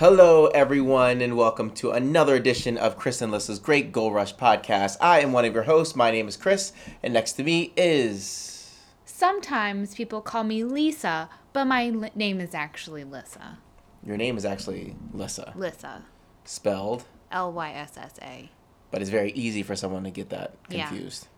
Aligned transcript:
Hello, 0.00 0.46
everyone, 0.46 1.20
and 1.20 1.36
welcome 1.36 1.70
to 1.72 1.90
another 1.90 2.34
edition 2.34 2.78
of 2.78 2.96
Chris 2.96 3.20
and 3.20 3.30
Lissa's 3.30 3.58
Great 3.58 3.92
Goal 3.92 4.12
Rush 4.12 4.34
podcast. 4.34 4.96
I 4.98 5.20
am 5.20 5.32
one 5.32 5.44
of 5.44 5.52
your 5.52 5.64
hosts. 5.64 5.94
My 5.94 6.10
name 6.10 6.26
is 6.26 6.38
Chris, 6.38 6.72
and 7.02 7.12
next 7.12 7.32
to 7.32 7.44
me 7.44 7.74
is. 7.76 8.74
Sometimes 9.04 9.94
people 9.94 10.22
call 10.22 10.42
me 10.44 10.64
Lisa, 10.64 11.28
but 11.52 11.66
my 11.66 11.90
li- 11.90 12.10
name 12.14 12.40
is 12.40 12.54
actually 12.54 13.04
Lissa. 13.04 13.58
Your 14.02 14.16
name 14.16 14.38
is 14.38 14.46
actually 14.46 14.96
Lissa, 15.12 15.52
Lissa. 15.54 16.06
spelled, 16.46 17.04
L 17.30 17.52
Y 17.52 17.70
S 17.70 17.98
S 17.98 18.14
A. 18.22 18.50
but 18.90 19.02
it's 19.02 19.10
very 19.10 19.32
easy 19.32 19.62
for 19.62 19.76
someone 19.76 20.04
to 20.04 20.10
get 20.10 20.30
that 20.30 20.54
Yeah. 20.70 20.88
confused, 20.88 21.28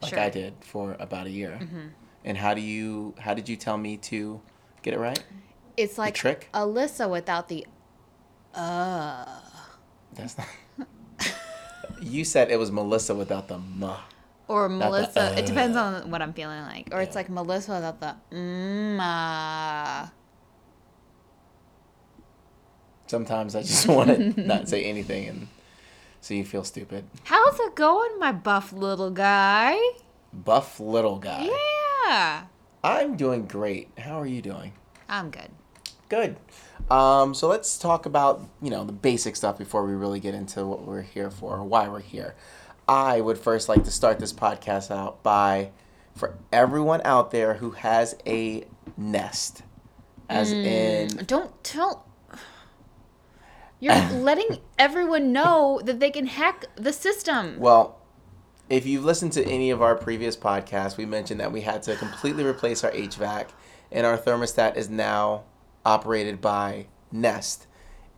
like 0.00 0.10
Sure. 0.10 0.18
Mm-hmm. 0.20 0.26
I 0.28 0.30
did 0.30 0.54
for 0.60 0.96
about 1.00 1.26
a 1.26 1.30
year. 1.30 1.58
And 2.24 2.38
how 2.38 2.54
do 2.54 2.60
you? 2.60 3.14
How 3.18 3.34
did 3.34 3.48
you 3.48 3.56
tell 3.56 3.76
me 3.76 3.96
to 3.96 4.40
get 4.82 4.94
it 4.94 5.00
right? 5.00 5.20
It's 5.76 5.98
like 5.98 6.14
trick? 6.14 6.48
Alyssa 6.54 7.10
without 7.10 7.48
the 7.48 7.66
uh. 8.54 9.40
That's 10.14 10.36
not. 10.38 10.48
you 12.00 12.24
said 12.24 12.50
it 12.50 12.58
was 12.58 12.70
Melissa 12.70 13.14
without 13.14 13.48
the 13.48 13.54
m. 13.54 13.84
Or 14.48 14.68
the, 14.68 14.74
Melissa. 14.74 15.38
it 15.38 15.46
depends 15.46 15.76
uh. 15.76 15.82
on 15.82 16.10
what 16.10 16.22
I'm 16.22 16.32
feeling 16.32 16.62
like. 16.62 16.88
Or 16.92 17.00
it's 17.00 17.14
like 17.14 17.28
Melissa 17.28 17.74
without 17.74 18.00
the 18.00 18.16
uh. 19.02 20.08
Sometimes 23.06 23.56
I 23.56 23.62
just 23.62 23.86
want 23.88 24.10
to 24.10 24.40
not 24.40 24.68
say 24.68 24.84
anything, 24.84 25.28
and 25.28 25.48
so 26.20 26.34
you 26.34 26.44
feel 26.44 26.64
stupid. 26.64 27.04
How's 27.24 27.58
it 27.58 27.74
going, 27.74 28.18
my 28.18 28.30
buff 28.30 28.72
little 28.72 29.10
guy? 29.10 29.76
Buff 30.32 30.78
little 30.78 31.18
guy. 31.18 31.48
Yeah. 32.06 32.44
I'm 32.84 33.16
doing 33.16 33.46
great. 33.46 33.88
How 33.98 34.20
are 34.20 34.26
you 34.26 34.40
doing? 34.40 34.72
I'm 35.08 35.30
good. 35.30 35.50
Good. 36.08 36.36
Um, 36.90 37.34
so 37.34 37.46
let's 37.46 37.78
talk 37.78 38.04
about 38.06 38.42
you 38.60 38.70
know 38.70 38.84
the 38.84 38.92
basic 38.92 39.36
stuff 39.36 39.56
before 39.58 39.86
we 39.86 39.94
really 39.94 40.20
get 40.20 40.34
into 40.34 40.66
what 40.66 40.82
we're 40.82 41.02
here 41.02 41.30
for 41.30 41.56
or 41.56 41.64
why 41.64 41.88
we're 41.88 42.00
here. 42.00 42.34
I 42.88 43.20
would 43.20 43.38
first 43.38 43.68
like 43.68 43.84
to 43.84 43.90
start 43.90 44.18
this 44.18 44.32
podcast 44.32 44.90
out 44.90 45.22
by 45.22 45.70
for 46.16 46.36
everyone 46.52 47.00
out 47.04 47.30
there 47.30 47.54
who 47.54 47.70
has 47.70 48.16
a 48.26 48.64
nest, 48.96 49.62
as 50.28 50.50
in 50.52 51.08
Don't 51.26 51.62
tell. 51.62 52.06
You're 53.78 53.94
letting 54.12 54.58
everyone 54.78 55.32
know 55.32 55.80
that 55.84 56.00
they 56.00 56.10
can 56.10 56.26
hack 56.26 56.66
the 56.76 56.92
system. 56.92 57.58
well. 57.58 57.96
If 58.68 58.86
you've 58.86 59.04
listened 59.04 59.32
to 59.32 59.44
any 59.44 59.70
of 59.70 59.82
our 59.82 59.96
previous 59.96 60.36
podcasts, 60.36 60.96
we 60.96 61.04
mentioned 61.04 61.40
that 61.40 61.50
we 61.50 61.62
had 61.62 61.82
to 61.82 61.96
completely 61.96 62.44
replace 62.44 62.84
our 62.84 62.92
HVAC, 62.92 63.48
and 63.90 64.06
our 64.06 64.16
thermostat 64.16 64.76
is 64.76 64.88
now 64.88 65.42
operated 65.84 66.40
by 66.40 66.86
Nest, 67.12 67.66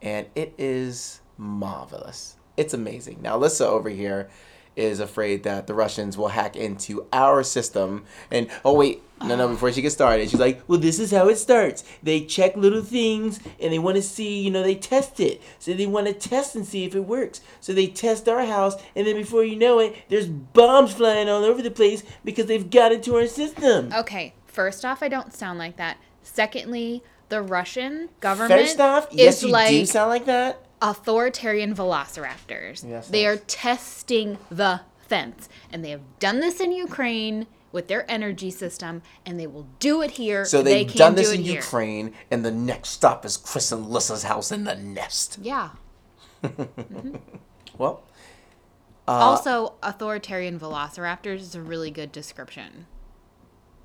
and 0.00 0.27
it 0.34 0.55
is 0.58 1.20
marvelous. 1.36 2.36
It's 2.56 2.74
amazing. 2.74 3.18
Now, 3.22 3.38
Alyssa 3.38 3.67
over 3.67 3.89
here 3.89 4.28
is 4.74 5.00
afraid 5.00 5.42
that 5.42 5.67
the 5.67 5.74
Russians 5.74 6.17
will 6.17 6.28
hack 6.28 6.56
into 6.56 7.06
our 7.12 7.42
system. 7.42 8.05
And 8.30 8.48
oh 8.64 8.73
wait, 8.73 9.02
no, 9.23 9.36
no. 9.36 9.48
Before 9.48 9.70
she 9.70 9.83
gets 9.83 9.95
started, 9.95 10.30
she's 10.30 10.40
like, 10.40 10.62
"Well, 10.67 10.78
this 10.78 10.98
is 10.98 11.11
how 11.11 11.28
it 11.28 11.36
starts. 11.36 11.84
They 12.02 12.24
check 12.24 12.56
little 12.56 12.83
things, 12.83 13.40
and 13.61 13.73
they 13.73 13.79
want 13.79 13.96
to 13.96 14.02
see, 14.02 14.40
you 14.40 14.50
know, 14.50 14.62
they 14.62 14.74
test 14.74 15.20
it. 15.20 15.42
So 15.58 15.74
they 15.74 15.86
want 15.86 16.06
to 16.06 16.14
test 16.14 16.56
and 16.56 16.67
see 16.67 16.84
if 16.84 16.94
it 16.94 17.00
works. 17.00 17.40
So 17.61 17.73
they 17.73 17.86
test 17.86 18.29
our 18.29 18.44
house, 18.46 18.77
and 18.96 19.06
then 19.06 19.17
before 19.17 19.44
you 19.44 19.56
know 19.56 19.79
it, 19.79 19.96
there's 20.08 20.27
bombs 20.27 20.94
flying 20.94 21.29
all 21.29 21.44
over 21.44 21.62
the 21.62 21.70
place 21.70 22.02
because 22.24 22.46
they've 22.46 22.70
got 22.70 22.92
into 22.92 23.17
our 23.17 23.27
system." 23.27 23.92
Okay, 23.92 24.34
first 24.46 24.84
off, 24.84 25.02
I 25.02 25.08
don't 25.08 25.34
sound 25.34 25.58
like 25.58 25.77
that. 25.77 25.98
Secondly, 26.23 27.02
the 27.32 27.40
Russian 27.40 28.10
government 28.20 28.60
First 28.60 28.78
off, 28.78 29.08
is 29.10 29.42
you 29.42 29.48
like 29.48 29.70
do 29.70 29.86
sound 29.86 30.10
like 30.10 30.26
that. 30.26 30.66
authoritarian 30.82 31.74
velociraptors. 31.74 32.86
Yes, 32.86 33.08
they 33.08 33.26
are 33.26 33.38
testing 33.38 34.36
the 34.50 34.82
fence, 35.08 35.48
and 35.72 35.82
they 35.82 35.88
have 35.90 36.02
done 36.18 36.40
this 36.40 36.60
in 36.60 36.72
Ukraine 36.72 37.46
with 37.72 37.88
their 37.88 38.04
energy 38.10 38.50
system, 38.50 39.00
and 39.24 39.40
they 39.40 39.46
will 39.46 39.66
do 39.78 40.02
it 40.02 40.10
here. 40.12 40.44
So 40.44 40.62
they 40.62 40.84
they've 40.84 40.88
can 40.88 40.98
done 40.98 41.14
this 41.14 41.30
it 41.32 41.36
in 41.36 41.44
here. 41.44 41.54
Ukraine, 41.62 42.12
and 42.30 42.44
the 42.44 42.50
next 42.50 42.90
stop 42.90 43.24
is 43.24 43.38
Chris 43.38 43.72
and 43.72 43.86
Lissa's 43.86 44.24
house 44.24 44.52
in 44.52 44.64
the 44.64 44.74
nest. 44.76 45.38
Yeah. 45.40 45.70
Well, 47.78 48.02
uh, 49.08 49.12
also, 49.12 49.74
authoritarian 49.82 50.60
velociraptors 50.60 51.40
is 51.40 51.54
a 51.54 51.62
really 51.62 51.90
good 51.90 52.12
description. 52.12 52.86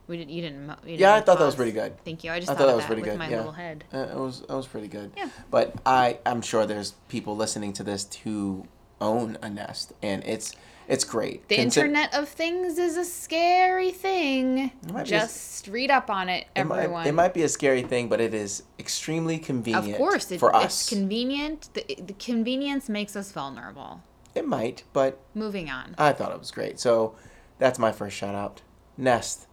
We 0.07 0.17
didn't. 0.17 0.29
You 0.31 0.41
didn't. 0.41 0.61
You 0.69 0.75
didn't 0.85 0.99
Yeah, 0.99 1.15
I 1.15 1.21
thought 1.21 1.37
that 1.39 1.45
was 1.45 1.55
pretty 1.55 1.71
good. 1.73 2.01
Thank 2.05 2.23
you. 2.23 2.31
I 2.31 2.39
just 2.39 2.49
I 2.49 2.53
thought, 2.53 2.59
thought 2.61 2.67
that 2.67 2.75
was 2.77 2.85
pretty 2.85 3.01
with 3.01 3.11
good. 3.11 3.19
my 3.19 3.29
yeah. 3.29 3.37
little 3.37 3.51
head. 3.51 3.83
Uh, 3.93 3.97
it 3.97 4.15
was 4.15 4.41
it 4.41 4.49
was 4.49 4.67
pretty 4.67 4.87
good. 4.87 5.11
Yeah. 5.17 5.29
But 5.51 5.75
I 5.85 6.19
I'm 6.25 6.41
sure 6.41 6.65
there's 6.65 6.91
people 7.09 7.35
listening 7.35 7.73
to 7.73 7.83
this 7.83 8.07
who 8.23 8.65
own 9.01 9.37
a 9.41 9.49
Nest, 9.49 9.93
and 10.01 10.23
it's 10.25 10.53
it's 10.87 11.03
great. 11.03 11.45
The 11.49 11.57
Consi- 11.57 11.63
Internet 11.63 12.15
of 12.15 12.29
Things 12.29 12.77
is 12.77 12.95
a 12.95 13.03
scary 13.03 13.91
thing. 13.91 14.71
be 14.87 14.95
a- 14.95 15.03
Just 15.03 15.67
read 15.67 15.91
up 15.91 16.09
on 16.09 16.29
it, 16.29 16.47
It 16.55 16.63
might, 16.63 16.83
everyone. 16.83 17.05
it 17.07 17.11
might 17.13 17.33
be 17.33 17.43
a 17.43 17.49
scary 17.49 17.81
thing, 17.83 18.07
but 18.07 18.21
it 18.21 18.33
is 18.33 18.63
extremely 18.79 19.37
convenient. 19.37 19.89
of 19.91 19.97
course, 19.97 20.31
it, 20.31 20.39
for 20.39 20.49
it's 20.55 20.63
us. 20.65 20.89
convenient. 20.89 21.67
The, 21.73 21.83
the 22.01 22.13
convenience 22.13 22.87
makes 22.87 23.17
us 23.17 23.33
vulnerable. 23.33 24.01
it 24.33 24.47
might, 24.47 24.83
but 24.93 25.19
Moving 25.35 25.69
on. 25.69 25.93
I 25.97 26.13
thought 26.13 26.31
it 26.31 26.39
was 26.39 26.51
great. 26.51 26.79
So 26.79 27.15
that's 27.59 27.77
my 27.77 27.91
first 27.91 28.15
shout 28.15 28.33
out. 28.33 28.61
Nest, 28.97 29.45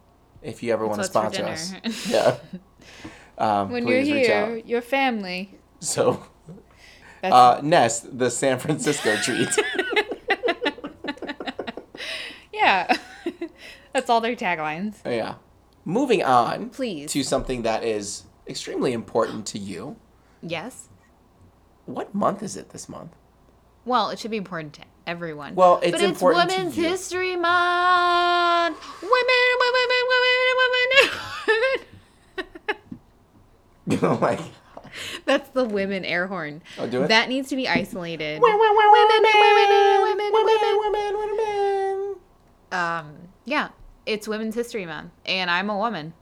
if 0.45 0.63
you 0.63 0.71
ever 0.71 0.87
want 0.87 1.01
to 1.01 1.07
sponsor 1.07 1.43
us, 1.43 1.73
yeah. 2.07 2.37
Um, 3.37 3.71
when 3.71 3.83
please 3.83 4.07
you're 4.07 4.17
reach 4.17 4.27
here, 4.27 4.35
out. 4.35 4.67
your 4.67 4.81
family. 4.81 5.57
So 5.79 6.25
uh, 7.23 7.59
Nest, 7.63 8.17
the 8.17 8.29
San 8.29 8.59
Francisco 8.59 9.15
treat. 9.23 9.49
yeah, 12.53 12.95
that's 13.93 14.09
all 14.09 14.21
their 14.21 14.35
taglines. 14.35 14.95
yeah. 15.05 15.35
Moving 15.87 16.23
on. 16.23 16.69
Please. 16.71 17.11
to 17.11 17.23
something 17.23 17.61
that 17.61 17.83
is 17.83 18.23
extremely 18.47 18.91
important 18.91 19.45
to 19.47 19.59
you. 19.59 19.97
Yes. 20.41 20.89
What 21.85 22.15
month 22.15 22.41
is 22.41 22.57
it 22.57 22.69
this 22.69 22.89
month? 22.89 23.11
Well, 23.85 24.09
it 24.09 24.17
should 24.17 24.31
be 24.31 24.37
important 24.37 24.73
to 24.73 24.81
everyone. 25.07 25.55
Well, 25.55 25.79
it's 25.83 25.91
but 25.91 26.01
important 26.01 26.45
it's 26.45 26.53
to 26.55 26.59
Women's. 26.59 26.75
History 26.75 27.35
Month. 27.35 28.77
Women, 29.01 29.11
women, 29.59 29.87
women, 29.89 30.55
women, 30.57 31.19
women. 33.97 34.19
like, 34.21 34.41
That's 35.25 35.49
the 35.49 35.65
women 35.65 36.05
air 36.05 36.27
horn. 36.27 36.61
Oh, 36.77 36.87
do 36.87 37.03
it? 37.03 37.07
That 37.07 37.29
needs 37.29 37.49
to 37.49 37.55
be 37.55 37.67
isolated. 37.67 38.41
women, 38.41 38.59
women, 38.59 38.75
women, 38.75 39.21
women, 39.23 40.01
women, 40.01 40.31
women. 40.33 40.79
women, 40.79 41.37
women. 41.37 42.15
Um, 42.71 43.15
yeah, 43.45 43.69
it's 44.05 44.27
Women's 44.27 44.55
History 44.55 44.85
Month, 44.85 45.11
and 45.25 45.49
I'm 45.49 45.69
a 45.69 45.77
woman. 45.77 46.13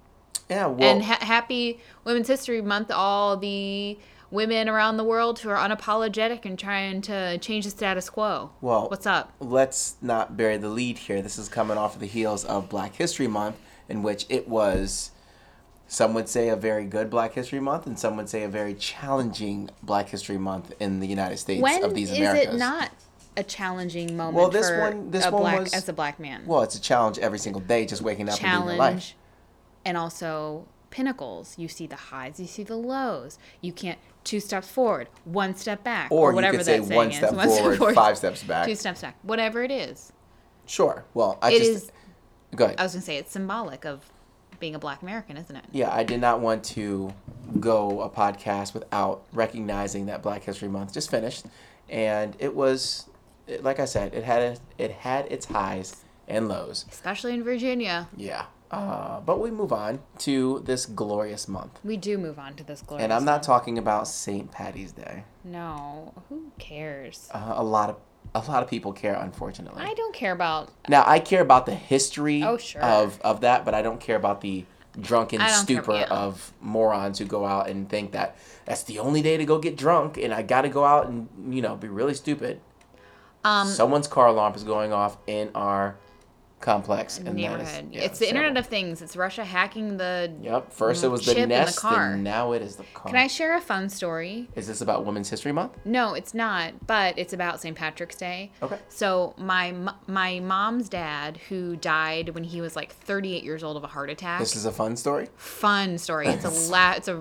Yeah, 0.49 0.67
well, 0.67 0.83
and 0.83 1.03
ha- 1.03 1.19
happy 1.21 1.79
Women's 2.03 2.27
History 2.27 2.61
Month, 2.61 2.91
all 2.91 3.37
the 3.37 3.97
women 4.33 4.67
around 4.67 4.97
the 4.97 5.03
world 5.03 5.39
who 5.39 5.49
are 5.49 5.57
unapologetic 5.69 6.43
and 6.43 6.57
trying 6.57 7.01
to 7.03 7.37
change 7.37 7.65
the 7.65 7.69
status 7.69 8.09
quo. 8.09 8.49
Well- 8.61 8.89
what's 8.89 9.05
up? 9.05 9.31
let's 9.39 9.95
not 10.01 10.35
bury 10.35 10.57
the 10.57 10.69
lead 10.69 10.97
here. 10.97 11.21
This 11.21 11.37
is 11.37 11.47
coming 11.47 11.77
off 11.77 11.99
the 11.99 12.07
heels 12.07 12.43
of 12.43 12.67
Black 12.67 12.95
History 12.95 13.27
Month, 13.27 13.57
in 13.87 14.01
which 14.01 14.25
it 14.29 14.49
was, 14.49 15.11
some 15.87 16.15
would 16.15 16.27
say, 16.27 16.49
a 16.49 16.55
very 16.55 16.85
good 16.85 17.11
Black 17.11 17.33
History 17.33 17.59
Month, 17.59 17.85
and 17.85 17.97
some 17.99 18.17
would 18.17 18.27
say 18.27 18.41
a 18.43 18.49
very 18.49 18.73
challenging 18.73 19.69
Black 19.83 20.09
History 20.09 20.39
Month 20.39 20.73
in 20.79 20.99
the 20.99 21.07
United 21.07 21.37
States 21.37 21.61
When 21.61 21.83
of 21.83 21.93
these 21.93 22.09
is 22.11 22.17
Americas. 22.17 22.55
it 22.55 22.57
not 22.57 22.89
a 23.37 23.43
challenging 23.43 24.17
moment 24.17 24.35
Well, 24.35 24.49
this 24.49 24.67
for 24.69 24.79
one- 24.79 25.11
this 25.11 25.25
a 25.25 25.31
one 25.31 25.41
black 25.41 25.59
was- 25.59 25.73
as 25.73 25.87
a 25.87 25.93
black 25.93 26.19
man? 26.19 26.43
Well, 26.47 26.63
it's 26.63 26.75
a 26.75 26.81
challenge 26.81 27.19
every 27.19 27.37
single 27.39 27.61
day, 27.61 27.85
just 27.85 28.01
waking 28.01 28.29
up 28.29 28.39
and 28.41 28.41
doing 28.41 28.53
your 28.69 28.77
life. 28.77 28.77
challenge 28.89 29.15
and 29.85 29.95
also 29.97 30.65
pinnacles. 30.89 31.55
You 31.57 31.67
see 31.67 31.85
the 31.87 31.95
highs, 31.95 32.39
you 32.39 32.45
see 32.47 32.63
the 32.63 32.75
lows. 32.77 33.37
You 33.61 33.73
can't 33.73 33.97
two 34.23 34.39
steps 34.39 34.67
forward, 34.69 35.09
one 35.25 35.55
step 35.55 35.83
back, 35.83 36.11
Or, 36.11 36.31
or, 36.31 36.33
whatever 36.33 36.53
you 36.53 36.59
could 36.59 36.65
say 36.65 36.79
that 36.79 36.85
saying 36.87 36.95
one 36.97 37.09
is. 37.11 37.17
step 37.17 37.33
One 37.35 37.49
forward, 37.77 37.95
five 37.95 38.17
steps 38.17 38.43
back. 38.43 38.65
two 38.67 38.75
steps 38.75 39.01
back, 39.01 39.17
whatever 39.23 39.63
it 39.63 39.71
is. 39.71 40.11
Sure. 40.65 41.03
Well, 41.13 41.37
I 41.41 41.51
It 41.51 41.59
just 41.59 41.69
is- 41.71 41.91
go 42.55 42.65
ahead. 42.65 42.79
I 42.79 42.83
was 42.83 42.93
gonna 42.93 43.01
say 43.03 43.17
it's 43.17 43.31
symbolic 43.31 43.85
of 43.85 44.09
being 44.59 44.75
a 44.75 44.79
black 44.79 45.01
American, 45.01 45.35
isn't 45.37 45.55
it? 45.55 45.65
Yeah, 45.71 45.93
I 45.93 46.03
did 46.03 46.21
not 46.21 46.39
want 46.39 46.63
to 46.65 47.13
go 47.59 48.01
a 48.01 48.09
podcast 48.09 48.73
without 48.73 49.23
recognizing 49.33 50.05
that 50.05 50.21
Black 50.23 50.43
History 50.43 50.69
Month 50.69 50.93
just 50.93 51.11
finished, 51.11 51.45
and 51.89 52.35
it 52.39 52.55
was, 52.55 53.09
like 53.61 53.79
I 53.81 53.85
said, 53.85 54.13
it 54.13 54.23
had 54.23 54.59
it 54.77 54.91
had 54.91 55.29
its 55.31 55.45
highs 55.47 55.97
and 56.29 56.47
lows. 56.47 56.85
Especially 56.89 57.33
in 57.33 57.43
Virginia. 57.43 58.07
Yeah. 58.15 58.45
Uh, 58.73 59.19
but 59.21 59.39
we 59.39 59.51
move 59.51 59.71
on 59.71 59.99
to 60.19 60.61
this 60.65 60.85
glorious 60.85 61.47
month, 61.47 61.79
We 61.83 61.95
do 61.97 62.17
move 62.17 62.39
on 62.39 62.55
to 62.55 62.63
this 62.63 62.81
glorious. 62.81 63.03
and 63.03 63.13
I'm 63.13 63.23
not 63.25 63.33
month. 63.35 63.43
talking 63.45 63.77
about 63.77 64.07
St. 64.07 64.51
Patty's 64.51 64.91
Day. 64.91 65.23
No, 65.43 66.13
who 66.29 66.51
cares? 66.59 67.29
Uh, 67.33 67.53
a 67.55 67.63
lot 67.63 67.89
of 67.89 67.97
a 68.35 68.39
lot 68.49 68.63
of 68.63 68.69
people 68.69 68.93
care, 68.93 69.13
unfortunately. 69.13 69.83
I 69.83 69.93
don't 69.93 70.13
care 70.15 70.31
about. 70.31 70.69
Now 70.89 71.03
I 71.05 71.19
care 71.19 71.41
about 71.41 71.65
the 71.67 71.75
history 71.75 72.41
Oh, 72.43 72.57
sure. 72.57 72.81
of 72.81 73.19
of 73.21 73.41
that, 73.41 73.63
but 73.65 73.73
I 73.75 73.81
don't 73.81 73.99
care 73.99 74.15
about 74.15 74.41
the 74.41 74.65
drunken 74.99 75.39
don't 75.39 75.47
care- 75.49 75.57
stupor 75.57 75.93
yeah. 75.93 76.07
of 76.09 76.53
morons 76.61 77.19
who 77.19 77.25
go 77.25 77.45
out 77.45 77.67
and 77.69 77.87
think 77.89 78.11
that 78.13 78.35
that's 78.65 78.83
the 78.83 78.97
only 78.99 79.21
day 79.21 79.37
to 79.37 79.45
go 79.45 79.59
get 79.59 79.75
drunk, 79.75 80.17
and 80.17 80.33
I 80.33 80.41
got 80.41 80.61
to 80.61 80.69
go 80.69 80.83
out 80.85 81.07
and 81.07 81.27
you 81.53 81.61
know 81.61 81.75
be 81.75 81.87
really 81.89 82.13
stupid. 82.15 82.59
Um, 83.43 83.67
Someone's 83.67 84.07
car 84.07 84.27
alarm 84.27 84.53
is 84.55 84.63
going 84.63 84.93
off 84.93 85.17
in 85.27 85.49
our 85.53 85.97
complex 86.63 87.19
and 87.19 87.27
is- 87.27 87.35
neighborhood. 87.35 87.89
yeah, 87.91 88.01
it's 88.01 88.17
the 88.19 88.25
so- 88.25 88.29
Internet 88.29 88.57
of 88.57 88.65
Things. 88.67 89.01
It's 89.01 89.15
Russia 89.15 89.43
hacking 89.43 89.97
the. 89.97 90.33
Yep. 90.41 90.71
First 90.73 91.03
it 91.03 91.09
was 91.09 91.25
the 91.25 91.33
in 91.35 91.41
the 91.49 91.55
nest, 91.55 91.77
car. 91.79 92.13
and 92.13 92.23
now 92.23 92.53
it 92.53 92.61
is 92.61 92.77
the 92.77 92.83
car. 92.95 93.11
Can 93.11 93.17
I 93.19 93.27
share 93.27 93.55
a 93.55 93.61
fun 93.61 93.89
story? 93.89 94.49
Is 94.55 94.65
this 94.67 94.81
about 94.81 95.05
Women's 95.05 95.29
History 95.29 95.51
Month? 95.51 95.77
No, 95.85 96.13
it's 96.13 96.33
not, 96.33 96.87
but 96.87 97.17
it's 97.19 97.33
about 97.33 97.61
St. 97.61 97.75
Patrick's 97.77 98.15
Day. 98.15 98.51
Okay. 98.63 98.77
So 98.89 99.33
my 99.37 99.73
my 100.07 100.39
mom's 100.39 100.89
dad, 100.89 101.37
who 101.49 101.75
died 101.75 102.29
when 102.29 102.43
he 102.43 102.61
was 102.61 102.75
like 102.75 102.93
38 102.95 103.43
years 103.43 103.63
old 103.63 103.77
of 103.77 103.83
a 103.83 103.87
heart 103.87 104.09
attack. 104.09 104.39
This 104.39 104.55
is 104.55 104.65
a 104.65 104.71
fun 104.71 104.95
story. 104.95 105.27
fun 105.35 105.97
story. 105.97 106.27
It's 106.27 106.45
a 106.45 106.49
la- 106.71 106.93
It's 106.93 107.07
a 107.09 107.19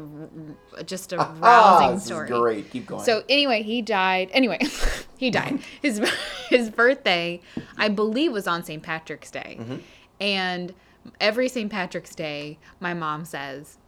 just 0.85 1.13
a 1.13 1.17
Ah, 1.43 1.79
rousing 1.81 1.95
this 1.97 2.05
story. 2.07 2.29
great. 2.29 2.71
Keep 2.71 2.87
going. 2.87 3.05
So 3.05 3.23
anyway, 3.29 3.63
he 3.63 3.83
died. 3.83 4.31
Anyway, 4.33 4.59
he 5.23 5.31
died. 5.31 5.61
His 5.83 6.01
his 6.49 6.69
birthday, 6.69 7.41
I 7.79 7.89
believe, 7.89 8.33
was 8.33 8.49
on 8.49 8.65
St. 8.65 8.83
Patrick's 8.83 9.31
Day, 9.31 9.57
Mm-hmm. 9.61 9.77
and 10.21 10.75
every 11.21 11.49
St. 11.49 11.71
Patrick's 11.71 12.15
Day, 12.17 12.59
my 12.81 12.93
mom 12.93 13.25
says, 13.25 13.79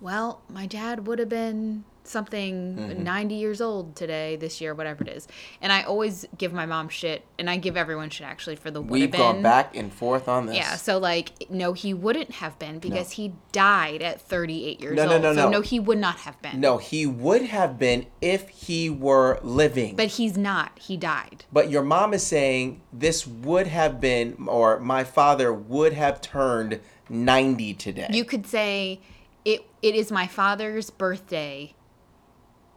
"Well, 0.00 0.42
my 0.48 0.66
dad 0.66 1.06
would 1.06 1.18
have 1.20 1.28
been 1.28 1.84
something 2.12 2.76
Mm-hmm. 2.76 3.02
90 3.02 3.34
years 3.34 3.60
old 3.60 3.96
today, 3.96 4.36
this 4.36 4.60
year, 4.60 4.74
whatever 4.74 5.02
it 5.04 5.08
is." 5.08 5.26
And 5.60 5.72
I 5.72 5.82
always 5.82 6.26
give 6.38 6.52
my 6.52 6.66
mom 6.66 6.88
shit, 6.88 7.24
and 7.38 7.48
I 7.50 7.56
give 7.56 7.76
everyone 7.76 8.10
shit 8.10 8.26
actually 8.26 8.56
for 8.56 8.70
the 8.70 8.80
would 8.80 8.90
We've 8.90 9.10
been. 9.10 9.20
gone 9.20 9.42
back 9.42 9.74
and 9.76 9.92
forth 9.92 10.28
on 10.28 10.46
this. 10.46 10.56
Yeah, 10.56 10.76
so 10.76 10.98
like, 10.98 11.50
no, 11.50 11.72
he 11.72 11.94
wouldn't 11.94 12.32
have 12.32 12.58
been 12.58 12.78
because 12.78 13.12
he 13.12 13.32
died 13.52 14.02
at 14.02 14.20
38 14.20 14.80
years 14.80 14.98
old. 14.98 15.08
No, 15.08 15.18
no, 15.18 15.28
old. 15.28 15.36
no, 15.36 15.42
so 15.42 15.50
no. 15.50 15.58
no, 15.58 15.60
he 15.62 15.80
would 15.80 15.98
not 15.98 16.16
have 16.18 16.40
been. 16.42 16.60
No, 16.60 16.78
he 16.78 17.06
would 17.06 17.42
have 17.42 17.78
been 17.78 18.06
if 18.20 18.48
he 18.48 18.90
were 18.90 19.40
living. 19.42 19.96
But 19.96 20.08
he's 20.08 20.36
not. 20.36 20.78
He 20.78 20.96
died. 20.96 21.44
But 21.52 21.70
your 21.70 21.82
mom 21.82 22.12
is 22.14 22.24
saying 22.26 22.80
this 22.92 23.26
would 23.26 23.66
have 23.66 24.00
been, 24.00 24.36
or 24.46 24.78
my 24.78 25.04
father 25.04 25.52
would 25.52 25.92
have 25.94 26.20
turned 26.20 26.80
90 27.08 27.74
today. 27.74 28.08
You 28.10 28.24
could 28.24 28.46
say 28.46 29.00
it. 29.44 29.64
It 29.82 29.94
is 29.94 30.12
my 30.12 30.26
father's 30.26 30.90
birthday. 30.90 31.74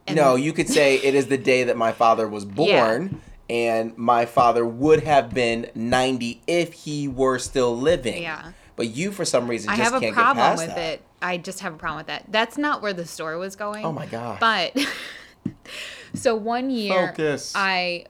And- 0.06 0.16
no, 0.16 0.34
you 0.36 0.52
could 0.52 0.68
say 0.68 0.96
it 0.96 1.14
is 1.14 1.26
the 1.26 1.38
day 1.38 1.64
that 1.64 1.76
my 1.76 1.92
father 1.92 2.28
was 2.28 2.44
born, 2.62 3.20
and 3.48 3.96
my 3.96 4.26
father 4.26 4.64
would 4.64 5.04
have 5.04 5.32
been 5.32 5.70
90 5.74 6.42
if 6.46 6.72
he 6.72 7.06
were 7.08 7.38
still 7.38 7.76
living. 7.76 8.22
Yeah. 8.22 8.52
But 8.76 8.88
you, 8.88 9.10
for 9.10 9.24
some 9.24 9.48
reason, 9.48 9.70
I 9.70 9.76
just 9.76 9.90
have 9.90 9.94
a 9.94 10.04
can't 10.04 10.14
problem 10.14 10.36
get 10.36 10.42
past 10.50 10.66
with 10.66 10.76
that. 10.76 10.92
it. 10.94 11.02
I 11.22 11.38
just 11.38 11.60
have 11.60 11.74
a 11.74 11.76
problem 11.78 11.98
with 11.98 12.06
that. 12.08 12.26
That's 12.28 12.58
not 12.58 12.82
where 12.82 12.92
the 12.92 13.06
story 13.06 13.38
was 13.38 13.56
going. 13.56 13.84
Oh 13.86 13.92
my 13.92 14.04
god! 14.06 14.38
But 14.38 14.76
so 16.14 16.34
one 16.34 16.70
year, 16.70 17.08
Focus. 17.08 17.52
I 17.54 18.04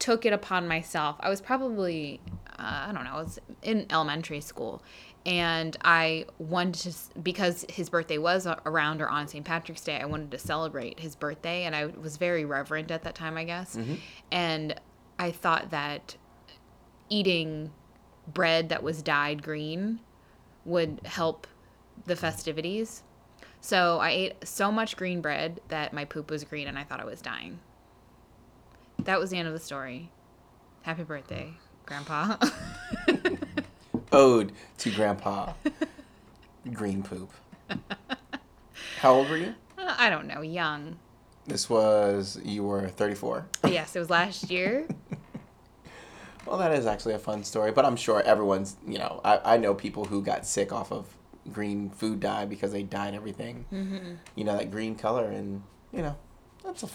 took 0.00 0.26
it 0.26 0.32
upon 0.32 0.66
myself. 0.68 1.16
I 1.20 1.28
was 1.28 1.40
probably, 1.40 2.20
uh, 2.58 2.86
I 2.88 2.92
don't 2.92 3.04
know, 3.04 3.12
I 3.12 3.22
was 3.22 3.38
in 3.62 3.86
elementary 3.90 4.40
school. 4.40 4.82
And 5.26 5.76
I 5.84 6.26
wanted 6.38 6.92
to, 6.92 7.20
because 7.20 7.66
his 7.68 7.90
birthday 7.90 8.18
was 8.18 8.46
around 8.64 9.02
or 9.02 9.08
on 9.08 9.28
St. 9.28 9.44
Patrick's 9.44 9.82
Day, 9.82 10.00
I 10.00 10.06
wanted 10.06 10.30
to 10.30 10.38
celebrate 10.38 11.00
his 11.00 11.16
birthday. 11.16 11.64
And 11.64 11.76
I 11.76 11.86
was 11.86 12.16
very 12.16 12.44
reverent 12.44 12.90
at 12.90 13.02
that 13.02 13.14
time, 13.14 13.36
I 13.36 13.44
guess. 13.44 13.76
Mm-hmm. 13.76 13.94
And 14.30 14.80
I 15.18 15.30
thought 15.30 15.70
that 15.70 16.16
eating 17.08 17.72
bread 18.26 18.68
that 18.68 18.82
was 18.82 19.02
dyed 19.02 19.42
green 19.42 20.00
would 20.64 21.00
help 21.04 21.46
the 22.04 22.16
festivities. 22.16 23.02
So 23.60 23.98
I 23.98 24.10
ate 24.10 24.46
so 24.46 24.70
much 24.70 24.96
green 24.96 25.20
bread 25.20 25.60
that 25.68 25.92
my 25.92 26.04
poop 26.04 26.30
was 26.30 26.44
green 26.44 26.68
and 26.68 26.78
I 26.78 26.84
thought 26.84 27.00
I 27.00 27.04
was 27.04 27.20
dying. 27.20 27.58
That 29.00 29.18
was 29.18 29.30
the 29.30 29.38
end 29.38 29.48
of 29.48 29.54
the 29.54 29.60
story. 29.60 30.10
Happy 30.82 31.02
birthday, 31.02 31.54
Grandpa. 31.86 32.36
Ode 34.12 34.52
to 34.78 34.90
Grandpa. 34.90 35.52
Green 36.72 37.02
poop. 37.02 37.30
How 39.00 39.14
old 39.14 39.28
were 39.30 39.36
you? 39.36 39.54
I 39.78 40.10
don't 40.10 40.26
know, 40.26 40.40
young. 40.42 40.98
This 41.46 41.70
was, 41.70 42.38
you 42.44 42.64
were 42.64 42.88
34. 42.88 43.46
Yes, 43.68 43.94
it 43.96 43.98
was 43.98 44.10
last 44.10 44.50
year. 44.50 44.86
Well, 46.46 46.56
that 46.60 46.72
is 46.72 46.86
actually 46.86 47.12
a 47.12 47.18
fun 47.18 47.44
story, 47.44 47.72
but 47.72 47.84
I'm 47.84 47.96
sure 47.96 48.22
everyone's, 48.22 48.76
you 48.86 48.96
know, 48.98 49.20
I, 49.22 49.40
I 49.44 49.56
know 49.58 49.74
people 49.74 50.06
who 50.06 50.22
got 50.22 50.46
sick 50.46 50.72
off 50.72 50.90
of 50.90 51.06
green 51.52 51.90
food 51.90 52.20
dye 52.20 52.46
because 52.46 52.72
they 52.72 52.82
dyed 52.82 53.12
everything, 53.14 53.66
Mm-hmm. 53.70 54.14
you 54.34 54.44
know, 54.44 54.56
that 54.56 54.70
green 54.70 54.94
color, 54.94 55.26
and, 55.26 55.62
you 55.92 56.00
know, 56.00 56.16
that's 56.64 56.84
a, 56.84 56.88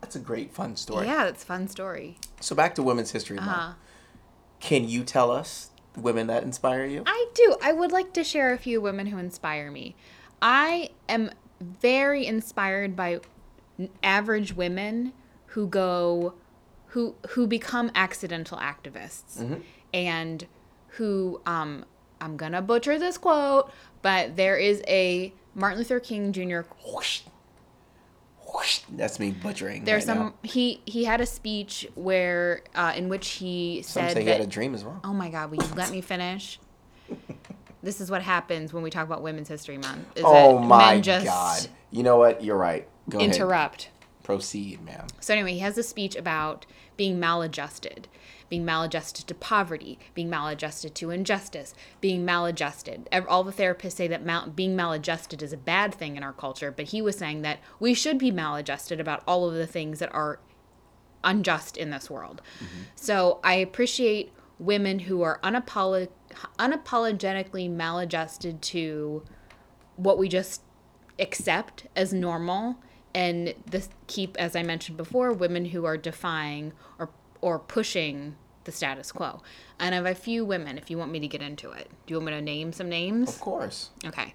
that's 0.00 0.16
a 0.16 0.18
great, 0.18 0.50
fun 0.54 0.76
story. 0.76 1.06
Yeah, 1.06 1.24
that's 1.24 1.42
a 1.42 1.46
fun 1.46 1.68
story. 1.68 2.16
So 2.40 2.54
back 2.56 2.74
to 2.76 2.82
Women's 2.82 3.10
History 3.10 3.36
Month. 3.36 3.48
Uh-huh. 3.50 3.72
Can 4.60 4.88
you 4.88 5.04
tell 5.04 5.30
us 5.30 5.68
women 5.96 6.26
that 6.28 6.42
inspire 6.42 6.84
you? 6.84 7.02
I 7.06 7.26
do. 7.34 7.56
I 7.62 7.72
would 7.72 7.92
like 7.92 8.12
to 8.14 8.24
share 8.24 8.52
a 8.52 8.58
few 8.58 8.80
women 8.80 9.06
who 9.06 9.18
inspire 9.18 9.70
me. 9.70 9.96
I 10.42 10.90
am 11.08 11.30
very 11.60 12.26
inspired 12.26 12.96
by 12.96 13.20
average 14.02 14.54
women 14.54 15.12
who 15.46 15.66
go 15.66 16.34
who 16.86 17.14
who 17.30 17.46
become 17.46 17.90
accidental 17.94 18.58
activists 18.58 19.60
and 19.92 20.46
who 20.88 21.40
um 21.46 21.84
I'm 22.20 22.36
going 22.36 22.52
to 22.52 22.60
butcher 22.62 22.98
this 22.98 23.16
quote, 23.16 23.72
but 24.02 24.36
there 24.36 24.56
is 24.56 24.82
a 24.86 25.32
Martin 25.54 25.78
Luther 25.78 26.00
King 26.00 26.32
Jr. 26.32 26.60
Whoosh. 26.86 27.22
Whoosh. 28.54 28.80
That's 28.90 29.18
me 29.18 29.32
butchering. 29.32 29.84
There's 29.84 30.06
right 30.06 30.16
some 30.16 30.18
now. 30.18 30.34
he 30.42 30.80
he 30.84 31.04
had 31.04 31.20
a 31.20 31.26
speech 31.26 31.86
where 31.94 32.62
uh, 32.74 32.92
in 32.96 33.08
which 33.08 33.28
he 33.28 33.82
Some 33.82 34.02
said 34.02 34.12
say 34.12 34.20
he 34.20 34.26
that 34.26 34.38
had 34.38 34.40
a 34.42 34.46
dream 34.46 34.74
as 34.74 34.84
well. 34.84 35.00
Oh 35.04 35.12
my 35.12 35.28
God, 35.28 35.50
will 35.50 35.64
you 35.64 35.74
let 35.74 35.90
me 35.90 36.00
finish? 36.00 36.58
this 37.82 38.00
is 38.00 38.10
what 38.10 38.22
happens 38.22 38.72
when 38.72 38.82
we 38.82 38.90
talk 38.90 39.06
about 39.06 39.22
Women's 39.22 39.48
History 39.48 39.78
Month. 39.78 40.16
Is 40.16 40.24
Oh 40.26 40.58
my 40.58 41.00
God. 41.00 41.68
You 41.90 42.02
know 42.02 42.16
what? 42.16 42.44
You're 42.44 42.56
right. 42.56 42.88
Go 43.08 43.18
ahead. 43.18 43.30
Proceed, 44.22 44.82
ma'am. 44.82 45.06
So 45.20 45.34
anyway, 45.34 45.54
he 45.54 45.58
has 45.60 45.78
a 45.78 45.82
speech 45.82 46.14
about 46.14 46.66
being 46.96 47.18
maladjusted, 47.18 48.06
being 48.48 48.64
maladjusted 48.64 49.26
to 49.26 49.34
poverty, 49.34 49.98
being 50.14 50.28
maladjusted 50.28 50.94
to 50.96 51.10
injustice, 51.10 51.74
being 52.00 52.24
maladjusted. 52.24 53.08
All 53.28 53.44
the 53.44 53.52
therapists 53.52 53.92
say 53.92 54.08
that 54.08 54.24
mal- 54.24 54.50
being 54.50 54.76
maladjusted 54.76 55.42
is 55.42 55.52
a 55.52 55.56
bad 55.56 55.94
thing 55.94 56.16
in 56.16 56.22
our 56.22 56.32
culture, 56.32 56.70
but 56.70 56.86
he 56.86 57.00
was 57.00 57.16
saying 57.16 57.42
that 57.42 57.60
we 57.78 57.94
should 57.94 58.18
be 58.18 58.30
maladjusted 58.30 59.00
about 59.00 59.22
all 59.26 59.48
of 59.48 59.54
the 59.54 59.66
things 59.66 59.98
that 60.00 60.12
are 60.14 60.40
unjust 61.24 61.76
in 61.76 61.90
this 61.90 62.10
world. 62.10 62.42
Mm-hmm. 62.56 62.82
So 62.94 63.40
I 63.42 63.54
appreciate 63.54 64.32
women 64.58 65.00
who 65.00 65.22
are 65.22 65.40
unapolo- 65.42 66.08
unapologetically 66.58 67.70
maladjusted 67.70 68.60
to 68.60 69.22
what 69.96 70.18
we 70.18 70.28
just 70.28 70.62
accept 71.18 71.86
as 71.96 72.12
normal 72.12 72.76
and 73.14 73.54
this 73.66 73.88
keep 74.06 74.36
as 74.38 74.54
i 74.54 74.62
mentioned 74.62 74.96
before 74.96 75.32
women 75.32 75.66
who 75.66 75.84
are 75.84 75.96
defying 75.96 76.72
or 76.98 77.10
or 77.40 77.58
pushing 77.58 78.36
the 78.64 78.72
status 78.72 79.10
quo. 79.10 79.40
And 79.78 79.94
i 79.94 79.96
have 79.96 80.06
a 80.06 80.14
few 80.14 80.44
women 80.44 80.76
if 80.76 80.90
you 80.90 80.98
want 80.98 81.10
me 81.10 81.18
to 81.20 81.26
get 81.28 81.40
into 81.42 81.70
it. 81.70 81.88
Do 82.06 82.12
you 82.12 82.16
want 82.18 82.26
me 82.26 82.32
to 82.32 82.42
name 82.42 82.72
some 82.72 82.88
names? 82.90 83.30
Of 83.30 83.40
course. 83.40 83.90
okay. 84.06 84.34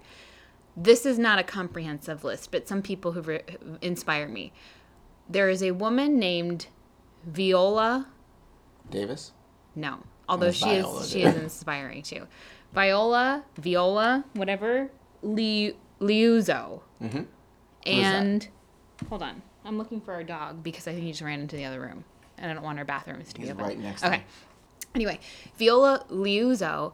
This 0.76 1.06
is 1.06 1.18
not 1.18 1.38
a 1.38 1.42
comprehensive 1.44 2.24
list 2.24 2.50
but 2.50 2.66
some 2.68 2.82
people 2.82 3.12
who 3.12 3.22
re- 3.22 3.42
inspire 3.80 4.26
me. 4.28 4.52
There 5.28 5.48
is 5.48 5.62
a 5.62 5.70
woman 5.70 6.18
named 6.18 6.66
viola 7.24 8.08
Davis? 8.90 9.32
no. 9.74 10.02
Although 10.28 10.50
she 10.50 10.68
is 10.70 10.84
Viola 10.84 11.04
she 11.06 11.22
there. 11.22 11.30
is 11.30 11.36
inspiring 11.42 12.02
too. 12.02 12.26
Viola 12.74 13.44
viola 13.56 14.24
whatever 14.34 14.90
Li, 15.22 15.76
liuzzo. 16.00 16.82
Mm-hmm. 17.00 17.22
and 17.86 18.48
hold 19.08 19.22
on, 19.22 19.42
I'm 19.64 19.78
looking 19.78 20.00
for 20.00 20.12
our 20.14 20.24
dog 20.24 20.62
because 20.62 20.86
I 20.88 20.92
think 20.92 21.04
he 21.04 21.10
just 21.10 21.22
ran 21.22 21.40
into 21.40 21.56
the 21.56 21.64
other 21.64 21.80
room, 21.80 22.04
and 22.38 22.50
I 22.50 22.54
don't 22.54 22.62
want 22.62 22.78
our 22.78 22.84
bathrooms 22.84 23.32
to 23.32 23.40
He's 23.40 23.48
be 23.48 23.52
open. 23.52 23.64
right 23.64 23.78
next 23.78 24.04
Okay. 24.04 24.22
Anyway, 24.94 25.20
Viola 25.58 26.04
Liuzzo 26.10 26.92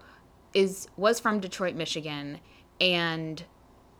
is 0.54 0.88
was 0.96 1.20
from 1.20 1.40
Detroit, 1.40 1.74
Michigan, 1.74 2.38
and 2.80 3.44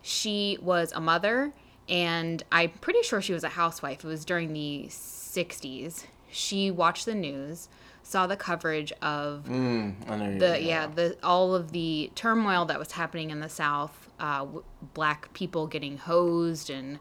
she 0.03 0.59
was 0.61 0.93
a 0.93 1.01
mother, 1.01 1.53
and 1.89 2.43
I'm 2.51 2.71
pretty 2.71 3.03
sure 3.03 3.23
she 3.23 3.33
was 3.33 3.45
a 3.45 3.51
housewife. 3.51 4.05
It 4.05 4.09
was 4.09 4.25
during 4.25 4.53
the 4.53 4.87
'60s. 4.89 6.05
She 6.31 6.71
watched 6.71 7.05
the 7.05 7.15
news, 7.15 7.69
saw 8.03 8.27
the 8.27 8.37
coverage 8.37 8.93
of 9.03 9.45
Mm, 9.49 10.39
the 10.41 10.61
yeah 10.61 10.87
the 10.89 11.17
all 11.23 11.55
of 11.55 11.73
the 11.73 12.11
turmoil 12.17 12.65
that 12.67 12.79
was 12.79 12.93
happening 12.93 13.31
in 13.31 13.39
the 13.41 13.49
South, 13.49 14.11
uh, 14.19 14.39
w- 14.41 14.65
black 14.95 15.33
people 15.35 15.67
getting 15.69 15.99
hosed 15.99 16.71
and 16.71 16.99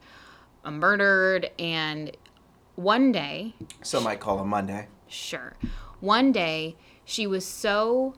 murdered, 0.69 1.49
and 1.57 2.15
one 2.75 3.11
day 3.11 3.55
Some 3.81 4.03
might 4.03 4.19
call 4.19 4.39
it 4.41 4.45
Monday. 4.45 4.87
Sure. 5.07 5.55
One 5.99 6.31
day, 6.31 6.75
she 7.05 7.27
was 7.27 7.45
so 7.45 8.15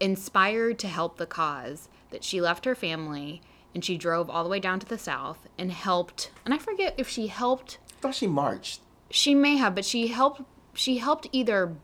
inspired 0.00 0.78
to 0.80 0.88
help 0.88 1.16
the 1.18 1.26
cause 1.26 1.88
that 2.10 2.24
she 2.24 2.40
left 2.40 2.64
her 2.64 2.74
family 2.74 3.42
and 3.74 3.84
she 3.84 3.96
drove 3.96 4.30
all 4.30 4.42
the 4.42 4.50
way 4.50 4.60
down 4.60 4.80
to 4.80 4.86
the 4.86 4.98
south 4.98 5.46
and 5.58 5.70
helped. 5.70 6.30
And 6.44 6.54
I 6.54 6.58
forget 6.58 6.94
if 6.96 7.08
she 7.08 7.26
helped. 7.26 7.78
I 7.98 8.00
thought 8.00 8.14
she 8.14 8.26
marched. 8.26 8.80
She 9.10 9.34
may 9.34 9.56
have, 9.56 9.74
but 9.74 9.84
she 9.84 10.08
helped. 10.08 10.42
She 10.74 10.98
helped 10.98 11.28
either 11.32 11.74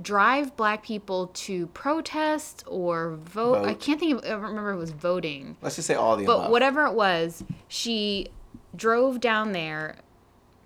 drive 0.00 0.56
black 0.56 0.82
people 0.82 1.28
to 1.28 1.66
protest 1.68 2.64
or 2.66 3.16
vote. 3.16 3.64
I 3.66 3.74
can't 3.74 3.98
think 4.00 4.24
of. 4.24 4.30
I 4.30 4.34
remember 4.34 4.72
it 4.72 4.76
was 4.76 4.90
voting. 4.90 5.56
Let's 5.62 5.76
just 5.76 5.86
say 5.88 5.94
all 5.94 6.16
the 6.16 6.24
But 6.24 6.36
above. 6.36 6.50
whatever 6.50 6.86
it 6.86 6.94
was, 6.94 7.44
she 7.68 8.28
drove 8.74 9.20
down 9.20 9.52
there, 9.52 9.96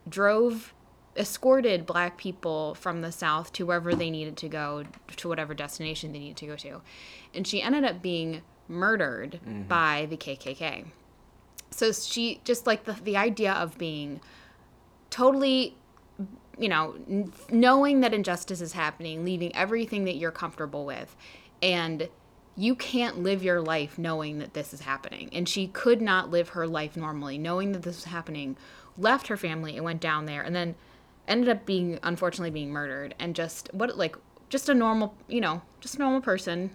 drove, 0.08 0.72
escorted 1.16 1.86
black 1.86 2.16
people 2.16 2.75
from 2.75 3.00
the 3.00 3.10
south 3.10 3.52
to 3.54 3.66
wherever 3.66 3.94
they 3.94 4.10
needed 4.10 4.36
to 4.36 4.48
go, 4.48 4.84
to 5.16 5.28
whatever 5.28 5.54
destination 5.54 6.12
they 6.12 6.18
needed 6.18 6.36
to 6.36 6.46
go 6.46 6.56
to. 6.56 6.80
And 7.34 7.46
she 7.46 7.62
ended 7.62 7.84
up 7.84 8.02
being 8.02 8.42
murdered 8.68 9.40
mm-hmm. 9.46 9.62
by 9.62 10.06
the 10.10 10.16
KKK. 10.16 10.86
So 11.70 11.92
she 11.92 12.40
just 12.44 12.66
like 12.66 12.84
the, 12.84 12.92
the 12.92 13.16
idea 13.16 13.52
of 13.52 13.76
being 13.78 14.20
totally 15.10 15.76
you 16.58 16.68
know, 16.68 16.94
n- 17.08 17.32
knowing 17.50 18.00
that 18.00 18.14
injustice 18.14 18.60
is 18.60 18.72
happening, 18.72 19.25
leaving 19.25 19.54
everything 19.54 20.04
that 20.04 20.16
you're 20.16 20.30
comfortable 20.30 20.86
with, 20.86 21.14
and 21.62 22.08
you 22.56 22.75
can't 22.75 23.22
live 23.22 23.42
your 23.42 23.60
life 23.60 23.98
knowing 23.98 24.38
that 24.38 24.54
this 24.54 24.72
is 24.72 24.80
happening. 24.80 25.28
And 25.32 25.48
she 25.48 25.66
could 25.68 26.00
not 26.00 26.30
live 26.30 26.50
her 26.50 26.66
life 26.66 26.96
normally, 26.96 27.38
knowing 27.38 27.72
that 27.72 27.82
this 27.82 27.96
was 27.96 28.04
happening, 28.04 28.56
left 28.96 29.28
her 29.28 29.36
family 29.36 29.76
and 29.76 29.84
went 29.84 30.00
down 30.00 30.25
there, 30.25 30.42
and 30.42 30.56
then 30.56 30.75
ended 31.28 31.48
up 31.48 31.66
being, 31.66 31.98
unfortunately, 32.02 32.50
being 32.50 32.70
murdered. 32.70 33.14
And 33.18 33.34
just 33.34 33.68
what, 33.75 33.96
like, 33.98 34.16
just 34.48 34.68
a 34.68 34.75
normal, 34.75 35.14
you 35.28 35.40
know, 35.40 35.62
just 35.80 35.96
a 35.96 35.98
normal 35.98 36.20
person 36.20 36.70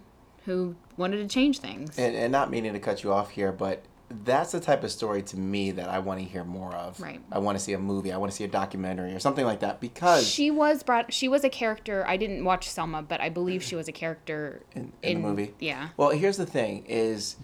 who 0.45 0.75
wanted 0.97 1.17
to 1.17 1.27
change 1.27 1.59
things. 1.59 1.97
and, 1.97 2.15
and 2.15 2.31
not 2.31 2.49
meaning 2.49 2.73
to 2.73 2.79
cut 2.79 3.03
you 3.03 3.11
off 3.11 3.31
here, 3.31 3.51
but 3.51 3.83
that's 4.23 4.51
the 4.51 4.59
type 4.59 4.83
of 4.83 4.91
story 4.91 5.21
to 5.23 5.37
me 5.37 5.71
that 5.71 5.89
I 5.89 5.99
want 5.99 6.19
to 6.19 6.25
hear 6.25 6.43
more 6.43 6.73
of. 6.75 6.99
Right. 6.99 7.21
I 7.31 7.39
want 7.39 7.57
to 7.57 7.63
see 7.63 7.73
a 7.73 7.79
movie. 7.79 8.11
I 8.11 8.17
want 8.17 8.31
to 8.31 8.35
see 8.35 8.43
a 8.43 8.47
documentary 8.47 9.13
or 9.13 9.19
something 9.19 9.45
like 9.45 9.61
that 9.61 9.79
because 9.79 10.27
she 10.27 10.51
was 10.51 10.83
brought. 10.83 11.13
She 11.13 11.27
was 11.27 11.43
a 11.43 11.49
character. 11.49 12.05
I 12.07 12.17
didn't 12.17 12.43
watch 12.43 12.69
Selma, 12.69 13.01
but 13.01 13.21
I 13.21 13.29
believe 13.29 13.63
she 13.63 13.75
was 13.75 13.87
a 13.87 13.91
character 13.91 14.61
in, 14.75 14.91
in 15.01 15.21
the 15.21 15.27
movie. 15.27 15.53
Yeah. 15.59 15.89
Well, 15.97 16.09
here's 16.09 16.37
the 16.37 16.45
thing: 16.45 16.85
is 16.87 17.35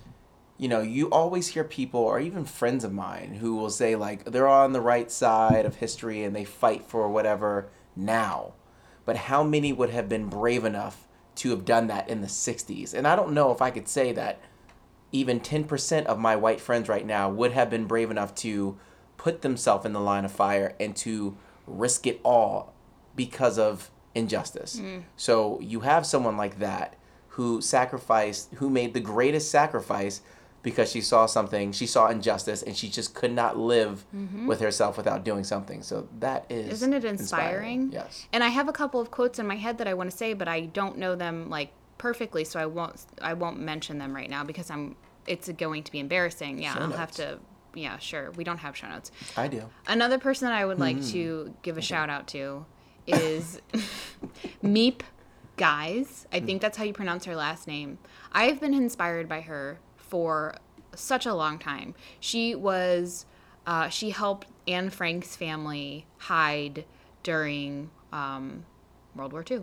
you 0.57 0.67
know 0.67 0.81
you 0.81 1.09
always 1.09 1.49
hear 1.49 1.63
people 1.63 2.01
or 2.01 2.19
even 2.19 2.45
friends 2.45 2.83
of 2.83 2.91
mine 2.93 3.35
who 3.39 3.55
will 3.55 3.69
say 3.69 3.95
like 3.95 4.25
they're 4.25 4.47
on 4.47 4.73
the 4.73 4.81
right 4.81 5.11
side 5.11 5.65
of 5.65 5.75
history 5.75 6.23
and 6.23 6.35
they 6.35 6.45
fight 6.45 6.85
for 6.85 7.09
whatever 7.09 7.69
now, 7.95 8.53
but 9.05 9.15
how 9.15 9.43
many 9.43 9.73
would 9.73 9.89
have 9.89 10.09
been 10.09 10.27
brave 10.27 10.65
enough 10.65 11.07
to 11.35 11.51
have 11.51 11.65
done 11.65 11.87
that 11.87 12.09
in 12.09 12.21
the 12.21 12.27
'60s? 12.27 12.93
And 12.93 13.07
I 13.07 13.15
don't 13.15 13.33
know 13.33 13.51
if 13.51 13.61
I 13.61 13.69
could 13.69 13.87
say 13.87 14.11
that 14.13 14.39
even 15.11 15.39
10% 15.39 16.05
of 16.05 16.19
my 16.19 16.35
white 16.35 16.59
friends 16.59 16.89
right 16.89 17.05
now 17.05 17.29
would 17.29 17.51
have 17.53 17.69
been 17.69 17.85
brave 17.85 18.11
enough 18.11 18.35
to 18.35 18.77
put 19.17 19.41
themselves 19.41 19.85
in 19.85 19.93
the 19.93 19.99
line 19.99 20.25
of 20.25 20.31
fire 20.31 20.75
and 20.79 20.95
to 20.95 21.37
risk 21.65 22.05
it 22.05 22.19
all 22.23 22.73
because 23.15 23.57
of 23.57 23.89
injustice. 24.15 24.79
Mm. 24.79 25.03
So 25.15 25.59
you 25.61 25.81
have 25.81 26.05
someone 26.05 26.37
like 26.37 26.59
that 26.59 26.95
who 27.29 27.61
sacrificed, 27.61 28.53
who 28.55 28.69
made 28.69 28.93
the 28.93 28.99
greatest 28.99 29.51
sacrifice 29.51 30.21
because 30.63 30.91
she 30.91 31.01
saw 31.01 31.25
something, 31.27 31.71
she 31.71 31.85
saw 31.85 32.07
injustice, 32.07 32.61
and 32.61 32.75
she 32.75 32.89
just 32.89 33.13
could 33.13 33.31
not 33.31 33.57
live 33.57 34.05
mm-hmm. 34.13 34.47
with 34.47 34.59
herself 34.59 34.97
without 34.97 35.23
doing 35.23 35.43
something. 35.43 35.81
So 35.81 36.09
that 36.19 36.45
is. 36.49 36.73
Isn't 36.73 36.93
it 36.93 37.05
inspiring? 37.05 37.91
Yes. 37.93 38.27
And 38.33 38.43
I 38.43 38.49
have 38.49 38.67
a 38.67 38.73
couple 38.73 38.99
of 38.99 39.11
quotes 39.11 39.39
in 39.39 39.47
my 39.47 39.55
head 39.55 39.77
that 39.77 39.87
I 39.87 39.93
want 39.93 40.11
to 40.11 40.17
say, 40.17 40.33
but 40.33 40.47
I 40.47 40.61
don't 40.61 40.97
know 40.97 41.15
them 41.15 41.49
like 41.49 41.71
perfectly, 41.97 42.43
so 42.43 42.59
I 42.59 42.65
won't 42.65 43.05
I 43.21 43.33
won't 43.33 43.59
mention 43.59 43.97
them 43.97 44.15
right 44.15 44.29
now 44.29 44.43
because 44.43 44.69
I'm 44.69 44.95
it's 45.25 45.49
going 45.49 45.83
to 45.83 45.91
be 45.91 45.99
embarrassing. 45.99 46.59
Yeah, 46.61 46.73
Show 46.73 46.81
I'll 46.81 46.91
have 46.91 47.11
to 47.13 47.39
yeah, 47.77 47.97
sure. 47.99 48.31
We 48.31 48.43
don't 48.43 48.57
have 48.57 48.75
show 48.75 48.87
notes. 48.87 49.11
I 49.35 49.47
do. 49.47 49.63
Another 49.87 50.17
person 50.17 50.47
that 50.47 50.55
I 50.55 50.65
would 50.65 50.79
like 50.79 51.03
to 51.07 51.53
give 51.61 51.77
a 51.77 51.81
shout 51.81 52.09
out 52.09 52.27
to 52.29 52.65
is 53.05 53.61
Miep 54.63 55.01
Gies. 55.57 56.25
I 56.31 56.39
think 56.39 56.61
that's 56.61 56.77
how 56.77 56.83
you 56.83 56.93
pronounce 56.93 57.25
her 57.25 57.35
last 57.35 57.67
name. 57.67 57.99
I've 58.31 58.59
been 58.59 58.73
inspired 58.73 59.29
by 59.29 59.41
her 59.41 59.79
for 59.95 60.55
such 60.95 61.25
a 61.25 61.33
long 61.33 61.59
time. 61.59 61.93
She 62.19 62.55
was, 62.55 63.25
uh, 63.67 63.89
she 63.89 64.09
helped 64.09 64.47
Anne 64.67 64.89
Frank's 64.89 65.35
family 65.35 66.05
hide 66.17 66.85
during 67.21 67.91
um, 68.11 68.65
World 69.15 69.33
War 69.33 69.45
II 69.49 69.61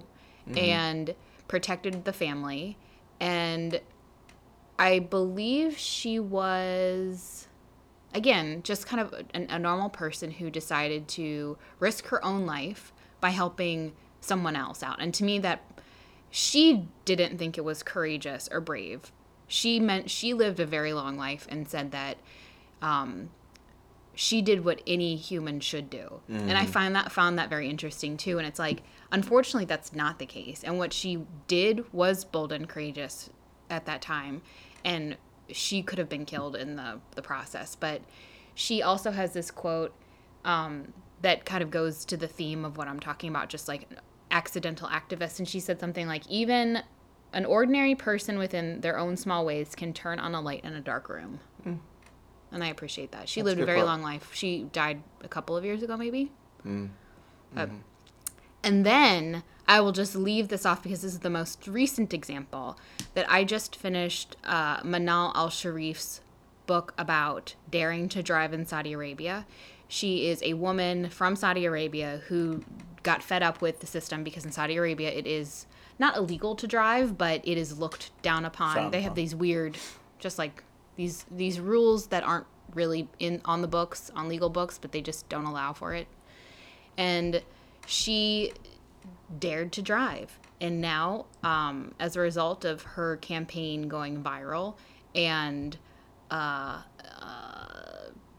and 0.57 1.15
protected 1.49 2.05
the 2.05 2.13
family. 2.13 2.77
And 3.21 3.81
I 4.79 4.99
believe 4.99 5.79
she 5.79 6.19
was 6.19 7.49
again, 8.15 8.63
just 8.63 8.87
kind 8.87 9.01
of 9.01 9.13
a, 9.13 9.55
a 9.55 9.59
normal 9.59 9.91
person 9.91 10.31
who 10.31 10.49
decided 10.49 11.09
to 11.09 11.59
risk 11.81 12.07
her 12.07 12.25
own 12.25 12.47
life 12.47 12.93
by 13.21 13.31
helping 13.31 13.93
someone 14.21 14.57
else 14.57 14.83
out. 14.83 15.03
And 15.03 15.13
to 15.15 15.25
me, 15.25 15.41
that 15.41 15.63
she 16.31 16.89
didn't 17.05 17.37
think 17.37 17.59
it 17.59 17.65
was 17.65 17.83
courageous 17.83 18.49
or 18.51 18.61
brave. 18.61 19.13
She 19.49 19.81
meant 19.81 20.11
she 20.11 20.33
lived 20.33 20.61
a 20.61 20.67
very 20.67 20.93
long 20.93 21.17
life 21.17 21.47
and 21.51 21.69
said 21.69 21.91
that 21.91 22.17
um, 22.81 23.31
she 24.15 24.43
did 24.43 24.65
what 24.65 24.81
any 24.87 25.17
human 25.17 25.61
should 25.61 25.91
do. 25.91 26.21
And 26.49 26.53
I 26.59 26.67
find 26.67 26.95
that 26.95 27.13
found 27.13 27.39
that 27.39 27.51
very 27.51 27.69
interesting 27.69 28.17
too. 28.17 28.39
And 28.39 28.47
it's 28.47 28.59
like, 28.59 28.83
unfortunately, 29.11 29.65
that's 29.65 29.93
not 29.93 30.19
the 30.19 30.27
case. 30.27 30.63
And 30.65 30.79
what 30.79 30.93
she 30.93 31.25
did 31.49 31.93
was 31.93 32.25
bold 32.25 32.53
and 32.53 32.69
courageous 32.69 33.31
at 33.71 33.87
that 33.87 34.03
time, 34.03 34.43
and 34.85 35.17
she 35.51 35.83
could 35.83 35.99
have 35.99 36.09
been 36.09 36.25
killed 36.25 36.57
in 36.57 36.77
the 36.77 37.01
the 37.15 37.23
process. 37.23 37.75
But 37.77 38.03
she 38.55 38.83
also 38.83 39.11
has 39.11 39.33
this 39.33 39.51
quote 39.51 39.95
um, 40.45 40.93
that 41.23 41.45
kind 41.45 41.63
of 41.63 41.71
goes 41.71 42.05
to 42.07 42.17
the 42.17 42.29
theme 42.29 42.65
of 42.65 42.77
what 42.77 42.87
I'm 42.89 43.01
talking 43.01 43.31
about, 43.31 43.49
just 43.49 43.67
like 43.69 43.89
accidental 44.31 44.89
activists. 44.89 45.39
And 45.39 45.49
she 45.49 45.61
said 45.61 45.81
something 45.81 46.07
like, 46.07 46.27
even 46.29 46.83
an 47.33 47.45
ordinary 47.45 47.95
person 47.95 48.39
within 48.39 48.81
their 48.81 48.99
own 48.99 49.17
small 49.17 49.45
ways 49.45 49.75
can 49.75 49.93
turn 49.93 50.19
on 50.21 50.35
a 50.35 50.41
light 50.41 50.65
in 50.65 50.75
a 50.75 50.81
dark 50.81 51.09
room. 51.09 51.41
And 52.55 52.63
I 52.63 52.69
appreciate 52.69 53.13
that. 53.13 53.29
She 53.29 53.41
That's 53.41 53.51
lived 53.51 53.61
a 53.61 53.67
very 53.67 53.79
quote. 53.79 53.89
long 53.89 54.03
life. 54.03 54.31
She 54.33 54.65
died 54.73 55.03
a 55.23 55.29
couple 55.29 55.57
of 55.57 55.65
years 55.65 55.83
ago, 55.83 55.97
maybe. 55.97 56.31
Mm. 56.65 56.91
Uh, 57.57 57.67
and 58.63 58.87
then 58.87 59.43
I 59.69 59.81
will 59.81 59.93
just 59.93 60.15
leave 60.15 60.49
this 60.49 60.65
off 60.65 60.83
because 60.83 61.03
this 61.03 61.13
is 61.13 61.21
the 61.21 61.31
most 61.31 61.67
recent 61.67 62.15
example 62.15 62.79
that 63.15 63.31
I 63.31 63.45
just 63.45 63.77
finished 63.77 64.37
uh, 64.45 64.81
Manal 64.81 65.35
al 65.35 65.49
Sharif's 65.49 66.21
book 66.67 66.95
about 66.97 67.55
daring 67.71 68.09
to 68.11 68.23
drive 68.23 68.53
in 68.53 68.67
Saudi 68.67 68.93
Arabia. 68.93 69.47
She 69.89 70.29
is 70.29 70.43
a 70.43 70.55
woman 70.55 71.11
from 71.11 71.37
Saudi 71.37 71.67
Arabia 71.67 72.23
who 72.29 72.65
got 73.03 73.23
fed 73.23 73.43
up 73.43 73.61
with 73.61 73.81
the 73.81 73.87
system 73.87 74.25
because 74.25 74.45
in 74.45 74.53
Saudi 74.53 74.77
Arabia 74.77 75.11
it 75.11 75.27
is 75.27 75.67
not 75.99 76.17
illegal 76.17 76.57
to 76.57 76.67
drive, 76.67 77.17
but 77.17 77.47
it 77.47 77.59
is 77.59 77.79
looked 77.79 78.11
down 78.23 78.45
upon. 78.45 78.75
Frowned 78.75 78.95
they 78.95 79.03
have 79.03 79.13
upon. 79.13 79.17
these 79.17 79.35
weird, 79.35 79.79
just 80.19 80.39
like 80.39 80.65
these 80.97 81.25
these 81.31 81.61
rules 81.61 82.09
that 82.09 82.23
aren't 82.23 82.47
really 82.75 83.09
in 83.19 83.41
on 83.45 83.63
the 83.63 83.69
books 83.69 84.11
on 84.15 84.29
legal 84.29 84.51
books, 84.51 84.79
but 84.79 84.93
they 84.93 85.01
just 85.01 85.29
don't 85.29 85.45
allow 85.45 85.73
for 85.73 85.95
it. 85.95 86.07
And 86.97 87.43
she 87.87 88.53
dared 89.39 89.73
to 89.73 89.83
drive. 89.83 90.39
And 90.61 90.81
now, 90.81 91.27
um, 91.43 91.95
as 91.99 92.17
a 92.17 92.21
result 92.21 92.65
of 92.65 92.83
her 92.83 93.17
campaign 93.17 93.89
going 93.89 94.23
viral, 94.23 94.77
and 95.15 95.77
uh, 96.31 96.81
uh, 97.21 97.67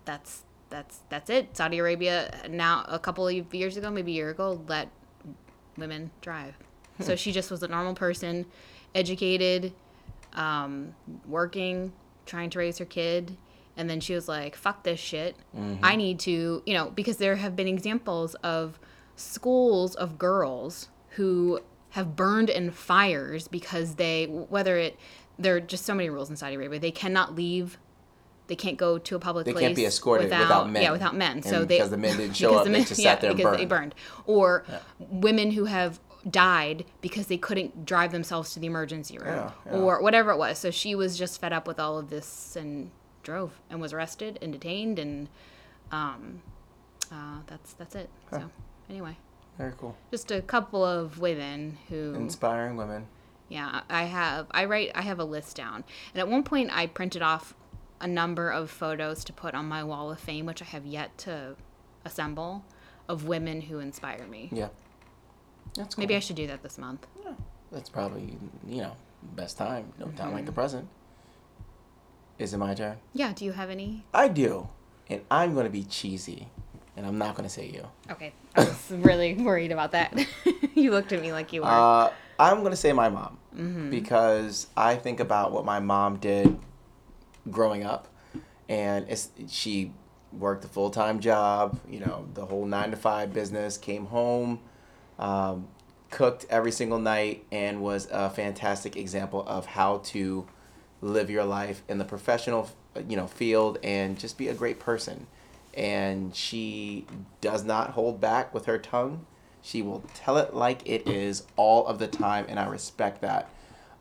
that's 0.06 0.44
that's 0.70 1.00
that's 1.10 1.30
it. 1.30 1.56
Saudi 1.56 1.78
Arabia 1.78 2.34
now 2.50 2.86
a 2.88 2.98
couple 2.98 3.28
of 3.28 3.54
years 3.54 3.78
ago, 3.78 3.92
maybe 3.92 4.14
a 4.14 4.16
year 4.16 4.30
ago, 4.30 4.60
let 4.68 4.90
women 5.78 6.10
drive. 6.22 6.56
So 7.02 7.18
she 7.18 7.34
just 7.34 7.52
was 7.52 7.62
a 7.62 7.68
normal 7.68 7.94
person, 7.94 8.46
educated, 8.94 9.74
um, 10.34 10.96
working, 11.28 11.92
trying 12.26 12.50
to 12.52 12.60
raise 12.60 12.78
her 12.78 12.86
kid. 12.86 13.38
And 13.78 13.90
then 13.90 14.00
she 14.00 14.14
was 14.14 14.28
like, 14.28 14.56
fuck 14.56 14.84
this 14.84 15.00
shit. 15.00 15.36
I 15.54 15.58
mm-hmm. 15.58 15.98
need 15.98 16.20
to, 16.22 16.64
you 16.66 16.74
know, 16.74 16.92
because 16.92 17.18
there 17.18 17.36
have 17.36 17.56
been 17.56 17.68
examples 17.68 18.36
of 18.36 18.80
schools 19.16 19.96
of 19.96 20.18
girls 20.18 20.90
who 21.12 21.60
have 21.92 22.16
burned 22.16 22.50
in 22.50 22.72
fires 22.72 23.48
because 23.48 23.96
they 23.96 24.26
whether 24.26 24.78
it 24.78 24.98
there 25.40 25.56
are 25.56 25.62
just 25.62 25.86
so 25.86 25.94
many 25.94 26.10
rules 26.10 26.30
in 26.30 26.36
Saudi 26.36 26.56
Arabia. 26.56 26.80
They 26.80 26.92
cannot 26.92 27.36
leave. 27.36 27.78
They 28.48 28.56
can't 28.56 28.78
go 28.78 28.98
to 28.98 29.16
a 29.16 29.20
public 29.20 29.46
They 29.46 29.54
place. 29.54 29.64
can't 29.64 29.76
be 29.76 29.86
escorted 29.86 30.30
without 30.30 30.70
men. 30.70 30.84
Yeah, 30.84 30.92
without 30.92 31.16
men. 31.16 31.42
So 31.42 31.66
they 31.66 31.78
because 31.78 31.90
the 31.90 31.98
men 31.98 32.16
didn't 32.18 32.36
show 32.36 32.50
because 32.50 32.60
up, 32.60 32.66
the 32.66 32.72
they 32.72 32.78
men- 32.80 32.88
just 32.88 33.02
sat 33.02 33.22
there 33.22 33.32
and 33.32 33.38
because 33.38 33.58
they 33.58 33.66
burned. 33.66 33.96
burned. 33.96 34.28
Or 34.28 34.66
women 35.00 35.52
who 35.52 35.66
have 35.66 36.00
died 36.30 36.86
because 37.02 37.28
they 37.28 37.38
couldn't 37.38 37.86
drive 37.86 38.12
themselves 38.12 38.54
to 38.54 38.60
the 38.60 38.68
emergency 38.68 39.18
room 39.18 39.28
Yeah, 39.36 39.52
yeah. 39.66 39.72
or 39.74 40.02
whatever 40.02 40.32
it 40.32 40.38
was. 40.38 40.58
So 40.58 40.72
she 40.72 40.96
was 40.96 41.18
just 41.18 41.40
fed 41.40 41.54
up 41.54 41.68
with 41.68 41.80
all 41.80 41.98
of 42.00 42.10
this 42.10 42.56
and 42.56 42.90
drove 43.24 43.60
and 43.70 43.80
was 43.82 43.94
arrested 43.94 44.40
and 44.42 44.52
detained 44.54 44.98
and 45.00 45.28
um, 45.92 46.42
uh, 47.12 47.40
that's 47.48 47.74
that's 47.74 47.96
it. 47.96 48.10
So 48.32 48.50
anyway, 48.90 49.18
Very 49.58 49.74
cool. 49.78 49.96
just 50.12 50.32
a 50.32 50.42
couple 50.42 50.84
of 50.84 51.20
women 51.20 51.78
who 51.90 52.14
Inspiring 52.16 52.76
women. 52.76 53.06
yeah, 53.50 53.82
I 53.90 54.04
have. 54.06 54.48
I 54.52 54.66
write. 54.66 54.92
I 54.96 55.02
have 55.02 55.20
a 55.20 55.24
list 55.24 55.56
down, 55.56 55.84
and 56.14 56.20
at 56.20 56.28
one 56.28 56.42
point 56.44 56.72
I 56.76 56.88
printed 56.88 57.22
off 57.22 57.54
a 58.02 58.08
number 58.08 58.50
of 58.50 58.72
photos 58.72 59.24
to 59.26 59.32
put 59.34 59.54
on 59.54 59.68
my 59.68 59.84
wall 59.84 60.12
of 60.12 60.20
fame, 60.20 60.48
which 60.48 60.62
I 60.62 60.66
have 60.66 60.86
yet 60.88 61.16
to 61.20 61.56
assemble, 62.04 62.66
of 63.08 63.26
women 63.28 63.62
who 63.62 63.78
inspire 63.80 64.26
me. 64.28 64.50
Yeah. 64.52 64.70
That's 65.76 65.96
cool. 65.96 66.02
Maybe 66.04 66.16
I 66.16 66.20
should 66.20 66.36
do 66.36 66.48
that 66.48 66.62
this 66.64 66.78
month. 66.78 67.06
That's 67.72 67.90
probably, 67.90 68.38
you 68.68 68.82
know, 68.82 68.94
best 69.36 69.58
time. 69.58 69.92
No 70.00 70.06
time 70.08 70.32
like 70.32 70.46
the 70.46 70.52
Mm-hmm. 70.52 70.56
present. 70.62 70.88
Is 72.38 72.54
it 72.54 72.58
my 72.58 72.74
turn? 72.74 72.98
Yeah. 73.14 73.34
Do 73.34 73.44
you 73.46 73.52
have 73.54 73.70
any? 73.70 74.06
I 74.14 74.28
do. 74.28 74.70
And 75.10 75.22
I'm 75.32 75.54
going 75.54 75.66
to 75.66 75.72
be 75.72 75.84
cheesy. 75.84 76.48
And 76.98 77.06
I'm 77.06 77.18
not 77.18 77.36
going 77.36 77.48
to 77.48 77.54
say 77.54 77.68
you. 77.68 77.86
Okay. 78.12 78.34
I 78.56 78.64
was 78.66 78.86
really 78.92 79.34
worried 79.34 79.72
about 79.72 79.92
that. 79.92 80.18
you 80.76 80.92
looked 80.92 81.12
at 81.12 81.22
me 81.22 81.32
like 81.34 81.52
you 81.52 81.62
were. 81.62 81.68
Uh, 81.68 82.12
I'm 82.40 82.60
going 82.60 82.72
to 82.72 82.78
say 82.78 82.94
my 82.94 83.10
mom. 83.10 83.38
Mm-hmm. 83.54 83.90
Because 83.90 84.68
I 84.78 84.96
think 84.96 85.20
about 85.20 85.52
what 85.52 85.66
my 85.66 85.80
mom 85.80 86.18
did 86.18 86.58
growing 87.50 87.84
up. 87.84 88.08
And 88.70 89.06
it's, 89.10 89.30
she 89.50 89.92
worked 90.32 90.64
a 90.66 90.68
full 90.68 90.90
time 90.90 91.20
job, 91.20 91.80
you 91.90 92.00
know, 92.00 92.28
the 92.34 92.46
whole 92.46 92.66
nine 92.66 92.92
to 92.92 92.98
five 92.98 93.34
business, 93.34 93.78
came 93.78 94.06
home, 94.08 94.60
um, 95.20 95.68
cooked 96.12 96.46
every 96.50 96.72
single 96.72 97.00
night, 97.00 97.46
and 97.52 97.82
was 97.82 98.08
a 98.12 98.30
fantastic 98.30 98.96
example 98.96 99.44
of 99.48 99.66
how 99.66 99.98
to 100.06 100.48
live 101.02 101.30
your 101.30 101.44
life 101.44 101.84
in 101.90 101.98
the 101.98 102.06
professional, 102.06 102.70
you 103.08 103.16
know, 103.18 103.28
field 103.28 103.78
and 103.84 104.18
just 104.18 104.38
be 104.38 104.48
a 104.48 104.54
great 104.54 104.80
person. 104.80 105.28
And 105.74 106.34
she 106.36 107.06
does 107.42 107.64
not 107.64 107.92
hold 107.92 108.22
back 108.22 108.54
with 108.54 108.66
her 108.66 108.78
tongue. 108.78 109.26
She 109.62 109.82
will 109.82 110.04
tell 110.14 110.38
it 110.38 110.54
like 110.54 110.82
it 110.88 111.08
is 111.08 111.44
all 111.58 111.86
of 111.88 112.00
the 112.00 112.08
time, 112.08 112.46
and 112.48 112.60
I 112.60 112.68
respect 112.68 113.22
that. 113.22 113.50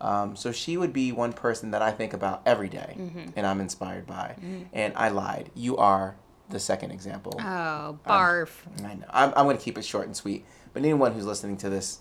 Um, 0.01 0.37
so 0.37 0.53
she 0.53 0.77
would 0.77 0.93
be 0.93 1.13
one 1.13 1.33
person 1.33 1.71
that 1.71 1.81
I 1.81 1.91
think 1.91 2.13
about 2.13 2.43
every 2.45 2.69
day 2.69 2.95
and 3.37 3.47
I'm 3.47 3.61
inspired 3.61 4.07
by. 4.07 4.37
And 4.73 4.93
I 4.97 5.09
lied. 5.09 5.51
You 5.55 5.79
are 5.79 6.17
the 6.51 6.61
second 6.61 6.91
example. 6.91 7.33
oh, 7.39 7.99
barf. 8.07 8.51
I 8.85 8.95
know. 8.95 9.07
I'm, 9.09 9.33
I'm 9.35 9.45
going 9.47 9.57
to 9.57 9.63
keep 9.63 9.79
it 9.79 9.85
short 9.85 10.05
and 10.07 10.15
sweet. 10.15 10.45
But 10.75 10.83
anyone 10.83 11.13
who's 11.13 11.25
listening 11.25 11.57
to 11.59 11.71
this 11.71 12.01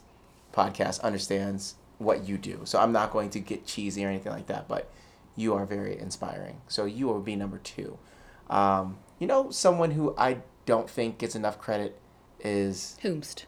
podcast 0.54 1.00
understands 1.02 1.76
what 2.00 2.28
you 2.28 2.38
do. 2.38 2.62
So 2.66 2.80
I'm 2.80 2.92
not 2.92 3.12
going 3.12 3.30
to 3.30 3.40
get 3.40 3.66
cheesy 3.66 4.04
or 4.04 4.10
anything 4.10 4.32
like 4.34 4.48
that. 4.48 4.68
But 4.68 4.92
you 5.36 5.54
are 5.54 5.66
very 5.66 5.98
inspiring. 5.98 6.62
So 6.68 6.86
you 6.86 7.08
will 7.08 7.22
be 7.22 7.36
number 7.36 7.60
two. 7.60 7.98
Um, 8.50 8.98
you 9.20 9.28
know, 9.28 9.52
someone 9.52 9.92
who 9.92 10.14
I 10.18 10.40
don't 10.66 10.90
think 10.90 11.18
gets 11.18 11.36
enough 11.36 11.60
credit 11.60 12.00
is 12.40 12.98
Whomst. 13.04 13.46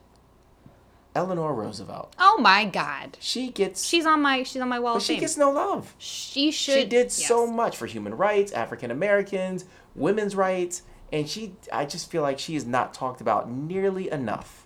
Eleanor 1.15 1.53
Roosevelt. 1.53 2.13
Oh 2.19 2.37
my 2.39 2.65
God. 2.65 3.17
She 3.21 3.49
gets, 3.49 3.85
She's 3.85 4.05
on 4.05 4.21
my. 4.21 4.43
She's 4.43 4.61
on 4.61 4.67
my 4.69 4.79
wall 4.79 4.95
but 4.95 5.03
she 5.03 5.17
gets 5.17 5.37
no 5.37 5.51
love. 5.51 5.95
she 5.97 6.51
should. 6.51 6.75
she 6.75 6.85
did 6.85 7.11
so 7.11 7.47
much 7.47 7.77
for 7.77 7.85
human 7.85 8.15
rights, 8.15 8.51
African 8.51 8.91
Americans, 8.91 9.65
women's 9.95 10.35
rights, 10.35 10.81
and 11.13 11.29
she 11.29 11.53
I 11.71 11.85
just 11.85 12.11
feel 12.11 12.21
like 12.21 12.37
she 12.37 12.55
is 12.55 12.65
not 12.65 12.93
talked 12.93 13.21
about 13.21 13.49
nearly 13.49 14.11
enough. 14.11 14.64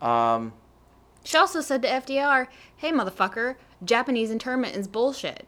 Um, 0.00 0.52
She 1.24 1.36
also 1.36 1.60
said 1.60 1.82
to 1.82 1.88
FDR, 1.88 2.46
"Hey, 2.76 2.90
motherfucker, 2.92 3.56
Japanese 3.84 4.30
internment 4.30 4.76
is 4.76 4.88
bullshit." 4.88 5.46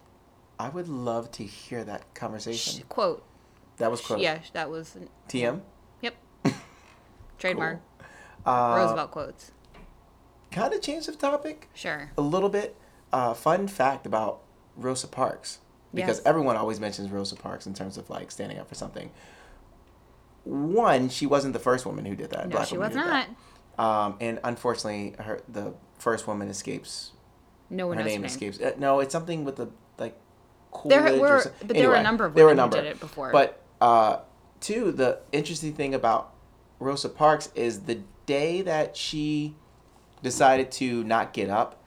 I 0.59 0.69
would 0.69 0.89
love 0.89 1.31
to 1.33 1.45
hear 1.45 1.85
that 1.85 2.13
conversation. 2.15 2.85
Quote. 2.89 3.25
That 3.79 3.91
was 3.91 4.01
quote. 4.03 4.19
Yeah, 4.21 4.41
that 4.53 4.69
was. 4.69 4.97
TM. 5.29 5.63
Yep. 6.03 6.15
Trademark. 7.39 7.81
Uh, 8.45 8.75
Roosevelt 8.77 9.11
quotes. 9.11 9.53
Kind 10.51 10.75
of 10.75 10.83
change 10.83 11.07
the 11.07 11.13
topic 11.13 11.69
Sure. 11.75 12.11
a 12.19 12.21
little 12.21 12.49
bit. 12.51 12.77
Uh, 13.13 13.33
fun 13.35 13.69
fact 13.69 14.05
about 14.05 14.41
Rosa 14.77 15.07
Parks, 15.09 15.61
because 15.95 16.19
Yes. 16.19 16.27
everyone 16.27 16.57
always 16.57 16.79
mentions 16.81 17.11
Rosa 17.11 17.37
Parks 17.37 17.67
in 17.67 17.73
terms 17.75 17.97
of 17.97 18.11
like 18.11 18.31
standing 18.31 18.59
up 18.59 18.69
for 18.69 18.75
something. 18.75 19.11
One, 20.45 21.09
she 21.09 21.27
wasn't 21.27 21.53
the 21.53 21.59
first 21.59 21.85
woman 21.87 22.05
who 22.05 22.17
did 22.17 22.31
that. 22.31 22.49
No, 22.49 22.65
she 22.65 22.77
was 22.79 22.95
not. 22.95 23.07
that. 23.07 23.29
Um, 23.79 24.17
and 24.21 24.41
unfortunately, 24.45 25.15
her 25.19 25.41
the 25.49 25.75
first 25.99 26.27
woman 26.27 26.49
escapes 26.49 27.13
No 27.71 27.87
one 27.87 27.97
her 27.97 28.03
knows 28.03 28.11
name 28.11 28.23
her 28.23 28.29
name. 28.29 28.31
escapes. 28.31 28.61
Uh, 28.61 28.73
no, 28.79 29.01
it's 29.01 29.13
something 29.13 29.45
with 29.45 29.57
the 29.57 29.69
like. 29.99 30.17
There 30.85 31.01
Coolidge 31.01 31.19
or 31.19 31.21
were, 31.21 31.53
but 31.67 31.77
there 31.77 31.89
were 31.89 31.95
a 31.97 32.03
number 32.03 32.25
of 32.25 32.35
there 32.35 32.45
were 32.45 32.53
a 32.53 32.55
women 32.55 32.71
who 32.71 32.77
number. 32.77 32.89
did 32.89 32.97
it 32.97 33.01
before. 33.01 33.33
But 33.33 33.61
uh, 33.81 34.19
two, 34.61 34.93
the 34.93 35.21
interesting 35.33 35.75
thing 35.75 35.95
about 35.95 36.33
Rosa 36.79 37.09
Parks 37.09 37.51
is 37.55 37.81
the 37.81 38.03
day 38.27 38.63
that 38.63 38.97
she 38.97 39.57
decided 40.23 40.71
to 40.73 41.03
not 41.05 41.33
get 41.33 41.51
up. 41.51 41.83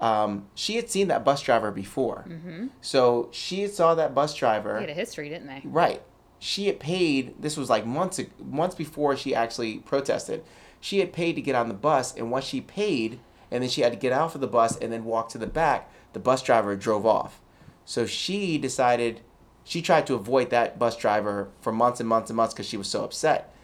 Um, 0.00 0.48
she 0.54 0.76
had 0.76 0.90
seen 0.90 1.08
that 1.08 1.24
bus 1.24 1.42
driver 1.42 1.70
before, 1.70 2.24
mm-hmm. 2.28 2.66
so 2.80 3.28
she 3.30 3.68
saw 3.68 3.94
that 3.94 4.14
bus 4.14 4.34
driver. 4.34 4.74
they 4.74 4.80
had 4.80 4.90
a 4.90 4.94
history, 4.94 5.28
didn't 5.28 5.46
they? 5.46 5.60
Right. 5.64 6.02
She 6.40 6.66
had 6.66 6.80
paid. 6.80 7.40
This 7.40 7.56
was 7.56 7.70
like 7.70 7.86
months 7.86 8.20
months 8.42 8.74
before 8.74 9.16
she 9.16 9.32
actually 9.34 9.78
protested. 9.78 10.42
She 10.82 10.98
had 10.98 11.12
paid 11.12 11.36
to 11.36 11.40
get 11.40 11.54
on 11.54 11.68
the 11.68 11.74
bus, 11.74 12.12
and 12.16 12.32
once 12.32 12.44
she 12.44 12.60
paid, 12.60 13.20
and 13.52 13.62
then 13.62 13.70
she 13.70 13.82
had 13.82 13.92
to 13.92 13.98
get 13.98 14.12
out 14.12 14.34
of 14.34 14.40
the 14.40 14.48
bus 14.48 14.76
and 14.76 14.92
then 14.92 15.04
walk 15.04 15.28
to 15.28 15.38
the 15.38 15.46
back. 15.46 15.88
The 16.12 16.18
bus 16.18 16.42
driver 16.42 16.74
drove 16.74 17.06
off. 17.06 17.40
So 17.84 18.04
she 18.04 18.58
decided. 18.58 19.20
She 19.62 19.80
tried 19.80 20.08
to 20.08 20.14
avoid 20.14 20.50
that 20.50 20.80
bus 20.80 20.96
driver 20.96 21.50
for 21.60 21.70
months 21.70 22.00
and 22.00 22.08
months 22.08 22.30
and 22.30 22.36
months 22.36 22.52
because 22.52 22.66
she 22.66 22.76
was 22.76 22.88
so 22.88 23.04
upset. 23.04 23.54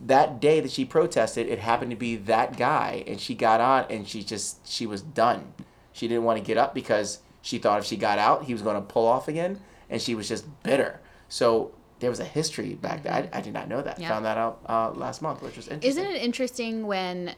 That 0.00 0.40
day 0.40 0.60
that 0.60 0.70
she 0.70 0.86
protested, 0.86 1.46
it 1.46 1.58
happened 1.58 1.90
to 1.90 1.96
be 1.96 2.16
that 2.16 2.56
guy, 2.56 3.04
and 3.06 3.20
she 3.20 3.34
got 3.34 3.60
on, 3.60 3.84
and 3.90 4.08
she 4.08 4.22
just 4.22 4.66
she 4.66 4.86
was 4.86 5.02
done. 5.02 5.52
She 5.92 6.08
didn't 6.08 6.24
want 6.24 6.38
to 6.38 6.44
get 6.44 6.56
up 6.56 6.74
because 6.74 7.18
she 7.42 7.58
thought 7.58 7.80
if 7.80 7.84
she 7.84 7.98
got 7.98 8.18
out, 8.18 8.44
he 8.44 8.54
was 8.54 8.62
going 8.62 8.76
to 8.76 8.80
pull 8.80 9.06
off 9.06 9.28
again, 9.28 9.60
and 9.90 10.00
she 10.00 10.14
was 10.14 10.26
just 10.26 10.46
bitter. 10.62 11.00
So 11.28 11.72
there 12.00 12.10
was 12.10 12.20
a 12.20 12.24
history 12.24 12.74
back 12.74 13.02
then. 13.02 13.28
I, 13.32 13.38
I 13.38 13.40
did 13.40 13.52
not 13.52 13.68
know 13.68 13.82
that. 13.82 13.98
Yeah. 13.98 14.08
Found 14.10 14.24
that 14.24 14.38
out 14.38 14.60
uh, 14.68 14.90
last 14.92 15.20
month, 15.22 15.42
which 15.42 15.56
was 15.56 15.68
interesting. 15.68 16.02
Isn't 16.04 16.16
it 16.16 16.22
interesting 16.22 16.86
when, 16.86 17.34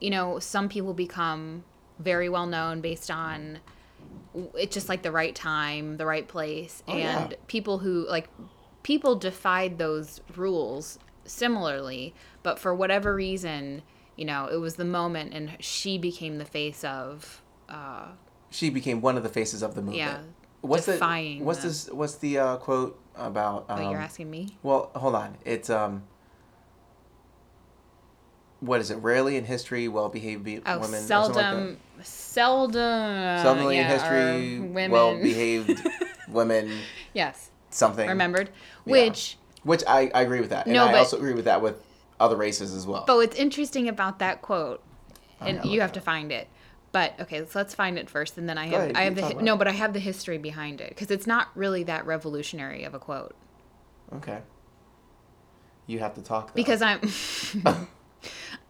you 0.00 0.10
know, 0.10 0.38
some 0.38 0.68
people 0.68 0.94
become 0.94 1.64
very 1.98 2.28
well 2.28 2.46
known 2.46 2.80
based 2.80 3.10
on 3.10 3.58
it's 4.56 4.74
just 4.74 4.88
like 4.88 5.02
the 5.02 5.10
right 5.12 5.34
time, 5.34 5.96
the 5.96 6.06
right 6.06 6.26
place, 6.26 6.82
Oh, 6.88 6.92
and 6.92 7.30
yeah. 7.32 7.36
people 7.48 7.78
who 7.78 8.06
like 8.08 8.28
people 8.82 9.14
defied 9.16 9.78
those 9.78 10.20
rules 10.36 10.98
similarly, 11.24 12.14
but 12.42 12.58
for 12.58 12.74
whatever 12.74 13.14
reason, 13.14 13.82
you 14.16 14.24
know, 14.24 14.46
it 14.46 14.56
was 14.56 14.76
the 14.76 14.84
moment, 14.84 15.34
and 15.34 15.56
she 15.60 15.98
became 15.98 16.38
the 16.38 16.44
face 16.44 16.84
of. 16.84 17.42
Uh, 17.68 18.06
She 18.50 18.70
became 18.70 19.00
one 19.00 19.16
of 19.16 19.22
the 19.22 19.28
faces 19.28 19.62
of 19.62 19.74
the 19.74 19.80
movement. 19.82 19.96
Yeah, 19.98 20.18
What's 20.62 20.86
defying 20.86 21.40
the 21.40 21.44
what's 21.44 21.62
the- 21.62 21.68
this? 21.68 21.88
What's 21.90 22.16
the 22.16 22.38
uh, 22.38 22.56
quote 22.56 22.98
about? 23.26 23.66
Um, 23.68 23.78
oh, 23.80 23.90
you're 23.90 24.00
asking 24.00 24.30
me? 24.30 24.56
Well, 24.62 24.90
hold 24.94 25.14
on. 25.14 25.36
It's 25.44 25.70
um. 25.70 26.02
What 28.60 28.80
is 28.80 28.90
it? 28.90 28.96
Rarely 28.96 29.36
in 29.36 29.44
history, 29.44 29.88
well-behaved 29.88 30.44
be- 30.44 30.60
Oh, 30.66 30.78
women. 30.80 31.00
something 31.00 31.34
like 31.34 31.44
seldom, 31.46 31.76
seldom, 32.02 32.82
Seldomly 33.42 33.76
yeah, 33.76 33.80
in 33.80 33.86
history, 33.86 34.58
women. 34.58 34.90
well-behaved 34.90 35.80
women. 36.28 36.70
yes, 37.14 37.50
Something. 37.70 38.06
remembered. 38.08 38.50
Yeah. 38.84 38.92
Which 38.92 39.38
Which 39.62 39.82
I, 39.88 40.10
I 40.14 40.20
agree 40.22 40.40
with 40.40 40.50
that, 40.50 40.66
and 40.66 40.74
No, 40.74 40.84
I 40.84 40.92
but- 40.92 40.98
also 40.98 41.16
agree 41.16 41.32
with 41.32 41.46
that 41.46 41.62
with 41.62 41.82
other 42.18 42.36
races 42.36 42.74
as 42.74 42.86
well. 42.86 43.04
But 43.06 43.16
what's 43.16 43.36
interesting 43.36 43.88
about 43.88 44.18
that 44.18 44.42
quote, 44.42 44.82
and 45.40 45.64
you 45.64 45.80
have 45.80 45.92
to 45.92 46.00
find 46.02 46.30
it. 46.30 46.46
But 46.92 47.14
okay, 47.20 47.44
so 47.44 47.58
let's 47.58 47.74
find 47.74 47.98
it 47.98 48.10
first, 48.10 48.36
and 48.36 48.48
then 48.48 48.58
I 48.58 48.66
have 48.66 48.80
ahead, 48.80 48.96
I 48.96 49.02
have 49.02 49.14
the 49.14 49.42
no, 49.42 49.56
but 49.56 49.68
I 49.68 49.72
have 49.72 49.92
the 49.92 50.00
history 50.00 50.38
behind 50.38 50.80
it 50.80 50.88
because 50.88 51.10
it's 51.10 51.26
not 51.26 51.48
really 51.54 51.84
that 51.84 52.04
revolutionary 52.04 52.84
of 52.84 52.94
a 52.94 52.98
quote. 52.98 53.34
okay. 54.14 54.40
You 55.86 55.98
have 55.98 56.14
to 56.14 56.22
talk. 56.22 56.48
Though. 56.48 56.52
Because 56.54 56.82
I'm, 56.82 57.00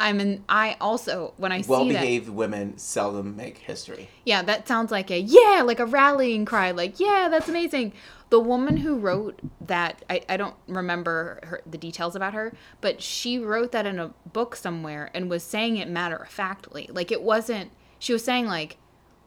I'm 0.01 0.21
an 0.21 0.45
I 0.49 0.77
also 0.81 1.35
when 1.37 1.53
I 1.53 1.61
see 1.61 1.67
that 1.67 1.71
well-behaved 1.71 2.29
women 2.31 2.79
seldom 2.79 3.37
make 3.37 3.59
history. 3.59 4.09
yeah 4.25 4.43
that 4.43 4.67
sounds 4.67 4.91
like 4.91 5.11
a 5.11 5.21
yeah 5.21 5.63
like 5.63 5.79
a 5.79 5.87
rallying 5.87 6.47
cry 6.47 6.71
like 6.71 6.99
yeah 6.99 7.29
that's 7.31 7.49
amazing, 7.49 7.93
the 8.31 8.41
woman 8.41 8.79
who 8.79 8.97
wrote 8.97 9.39
that 9.61 10.03
I, 10.09 10.23
I 10.29 10.37
don't 10.39 10.57
remember 10.67 11.41
her, 11.43 11.61
the 11.67 11.77
details 11.77 12.17
about 12.17 12.33
her 12.33 12.55
but 12.81 13.03
she 13.03 13.39
wrote 13.39 13.73
that 13.73 13.87
in 13.87 13.99
a 13.99 14.09
book 14.33 14.57
somewhere 14.57 15.11
and 15.13 15.29
was 15.29 15.43
saying 15.43 15.77
it 15.77 15.89
matter 15.89 16.17
of 16.17 16.29
factly 16.29 16.89
like 16.93 17.13
it 17.13 17.23
wasn't 17.23 17.71
she 18.01 18.13
was 18.13 18.25
saying 18.25 18.47
like 18.47 18.77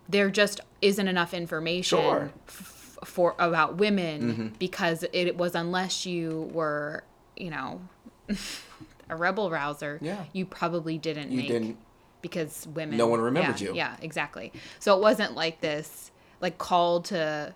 there 0.10 0.30
just 0.30 0.60
isn't 0.82 1.08
enough 1.08 1.34
information 1.34 1.98
Sure. 2.00 2.32
f- 2.50 2.98
for 3.06 3.36
about 3.40 3.78
women 3.78 4.22
mm-hmm. 4.22 4.48
because 4.60 5.06
it 5.14 5.38
was 5.38 5.56
unless 5.56 6.06
you 6.06 6.50
were 6.54 7.04
you 7.38 7.50
know 7.50 7.82
a 9.10 9.16
rebel 9.16 9.50
rouser 9.50 9.98
Yeah. 10.02 10.26
you 10.34 10.46
probably 10.46 10.98
didn't 10.98 11.32
You 11.32 11.38
make 11.38 11.48
didn't. 11.48 11.78
because 12.22 12.68
women 12.68 12.98
No 12.98 13.08
one 13.08 13.22
remembered 13.22 13.60
yeah, 13.62 13.70
you. 13.70 13.76
yeah 13.76 13.96
exactly 14.02 14.52
so 14.80 14.96
it 14.98 15.02
wasn't 15.02 15.34
like 15.36 15.62
this 15.62 16.12
like 16.42 16.58
call 16.58 17.02
to 17.04 17.54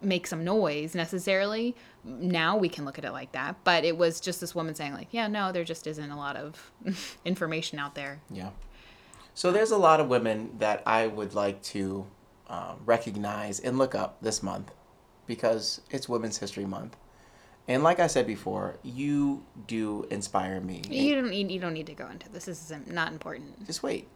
make 0.00 0.26
some 0.26 0.42
noise 0.44 0.94
necessarily 0.94 1.76
now 2.04 2.56
we 2.56 2.68
can 2.68 2.84
look 2.84 2.98
at 2.98 3.04
it 3.04 3.12
like 3.12 3.32
that 3.32 3.54
but 3.64 3.84
it 3.84 3.96
was 3.96 4.20
just 4.20 4.40
this 4.40 4.54
woman 4.54 4.74
saying 4.74 4.92
like 4.92 5.08
yeah 5.12 5.28
no 5.28 5.52
there 5.52 5.64
just 5.64 5.86
isn't 5.86 6.10
a 6.10 6.16
lot 6.16 6.36
of 6.36 6.72
information 7.24 7.78
out 7.78 7.94
there 7.94 8.20
Yeah. 8.30 8.50
So 9.34 9.50
there's 9.50 9.70
a 9.70 9.76
lot 9.78 10.00
of 10.00 10.08
women 10.08 10.50
that 10.58 10.82
I 10.86 11.06
would 11.06 11.34
like 11.34 11.62
to 11.64 12.06
um, 12.48 12.76
recognize 12.84 13.60
and 13.60 13.78
look 13.78 13.94
up 13.94 14.20
this 14.20 14.42
month 14.42 14.70
because 15.26 15.80
it's 15.90 16.08
Women's 16.08 16.38
History 16.38 16.66
Month. 16.66 16.96
And 17.68 17.82
like 17.82 18.00
I 18.00 18.08
said 18.08 18.26
before, 18.26 18.76
you 18.82 19.44
do 19.66 20.06
inspire 20.10 20.60
me. 20.60 20.82
you 20.88 21.14
don't 21.14 21.30
need 21.30 21.50
you 21.50 21.60
don't 21.60 21.72
need 21.74 21.86
to 21.86 21.94
go 21.94 22.08
into 22.08 22.28
this 22.30 22.44
this 22.46 22.70
is 22.70 22.76
not 22.88 23.12
important 23.12 23.64
Just 23.66 23.82
wait. 23.82 24.08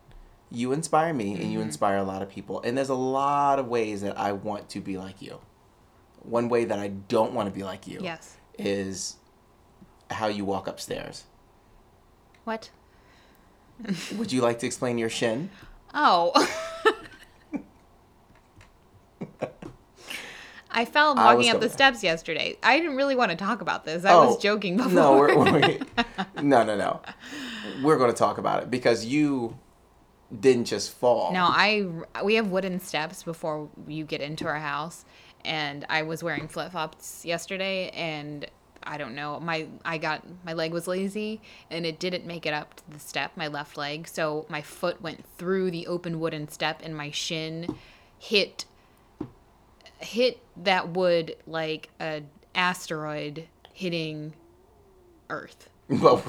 You 0.51 0.73
inspire 0.73 1.13
me 1.15 1.33
and 1.33 1.43
Mm-hmm. 1.43 1.51
you 1.53 1.61
inspire 1.61 1.97
a 1.97 2.03
lot 2.05 2.23
of 2.23 2.29
people. 2.29 2.61
And 2.63 2.77
there's 2.77 2.89
a 2.89 2.95
lot 2.95 3.59
of 3.59 3.69
ways 3.69 4.03
that 4.03 4.19
I 4.19 4.33
want 4.33 4.69
to 4.71 4.81
be 4.81 4.99
like 4.99 5.23
you. 5.23 5.39
One 6.23 6.49
way 6.49 6.65
that 6.65 6.79
I 6.79 6.89
don't 6.89 7.33
want 7.33 7.49
to 7.49 7.55
be 7.55 7.63
like 7.63 7.87
you 7.87 8.01
yes 8.03 8.37
is 8.59 9.17
how 10.11 10.27
you 10.27 10.45
walk 10.45 10.67
upstairs. 10.67 11.25
what 12.45 12.71
Would 14.17 14.33
you 14.33 14.41
like 14.41 14.59
to 14.61 14.67
explain 14.67 14.99
your 14.99 15.11
shin? 15.11 15.51
oh 15.95 16.33
I 20.77 20.85
fell 20.85 21.15
walking 21.15 21.39
was 21.39 21.55
up 21.55 21.61
the 21.63 21.71
steps 21.71 22.03
yesterday. 22.05 22.59
I 22.63 22.79
didn't 22.79 22.97
really 22.97 23.17
want 23.17 23.31
to 23.31 23.37
talk 23.37 23.63
about 23.63 23.87
this. 23.87 24.05
I 24.05 24.13
oh. 24.13 24.27
was 24.27 24.37
Oh, 24.37 24.41
joking 24.41 24.77
before. 24.77 24.93
No, 24.93 25.17
we're, 25.17 25.35
we're, 25.35 25.79
no, 26.43 26.65
no, 26.65 26.77
no. 26.77 27.01
We're 27.83 27.97
going 27.97 28.11
to 28.11 28.17
talk 28.17 28.37
about 28.37 28.63
it 28.63 28.71
because 28.71 29.07
you 29.07 29.59
didn't 30.39 30.67
just 30.67 30.91
fall. 30.93 31.33
No, 31.33 31.47
I 31.49 31.87
we 32.23 32.35
have 32.35 32.49
wooden 32.49 32.79
steps 32.79 33.23
before 33.23 33.71
you 33.89 34.05
get 34.05 34.21
into 34.21 34.47
our 34.47 34.59
house, 34.59 35.07
and 35.47 35.87
I 35.89 36.03
was 36.03 36.23
wearing 36.23 36.47
flip 36.47 36.73
flops 36.73 37.25
yesterday, 37.25 37.89
and 37.91 38.47
I 38.87 38.99
don't 38.99 39.15
know 39.15 39.41
my 39.41 39.67
I 39.85 39.99
got 39.99 40.23
my 40.45 40.53
leg 40.53 40.73
was 40.73 40.87
lazy 40.87 41.41
and 41.71 41.85
it 41.85 41.99
didn't 41.99 42.27
make 42.27 42.47
it 42.47 42.55
up 42.55 42.77
to 42.77 42.83
the 42.91 42.99
step, 42.99 43.33
my 43.37 43.49
left 43.49 43.77
leg, 43.77 44.09
so 44.09 44.47
my 44.49 44.63
foot 44.63 45.03
went 45.03 45.25
through 45.39 45.71
the 45.71 45.87
open 45.87 46.21
wooden 46.21 46.49
step, 46.49 46.81
and 46.83 46.97
my 46.97 47.11
shin 47.11 47.77
hit 48.19 48.65
hit 49.99 50.41
that 50.57 50.91
wood 50.91 51.37
like 51.47 51.91
a 52.01 52.23
asteroid 52.55 53.47
hitting 53.73 54.33
Earth. 55.29 55.71
But 55.89 56.23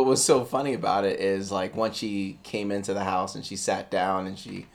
what 0.00 0.06
was 0.06 0.24
so 0.24 0.44
funny 0.44 0.72
about 0.72 1.04
it 1.04 1.20
is 1.20 1.52
like 1.52 1.76
once 1.76 1.96
she 1.96 2.38
came 2.42 2.72
into 2.72 2.94
the 2.94 3.04
house 3.04 3.34
and 3.34 3.44
she 3.44 3.54
sat 3.54 3.90
down 3.90 4.26
and 4.26 4.38
she 4.38 4.66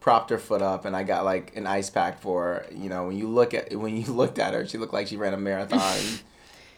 propped 0.00 0.30
her 0.30 0.38
foot 0.38 0.62
up 0.62 0.84
and 0.84 0.96
I 0.96 1.02
got 1.02 1.24
like 1.24 1.56
an 1.56 1.66
ice 1.66 1.90
pack 1.90 2.20
for 2.20 2.44
her. 2.44 2.66
You 2.72 2.88
know, 2.88 3.08
when 3.08 3.18
you 3.18 3.28
look 3.28 3.54
at 3.54 3.74
when 3.74 3.96
you 3.96 4.04
looked 4.12 4.38
at 4.38 4.54
her, 4.54 4.66
she 4.66 4.78
looked 4.78 4.92
like 4.92 5.08
she 5.08 5.16
ran 5.16 5.34
a 5.34 5.36
marathon. 5.36 5.98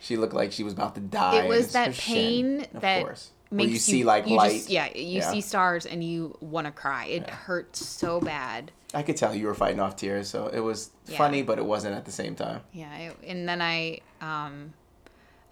She 0.04 0.16
looked 0.16 0.34
like 0.34 0.52
she 0.52 0.62
was 0.62 0.72
about 0.74 0.94
to 0.96 1.00
die. 1.00 1.44
It 1.44 1.48
was 1.48 1.72
that 1.72 1.94
shin, 1.94 2.14
pain 2.14 2.66
of 2.74 2.80
that 2.82 3.02
course. 3.02 3.30
makes 3.50 3.66
Where 3.66 3.72
you, 3.72 3.78
see 3.78 4.04
like 4.04 4.26
you 4.26 4.36
light. 4.36 4.52
Just, 4.52 4.70
yeah, 4.70 4.88
you 4.94 5.18
Yeah. 5.20 5.30
see 5.32 5.40
stars 5.40 5.86
and 5.86 6.04
you 6.04 6.36
want 6.40 6.66
to 6.66 6.72
cry. 6.72 7.06
It 7.06 7.28
hurts 7.30 7.84
so 7.84 8.20
bad. 8.20 8.70
I 8.92 9.02
could 9.02 9.16
tell 9.16 9.34
you 9.34 9.46
were 9.46 9.54
fighting 9.54 9.80
off 9.80 9.96
tears, 9.96 10.28
so 10.28 10.48
it 10.48 10.60
was 10.60 10.90
Yeah. 11.06 11.18
funny, 11.18 11.42
but 11.42 11.58
it 11.58 11.64
wasn't 11.64 11.96
at 11.96 12.04
the 12.04 12.12
same 12.12 12.34
time. 12.36 12.60
Yeah, 12.72 12.94
it, 12.96 13.16
and 13.26 13.48
then 13.48 13.60
I 13.62 14.00
um 14.20 14.74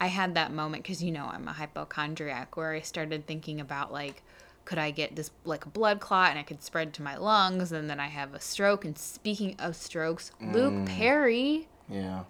I 0.00 0.06
had 0.08 0.34
that 0.34 0.52
moment 0.52 0.84
cuz 0.84 1.02
you 1.02 1.10
know 1.12 1.26
I'm 1.32 1.48
a 1.48 1.52
hypochondriac 1.52 2.56
where 2.56 2.72
I 2.72 2.80
started 2.80 3.26
thinking 3.26 3.60
about 3.60 3.92
like 3.92 4.22
could 4.64 4.78
I 4.78 4.90
get 4.92 5.16
this 5.16 5.30
like 5.44 5.64
a 5.64 5.68
blood 5.68 5.98
clot 5.98 6.30
and 6.30 6.38
it 6.38 6.46
could 6.46 6.62
spread 6.62 6.92
to 6.94 7.02
my 7.02 7.16
lungs 7.16 7.72
and 7.72 7.88
then 7.90 7.98
I 7.98 8.06
have 8.08 8.32
a 8.34 8.40
stroke 8.40 8.84
and 8.84 8.96
speaking 8.98 9.56
of 9.58 9.74
strokes, 9.76 10.30
Mm. 10.40 10.52
Luke 10.54 10.86
Perry 10.86 11.68
Yeah. 11.88 12.24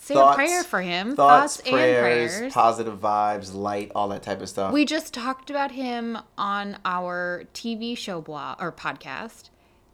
Say 0.00 0.14
Thoughts- 0.14 0.34
a 0.34 0.36
prayer 0.36 0.62
for 0.62 0.80
him. 0.80 1.14
Thoughts, 1.14 1.56
Thoughts, 1.58 1.70
prayers, 1.70 2.32
and 2.32 2.38
prayers. 2.40 2.54
positive 2.54 2.98
vibes, 2.98 3.54
light, 3.54 3.92
all 3.94 4.08
that 4.08 4.22
type 4.22 4.40
of 4.40 4.48
stuff. 4.48 4.72
We 4.72 4.84
just 4.84 5.12
talked 5.12 5.50
about 5.50 5.72
him 5.72 6.18
on 6.38 6.78
our 6.84 7.44
TV 7.54 7.96
show 7.96 8.20
blog 8.20 8.60
or 8.60 8.72
podcast, 8.72 9.50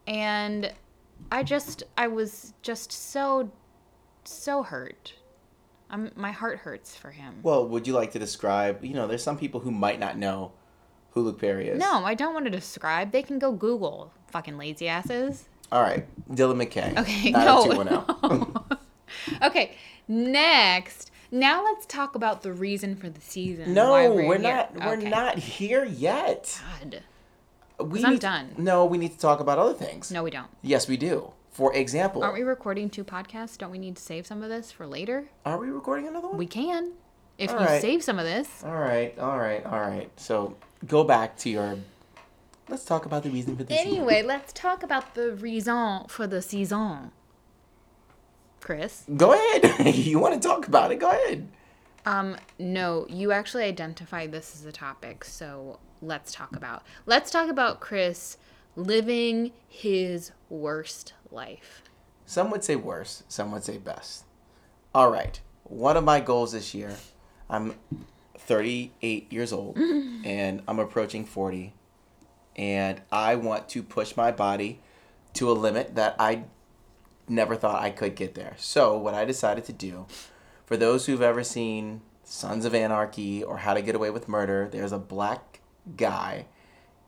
and 0.07 0.73
I 1.31 1.43
just 1.43 1.83
I 1.97 2.07
was 2.07 2.53
just 2.61 2.91
so 2.91 3.51
so 4.23 4.63
hurt. 4.63 5.13
I'm 5.89 6.11
my 6.15 6.31
heart 6.31 6.59
hurts 6.59 6.95
for 6.95 7.11
him. 7.11 7.35
well, 7.43 7.67
would 7.67 7.87
you 7.87 7.93
like 7.93 8.11
to 8.13 8.19
describe? 8.19 8.83
You 8.83 8.93
know, 8.93 9.07
there's 9.07 9.23
some 9.23 9.37
people 9.37 9.59
who 9.61 9.71
might 9.71 9.99
not 9.99 10.17
know 10.17 10.51
who 11.11 11.21
Luke 11.21 11.39
Perry 11.39 11.69
is. 11.69 11.79
No, 11.79 12.03
I 12.05 12.13
don't 12.13 12.33
want 12.33 12.45
to 12.45 12.51
describe. 12.51 13.11
They 13.11 13.23
can 13.23 13.39
go 13.39 13.51
Google 13.51 14.13
fucking 14.31 14.57
lazy 14.57 14.87
asses. 14.87 15.47
All 15.71 15.81
right, 15.81 16.05
Dylan 16.29 16.61
McKay. 16.65 16.97
Okay, 16.97 17.33
of 17.33 17.85
no. 17.85 18.05
Oh. 18.07 18.65
210. 19.27 19.49
Okay, 19.49 19.77
next. 20.07 21.11
Now 21.31 21.63
let's 21.63 21.85
talk 21.85 22.15
about 22.15 22.41
the 22.41 22.53
reason 22.53 22.95
for 22.95 23.09
the 23.09 23.19
season. 23.21 23.73
No, 23.73 23.91
we're, 24.13 24.23
here. 24.23 24.37
not. 24.37 24.73
We're 24.75 24.93
Okay. 24.97 25.09
not 25.09 25.37
here 25.37 25.83
yet. 25.83 26.59
God. 26.81 27.03
We 27.79 28.03
I'm 28.03 28.11
need- 28.13 28.21
done. 28.21 28.55
No, 28.57 28.85
we 28.85 28.97
need 28.97 29.11
to 29.11 29.19
talk 29.19 29.39
about 29.39 29.59
other 29.59 29.73
things. 29.73 30.09
No, 30.11 30.23
we 30.23 30.31
don't. 30.31 30.47
Yes, 30.61 30.87
we 30.87 30.97
do. 30.97 31.31
For 31.51 31.73
example, 31.75 32.23
Aren't 32.23 32.35
we 32.35 32.43
recording 32.43 32.89
two 32.89 33.03
podcasts? 33.03 33.57
Don't 33.57 33.71
we 33.71 33.79
need 33.79 33.95
to 33.97 34.01
save 34.01 34.25
some 34.27 34.41
of 34.43 34.49
this 34.49 34.71
for 34.71 34.85
later? 34.87 35.25
are 35.45 35.57
we 35.57 35.69
recording 35.69 36.07
another 36.07 36.27
one? 36.27 36.37
We 36.37 36.45
can. 36.47 36.93
If 37.37 37.51
All 37.51 37.59
you 37.59 37.65
right. 37.65 37.81
save 37.81 38.03
some 38.03 38.17
of 38.19 38.25
this. 38.25 38.63
all 38.63 38.73
right, 38.75 39.17
all 39.19 39.37
right, 39.37 39.63
all 39.65 39.79
right. 39.79 40.09
So 40.17 40.55
go 40.87 41.03
back 41.03 41.37
to 41.39 41.49
your. 41.49 41.77
Let's 42.69 42.83
talk 42.85 43.05
about 43.05 43.23
the 43.23 43.29
reason 43.29 43.55
for 43.55 43.63
this. 43.63 43.79
Anyway, 43.79 44.23
let's 44.23 44.51
talk 44.53 44.81
about 44.83 45.13
the 45.15 45.33
raison 45.33 46.05
for 46.07 46.25
the 46.27 46.41
saison. 46.41 47.11
Chris? 48.59 49.03
Go 49.15 49.33
ahead. 49.33 49.95
you 49.95 50.19
want 50.19 50.41
to 50.41 50.47
talk 50.47 50.67
about 50.67 50.91
it? 50.91 50.99
Go 50.99 51.09
ahead. 51.09 51.47
Um, 52.05 52.37
no, 52.57 53.05
you 53.09 53.31
actually 53.31 53.65
identified 53.65 54.31
this 54.31 54.55
as 54.55 54.65
a 54.65 54.71
topic, 54.71 55.25
so 55.25 55.79
let's 56.01 56.31
talk 56.31 56.55
about. 56.55 56.83
Let's 57.05 57.29
talk 57.29 57.49
about 57.49 57.79
Chris 57.81 58.37
living 58.77 59.51
his 59.67 60.31
worst 60.49 61.13
life. 61.31 61.83
Some 62.25 62.49
would 62.51 62.63
say 62.63 62.75
worse, 62.75 63.23
some 63.27 63.51
would 63.51 63.63
say 63.63 63.77
best. 63.77 64.23
All 64.93 65.11
right. 65.11 65.39
One 65.63 65.97
of 65.97 66.03
my 66.03 66.19
goals 66.21 66.53
this 66.53 66.73
year, 66.73 66.95
I'm 67.49 67.75
38 68.37 69.31
years 69.31 69.51
old 69.51 69.77
and 70.25 70.61
I'm 70.67 70.79
approaching 70.79 71.25
40. 71.25 71.73
And 72.55 73.01
I 73.11 73.35
want 73.35 73.69
to 73.69 73.83
push 73.83 74.15
my 74.15 74.31
body 74.31 74.81
to 75.33 75.51
a 75.51 75.53
limit 75.53 75.95
that 75.95 76.15
I 76.19 76.43
never 77.27 77.55
thought 77.55 77.81
I 77.81 77.89
could 77.89 78.15
get 78.15 78.35
there. 78.35 78.53
So, 78.57 78.97
what 78.97 79.13
I 79.13 79.25
decided 79.25 79.65
to 79.65 79.73
do, 79.73 80.05
for 80.65 80.77
those 80.77 81.05
who've 81.05 81.21
ever 81.21 81.43
seen 81.43 82.01
Sons 82.23 82.65
of 82.65 82.73
Anarchy 82.75 83.43
or 83.43 83.57
How 83.57 83.73
to 83.73 83.81
Get 83.81 83.95
Away 83.95 84.09
with 84.09 84.27
Murder, 84.27 84.67
there's 84.71 84.91
a 84.91 84.99
black 84.99 85.61
guy 85.95 86.45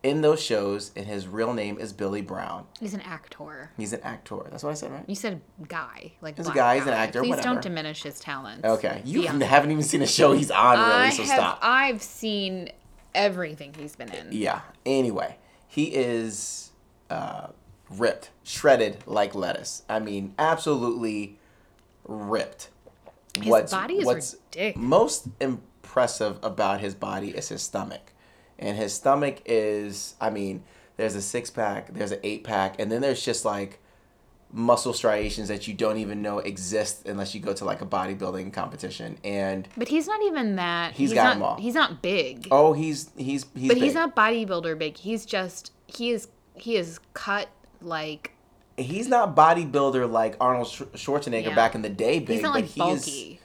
in 0.01 0.21
those 0.21 0.41
shows, 0.41 0.91
and 0.95 1.05
his 1.05 1.27
real 1.27 1.53
name 1.53 1.77
is 1.77 1.91
Billy 1.91 2.21
Brown. 2.21 2.65
He's 2.79 2.93
an 2.93 3.01
actor. 3.01 3.71
He's 3.75 3.91
an 3.91 3.99
actor. 4.01 4.37
That's 4.49 4.63
what 4.63 4.69
I 4.69 4.73
said, 4.75 4.91
right? 4.93 5.03
You 5.07 5.15
said 5.15 5.41
guy, 5.67 6.13
like 6.21 6.37
He's 6.37 6.47
a 6.47 6.53
guy, 6.53 6.75
he's 6.75 6.87
an 6.87 6.93
actor, 6.93 7.19
Please 7.19 7.31
whatever. 7.31 7.47
don't 7.55 7.61
diminish 7.61 8.03
his 8.03 8.17
talents. 8.19 8.63
Okay, 8.63 9.01
you 9.03 9.23
haven't 9.23 9.71
even 9.71 9.83
seen 9.83 10.01
a 10.01 10.07
show 10.07 10.31
he's 10.31 10.51
on, 10.51 10.77
really, 10.79 10.91
I 10.91 11.09
so 11.09 11.23
have. 11.23 11.33
stop. 11.33 11.59
I've 11.61 12.01
seen 12.01 12.69
everything 13.13 13.73
he's 13.73 13.97
been 13.97 14.09
in. 14.13 14.29
Yeah. 14.31 14.61
Anyway, 14.85 15.35
he 15.67 15.93
is 15.93 16.71
uh, 17.09 17.47
ripped, 17.89 18.29
shredded 18.43 18.97
like 19.05 19.35
lettuce. 19.35 19.83
I 19.89 19.99
mean, 19.99 20.33
absolutely 20.37 21.37
ripped. 22.07 22.69
His 23.39 23.71
body 23.71 23.95
is 23.95 24.35
ridiculous. 24.51 24.75
most 24.75 25.27
impressive 25.39 26.39
about 26.43 26.79
his 26.81 26.95
body 26.95 27.29
is 27.29 27.49
his 27.49 27.61
stomach, 27.61 28.13
and 28.57 28.75
his 28.77 28.93
stomach 28.93 29.41
is, 29.45 30.15
I 30.19 30.29
mean, 30.29 30.63
there's 30.97 31.15
a 31.15 31.21
six 31.21 31.49
pack, 31.49 31.93
there's 31.93 32.11
an 32.11 32.19
eight 32.23 32.43
pack, 32.43 32.79
and 32.79 32.91
then 32.91 33.01
there's 33.01 33.23
just 33.23 33.45
like 33.45 33.79
muscle 34.51 34.93
striations 34.93 35.47
that 35.47 35.67
you 35.67 35.75
don't 35.75 35.97
even 35.97 36.23
know 36.23 36.39
exist 36.39 37.07
unless 37.07 37.35
you 37.35 37.39
go 37.39 37.53
to 37.53 37.63
like 37.63 37.81
a 37.81 37.85
bodybuilding 37.85 38.51
competition 38.51 39.15
and 39.23 39.67
But 39.77 39.87
he's 39.87 40.07
not 40.07 40.23
even 40.23 40.55
that. 40.55 40.93
He's 40.93 41.13
got 41.13 41.23
not. 41.25 41.35
'em 41.35 41.43
all. 41.43 41.55
He's 41.57 41.75
not 41.75 42.01
big. 42.01 42.47
oh 42.49 42.73
he's 42.73 43.11
he's 43.15 43.45
he's 43.55 43.67
but 43.67 43.77
he's 43.77 43.93
not 43.93 44.15
bodybuilder 44.15 44.77
big. 44.77 44.97
He's 44.97 45.25
just 45.25 45.71
he 45.85 46.09
is 46.09 46.29
he 46.55 46.75
is 46.77 46.99
cut 47.13 47.47
like 47.81 48.31
he's 48.77 49.07
not 49.07 49.35
bodybuilder 49.35 50.09
like 50.09 50.35
Arnold 50.39 50.67
Sch- 50.67 50.81
Schwarzenegger 50.95 51.47
Yeah. 51.47 51.55
back 51.55 51.75
in 51.75 51.81
the 51.81 51.89
day. 51.89 52.19
Big, 52.19 52.35
He's 52.35 52.41
not 52.41 52.53
but 52.53 52.61
like 52.61 52.69
he 52.71 52.81
is. 52.91 53.39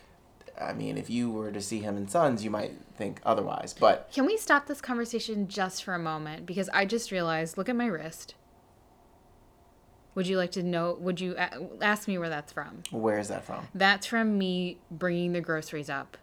I 0.61 0.73
mean, 0.73 0.97
if 0.97 1.11
you 1.11 1.31
were 1.31 1.51
to 1.51 1.61
see 1.61 1.81
him 1.81 1.97
in 1.97 2.07
Sons, 2.07 2.45
you 2.45 2.51
might 2.51 2.73
think 2.97 3.21
otherwise. 3.27 3.75
But 3.79 4.09
Can 4.15 4.25
we 4.27 4.37
stop 4.37 4.67
this 4.67 4.81
conversation 4.81 5.49
just 5.49 5.83
for 5.83 5.95
a 5.95 5.99
moment? 5.99 6.47
Because 6.47 6.69
I 6.69 6.85
just 6.85 7.11
realized, 7.11 7.59
look 7.59 7.69
at 7.69 7.75
my 7.75 7.87
wrist. 7.87 8.37
Would 10.15 10.29
you 10.29 10.37
like 10.37 10.53
to 10.53 10.63
know? 10.63 10.97
Would 11.01 11.21
you 11.21 11.35
a- 11.37 11.51
ask 11.83 12.07
me 12.07 12.19
where 12.19 12.29
that's 12.29 12.53
from? 12.53 12.85
where 12.93 13.19
is 13.19 13.29
that 13.29 13.45
from? 13.45 13.67
That's 13.75 14.07
from 14.07 14.39
me 14.39 14.79
bringing 14.91 15.33
the 15.33 15.41
groceries 15.41 15.91
up. 15.91 16.17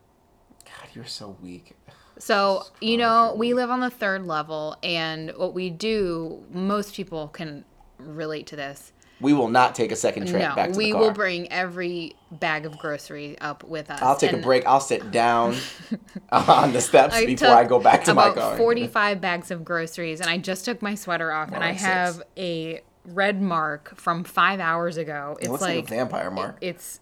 God, 0.64 0.88
you're 0.94 1.06
so 1.06 1.36
weak. 1.42 1.76
So, 2.18 2.64
you 2.80 2.98
know, 2.98 3.34
we 3.36 3.54
live 3.54 3.70
on 3.70 3.80
the 3.82 3.90
third 3.90 4.26
level, 4.26 4.78
and 4.82 5.32
what 5.36 5.54
we 5.54 5.70
do, 5.70 6.46
most 6.52 6.94
people 6.96 7.28
can 7.28 7.66
relate 8.06 8.48
to 8.48 8.56
this. 8.56 8.92
We 9.20 9.34
will 9.34 9.50
not 9.50 9.76
take 9.76 9.92
a 9.92 9.96
second 9.96 10.28
trip 10.28 10.42
no, 10.42 10.56
back 10.56 10.72
to 10.72 10.78
we 10.78 10.88
the 10.88 10.94
car. 10.94 11.02
will 11.02 11.12
bring 11.12 11.52
every 11.52 12.16
bag 12.32 12.66
of 12.66 12.80
grocery 12.80 13.38
up 13.40 13.64
with 13.64 13.92
us. 13.92 14.02
I'll 14.02 14.16
take 14.16 14.34
a 14.34 14.38
break. 14.38 14.66
I'll 14.66 14.80
sit 14.80 15.12
down 15.12 15.56
on 16.32 16.74
the 16.74 16.82
steps 16.82 17.14
I 17.14 17.28
before 17.28 17.50
I 17.50 17.64
go 17.66 17.80
back 17.80 18.04
to 18.06 18.16
my 18.16 18.30
about 18.30 18.36
car. 18.36 18.58
45 18.58 19.22
bags 19.22 19.52
of 19.52 19.64
groceries, 19.64 20.22
and 20.22 20.30
I 20.30 20.38
just 20.40 20.66
took 20.66 20.82
my 20.82 20.96
sweater 20.96 21.32
off, 21.32 21.50
and 21.50 21.58
More 21.58 21.64
I 21.64 21.70
like 21.70 21.80
six. 21.80 21.84
have 21.92 22.24
a 22.36 22.82
red 23.06 23.40
mark 23.42 23.96
from 23.96 24.24
five 24.24 24.60
hours 24.60 24.98
ago. 24.98 25.38
It 25.40 25.44
It's 25.44 25.52
looks 25.52 25.62
like, 25.62 25.86
a 25.86 25.88
vampire 25.88 26.32
mark. 26.32 26.58
it's 26.62 27.00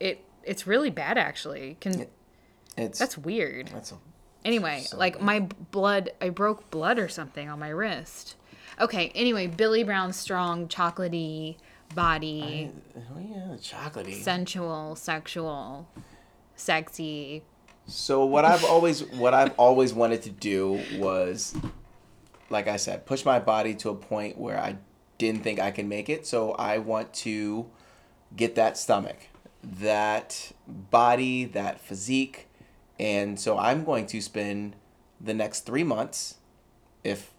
it 0.00 0.24
it's 0.44 0.66
really 0.66 0.90
bad 0.90 1.18
actually. 1.18 1.76
Can 1.80 2.06
it's 2.78 2.98
that's 2.98 3.18
weird. 3.18 3.68
that's 3.68 3.92
a, 3.92 3.96
Anyway, 4.44 4.80
So 4.86 4.96
like 4.96 5.20
my 5.20 5.40
blood, 5.70 6.12
I 6.22 6.30
broke 6.30 6.70
blood 6.70 6.98
or 6.98 7.08
something 7.08 7.48
on 7.50 7.58
my 7.58 7.68
wrist. 7.68 8.36
Okay. 8.80 9.12
Anyway, 9.14 9.46
Billy 9.46 9.84
Brown's 9.84 10.16
strong, 10.16 10.68
chocolatey 10.68 11.56
body, 11.94 12.70
oh 12.96 13.18
yeah, 13.18 13.56
chocolatey. 13.56 14.22
sensual, 14.22 14.94
sexual, 14.94 15.88
sexy. 16.54 17.42
So 17.86 18.24
what 18.26 18.44
I've 18.44 18.64
always 18.64 19.04
what 19.12 19.32
I've 19.34 19.54
always 19.58 19.94
wanted 19.94 20.22
to 20.22 20.30
do 20.30 20.80
was 20.96 21.54
like 22.50 22.68
I 22.68 22.76
said, 22.76 23.06
push 23.06 23.24
my 23.24 23.38
body 23.38 23.74
to 23.76 23.90
a 23.90 23.94
point 23.94 24.38
where 24.38 24.58
I 24.58 24.76
didn't 25.18 25.42
think 25.42 25.58
I 25.60 25.70
can 25.70 25.88
make 25.88 26.08
it. 26.08 26.26
So 26.26 26.52
I 26.52 26.78
want 26.78 27.12
to 27.14 27.70
get 28.36 28.54
that 28.54 28.78
stomach, 28.78 29.16
that 29.62 30.52
body, 30.66 31.44
that 31.44 31.80
physique. 31.80 32.48
And 32.98 33.38
so 33.38 33.58
I'm 33.58 33.84
going 33.84 34.06
to 34.06 34.20
spend 34.20 34.76
the 35.20 35.34
next 35.34 35.66
3 35.66 35.84
months 35.84 36.36
if 37.04 37.32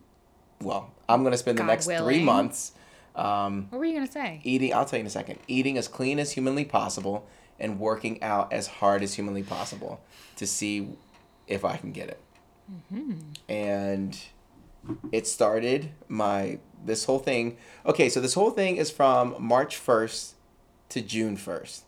well, 0.61 0.93
I'm 1.09 1.21
going 1.23 1.31
to 1.33 1.37
spend 1.37 1.57
the 1.57 1.63
God 1.63 1.67
next 1.67 1.85
3 1.87 2.23
months 2.23 2.71
um 3.15 3.67
What 3.69 3.79
were 3.79 3.85
you 3.85 3.95
gonna 3.95 4.09
say? 4.11 4.39
eating 4.43 4.71
i'll 4.73 4.85
tell 4.85 4.97
you 4.99 5.01
in 5.01 5.07
a 5.07 5.09
second 5.09 5.39
eating 5.47 5.77
as 5.77 5.87
clean 5.87 6.19
as 6.19 6.31
humanly 6.33 6.63
possible 6.63 7.27
and 7.59 7.79
working 7.79 8.21
out 8.23 8.53
as 8.53 8.67
hard 8.67 9.01
as 9.03 9.15
humanly 9.15 9.43
possible 9.43 9.99
to 10.37 10.45
see 10.47 10.87
if 11.47 11.65
i 11.65 11.75
can 11.75 11.91
get 11.91 12.07
it. 12.09 12.19
And 13.49 14.17
it 15.11 15.27
started 15.27 15.91
my 16.07 16.59
this 16.85 17.03
whole 17.05 17.19
thing 17.19 17.57
okay 17.85 18.07
so 18.07 18.21
this 18.21 18.35
whole 18.35 18.51
thing 18.51 18.77
is 18.77 18.89
from 18.89 19.35
march 19.39 19.75
1st 19.77 20.33
to 20.89 21.01
june 21.01 21.35
1st 21.35 21.81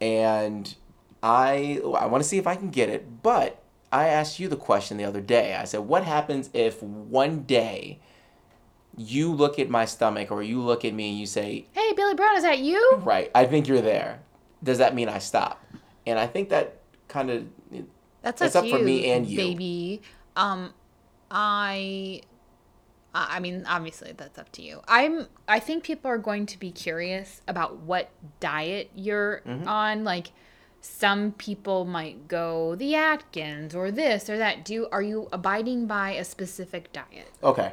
and 0.00 0.74
i 1.22 1.80
i 1.98 2.06
want 2.06 2.22
to 2.22 2.28
see 2.28 2.38
if 2.38 2.46
i 2.46 2.56
can 2.56 2.70
get 2.70 2.88
it 2.88 3.22
but 3.22 3.61
i 3.92 4.08
asked 4.08 4.40
you 4.40 4.48
the 4.48 4.56
question 4.56 4.96
the 4.96 5.04
other 5.04 5.20
day 5.20 5.54
i 5.54 5.64
said 5.64 5.80
what 5.80 6.04
happens 6.04 6.50
if 6.54 6.82
one 6.82 7.42
day 7.42 8.00
you 8.96 9.32
look 9.32 9.58
at 9.58 9.70
my 9.70 9.84
stomach 9.84 10.30
or 10.30 10.42
you 10.42 10.60
look 10.60 10.84
at 10.84 10.92
me 10.92 11.08
and 11.08 11.18
you 11.18 11.24
say, 11.24 11.64
Hey, 11.72 11.92
Billy 11.96 12.14
Brown, 12.14 12.36
is 12.36 12.42
that 12.42 12.58
you? 12.58 13.00
right, 13.04 13.30
I 13.34 13.46
think 13.46 13.66
you're 13.66 13.80
there. 13.80 14.20
Does 14.62 14.76
that 14.78 14.94
mean 14.94 15.08
I 15.08 15.18
stop? 15.18 15.64
And 16.06 16.18
I 16.18 16.26
think 16.26 16.50
that 16.50 16.76
kind 17.08 17.30
of, 17.30 17.46
That's 18.20 18.40
That's 18.40 18.54
up, 18.54 18.64
to 18.64 18.70
for 18.70 18.78
me 18.78 19.10
and 19.10 19.26
you. 19.26 19.38
baby. 19.38 20.02
Um, 20.36 20.74
I, 21.30 22.20
I 23.14 23.36
I 23.36 23.40
mean, 23.40 23.64
obviously 23.66 24.12
that's 24.12 24.38
up 24.38 24.52
to 24.52 24.62
you. 24.62 24.82
I'm. 24.86 25.26
I 25.48 25.58
think 25.58 25.84
people 25.84 26.10
are 26.10 26.18
going 26.18 26.44
to 26.46 26.58
be 26.58 26.70
curious 26.70 27.40
about 27.48 27.78
what 27.78 28.10
diet 28.40 28.90
you're 28.94 29.40
Mm-hmm. 29.46 29.66
on. 29.68 30.04
Like, 30.04 30.32
some 30.82 31.30
people 31.32 31.84
might 31.84 32.26
go 32.26 32.74
the 32.74 32.96
Atkins 32.96 33.72
or 33.74 33.92
this 33.92 34.28
or 34.28 34.36
that. 34.36 34.64
Do 34.64 34.74
you, 34.74 34.88
are 34.90 35.00
you 35.00 35.28
abiding 35.32 35.86
by 35.86 36.10
a 36.10 36.24
specific 36.24 36.92
diet? 36.92 37.30
okay. 37.42 37.72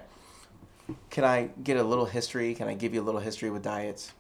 Can 1.12 1.24
I 1.24 1.50
get 1.64 1.78
a 1.78 1.84
little 1.84 2.06
history? 2.06 2.56
Can 2.56 2.68
I 2.68 2.74
give 2.74 2.96
you 2.96 3.02
a 3.02 3.04
little 3.04 3.22
history 3.22 3.52
with 3.52 3.62
diets 3.62 4.14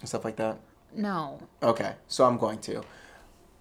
and 0.00 0.08
stuff 0.08 0.24
like 0.24 0.36
that? 0.36 0.58
No. 0.94 1.38
Okay, 1.62 1.94
so 2.08 2.24
I'm 2.24 2.38
going 2.38 2.60
to. 2.60 2.82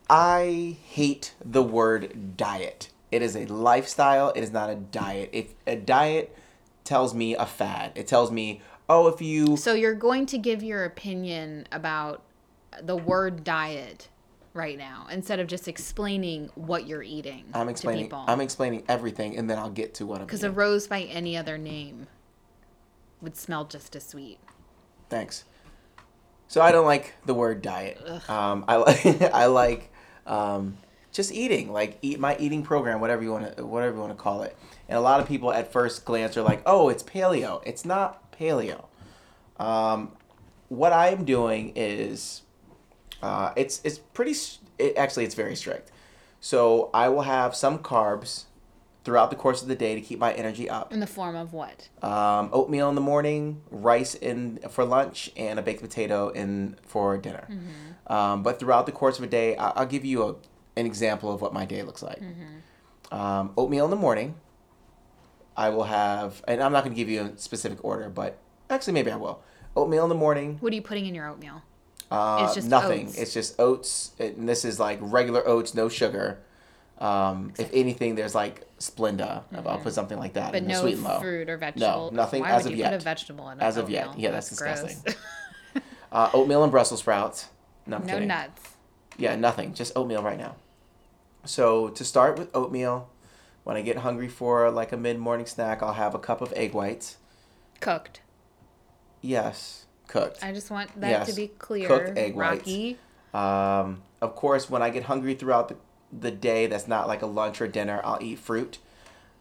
I 0.10 0.78
hate 0.86 1.34
the 1.44 1.64
word 1.64 2.38
diet. 2.38 2.90
It 3.12 3.22
is 3.22 3.36
a 3.36 3.46
lifestyle, 3.48 4.30
it 4.36 4.44
is 4.44 4.52
not 4.52 4.70
a 4.70 4.76
diet. 4.76 5.30
If 5.34 5.54
a 5.68 5.76
diet 5.76 6.38
tells 6.84 7.14
me 7.14 7.36
a 7.36 7.46
fad, 7.46 7.92
it 7.96 8.08
tells 8.08 8.32
me, 8.32 8.62
oh, 8.88 9.08
if 9.08 9.22
you 9.22 9.58
So 9.58 9.74
you're 9.74 9.94
going 9.94 10.26
to 10.28 10.38
give 10.38 10.64
your 10.64 10.86
opinion 10.86 11.68
about 11.72 12.22
the 12.82 12.96
word 12.96 13.44
diet 13.44 14.08
right 14.54 14.78
now 14.78 15.08
instead 15.12 15.40
of 15.40 15.48
just 15.48 15.68
explaining 15.68 16.50
what 16.56 16.88
you're 16.88 17.04
eating 17.04 17.46
I'm 17.54 17.68
to 17.68 17.72
explaining 17.72 18.06
people. 18.06 18.24
I'm 18.28 18.42
explaining 18.42 18.84
everything 18.88 19.38
and 19.38 19.50
then 19.50 19.58
I'll 19.58 19.70
get 19.70 19.96
to 19.96 20.06
what 20.06 20.20
I'm 20.20 20.28
Because 20.28 20.44
a 20.44 20.52
rose 20.52 20.88
by 20.88 21.02
any 21.04 21.36
other 21.36 21.58
name 21.58 22.08
would 23.22 23.36
smell 23.36 23.66
just 23.66 23.96
as 23.96 24.06
sweet. 24.06 24.40
Thanks. 25.10 25.46
So 26.48 26.62
I 26.62 26.72
don't 26.72 26.86
like 26.86 27.16
the 27.26 27.34
word 27.34 27.64
diet. 27.64 28.00
Um, 28.30 28.64
I 28.68 28.76
like 28.76 29.06
I 29.34 29.46
like 29.48 29.92
um, 30.28 30.78
just 31.12 31.32
eating, 31.32 31.74
like 31.74 31.98
eat 32.04 32.20
my 32.20 32.38
eating 32.38 32.62
program, 32.62 33.00
whatever 33.00 33.24
you 33.24 33.32
want 33.32 33.58
to 33.58 33.66
whatever 33.66 33.96
you 33.96 34.02
want 34.02 34.16
to 34.16 34.22
call 34.22 34.44
it. 34.44 34.56
And 34.88 34.96
a 34.96 35.02
lot 35.02 35.20
of 35.20 35.28
people 35.28 35.52
at 35.52 35.72
first 35.72 36.06
glance 36.06 36.38
are 36.38 36.44
like, 36.44 36.62
"Oh, 36.66 36.90
it's 36.90 37.02
paleo." 37.02 37.62
It's 37.66 37.86
not 37.86 38.32
paleo. 38.34 38.86
Um, 39.58 40.12
what 40.70 40.94
I 40.94 41.10
am 41.10 41.26
doing 41.26 41.74
is, 41.76 42.43
uh, 43.24 43.54
it's 43.56 43.82
it's 43.84 43.98
pretty. 43.98 44.36
It, 44.78 44.96
actually, 44.98 45.26
it's 45.26 45.36
very 45.36 45.56
strict. 45.56 45.92
So 46.40 46.90
I 46.94 47.08
will 47.10 47.22
have 47.24 47.56
some 47.56 47.80
carbs 47.80 48.46
throughout 49.06 49.30
the 49.30 49.36
course 49.36 49.62
of 49.62 49.68
the 49.68 49.76
day 49.76 49.96
to 49.96 50.02
keep 50.02 50.18
my 50.20 50.32
energy 50.34 50.70
up 50.70 50.94
In 50.94 51.00
the 51.02 51.08
form 51.08 51.36
of 51.36 51.52
what? 51.54 51.90
um, 52.02 52.50
oatmeal 52.54 52.88
in 52.90 52.96
the 52.96 53.02
morning, 53.02 53.62
rice 53.70 54.16
in 54.16 54.60
for 54.70 54.84
lunch, 54.86 55.30
and 55.36 55.60
a 55.60 55.62
baked 55.62 55.82
potato 55.82 56.30
in 56.30 56.78
for 56.84 57.18
dinner. 57.18 57.48
Um, 58.08 58.44
but 58.44 58.60
throughout 58.60 58.86
the 58.86 58.92
course 58.94 59.18
of 59.18 59.24
a 59.24 59.28
day, 59.28 59.56
I- 59.58 59.72
I'll 59.72 59.86
give 59.86 60.06
you 60.06 60.24
a, 60.24 60.36
an 60.80 60.86
example 60.86 61.32
of 61.34 61.42
what 61.42 61.54
my 61.54 61.66
day 61.66 61.82
looks 61.84 62.02
like. 62.04 62.22
Um, 63.12 63.52
oatmeal 63.58 63.86
in 63.86 63.92
the 63.92 63.98
morning. 63.98 64.36
I 65.56 65.70
will 65.70 65.84
have, 65.84 66.44
and 66.48 66.62
I'm 66.64 66.72
not 66.72 66.84
going 66.84 66.96
to 66.96 66.98
give 66.98 67.10
you 67.10 67.22
a 67.22 67.38
specific 67.38 67.84
order, 67.86 68.10
but 68.10 68.38
actually 68.70 68.94
maybe 68.94 69.12
I 69.12 69.18
will. 69.18 69.44
Oatmeal 69.76 70.04
in 70.04 70.10
the 70.10 70.16
morning. 70.16 70.58
What 70.62 70.72
are 70.72 70.76
you 70.76 70.82
putting 70.82 71.06
in 71.06 71.14
your 71.16 71.28
oatmeal? 71.30 71.62
Uh, 72.12 72.44
It's 72.46 72.54
just 72.56 72.68
nothing. 72.70 73.08
oats. 73.08 73.18
It's 73.18 73.34
just 73.34 73.60
oats, 73.60 74.12
and 74.20 74.48
this 74.48 74.66
is 74.66 74.80
like 74.80 75.00
regular 75.02 75.46
oats, 75.48 75.74
no 75.74 75.90
sugar. 75.90 76.40
Um, 77.00 77.54
if 77.58 77.70
anything, 77.74 78.16
there's 78.16 78.36
like 78.36 78.66
Splenda. 78.80 79.44
I'll 79.66 79.80
put 79.80 79.94
something 79.94 80.18
like 80.20 80.34
that 80.34 80.52
But 80.54 80.62
in 80.62 80.68
no 80.68 80.82
sweet 80.82 81.00
low. 81.00 81.20
fruit 81.20 81.50
or 81.50 81.58
vegetable. 81.58 82.12
No, 82.12 82.16
nothing 82.16 82.42
Why 82.42 82.52
as 82.52 82.64
would 82.64 82.74
of 82.74 82.78
you 82.78 82.84
put 82.84 82.92
yet. 82.92 83.02
a 83.02 83.04
vegetable 83.04 83.50
in 83.50 83.60
As 83.62 83.78
an 83.78 83.84
of 83.84 83.90
yet. 83.90 84.08
oatmeal? 84.10 84.22
Yeah, 84.24 84.32
that's 84.32 84.56
gross. 84.58 84.82
disgusting. 84.82 85.14
Uh, 86.12 86.30
oatmeal 86.36 86.62
and 86.62 86.72
Brussels 86.72 87.00
sprouts. 87.00 87.48
No, 87.88 87.98
no 87.98 88.20
nuts. 88.20 88.62
Yeah, 89.18 89.36
nothing. 89.36 89.74
Just 89.74 89.94
oatmeal 89.98 90.22
right 90.22 90.38
now. 90.38 90.56
So 91.44 91.90
to 91.90 92.06
start 92.06 92.38
with 92.38 92.56
oatmeal, 92.56 93.10
when 93.64 93.78
I 93.78 93.82
get 93.82 93.98
hungry 93.98 94.28
for 94.28 94.70
like 94.70 94.92
a 94.92 94.98
mid 94.98 95.18
morning 95.18 95.48
snack, 95.48 95.82
I'll 95.82 95.94
have 95.96 96.14
a 96.14 96.20
cup 96.20 96.40
of 96.42 96.54
egg 96.56 96.74
whites. 96.76 97.18
Cooked. 97.80 98.22
Yes, 99.22 99.83
cooked. 100.08 100.44
I 100.44 100.52
just 100.52 100.70
want 100.72 100.90
that 101.02 101.10
Yes. 101.10 101.30
to 101.30 101.36
be 101.36 101.48
clear. 101.48 101.88
Cooked 101.88 102.18
egg 102.18 102.36
whites. 102.36 102.70
Um, 103.34 104.04
of 104.22 104.36
course, 104.36 104.70
when 104.70 104.82
I 104.82 104.90
get 104.90 105.04
hungry 105.04 105.34
throughout 105.34 105.70
the, 105.70 105.76
the 106.12 106.32
day, 106.32 106.68
that's 106.68 106.88
not 106.88 107.08
like 107.08 107.22
a 107.22 107.26
lunch 107.26 107.62
or 107.62 107.68
dinner, 107.68 108.02
I'll 108.04 108.22
eat 108.22 108.40
fruit. 108.40 108.78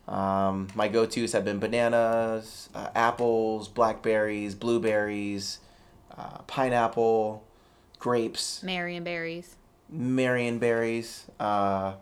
Um, 0.09 0.69
my 0.75 0.89
go 0.89 1.07
tos 1.07 1.33
have 1.33 1.45
been 1.45 1.59
bananas, 1.59 2.69
uh, 2.75 2.89
apples, 2.95 3.69
blackberries, 3.69 4.55
blueberries, 4.55 5.59
uh, 6.17 6.39
pineapple, 6.47 7.45
grapes, 7.99 8.63
Marion 8.63 9.05
berries. 9.05 9.57
Marion 9.89 10.59
berries. 10.59 11.27
Uh, 11.39 11.95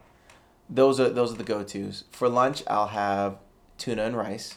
those 0.71 0.99
are 0.99 1.11
those 1.11 1.33
are 1.33 1.37
the 1.37 1.45
go 1.45 1.63
tos. 1.63 2.05
For 2.11 2.29
lunch, 2.29 2.63
I'll 2.67 2.89
have 2.89 3.37
tuna 3.77 4.05
and 4.05 4.17
rice. 4.17 4.57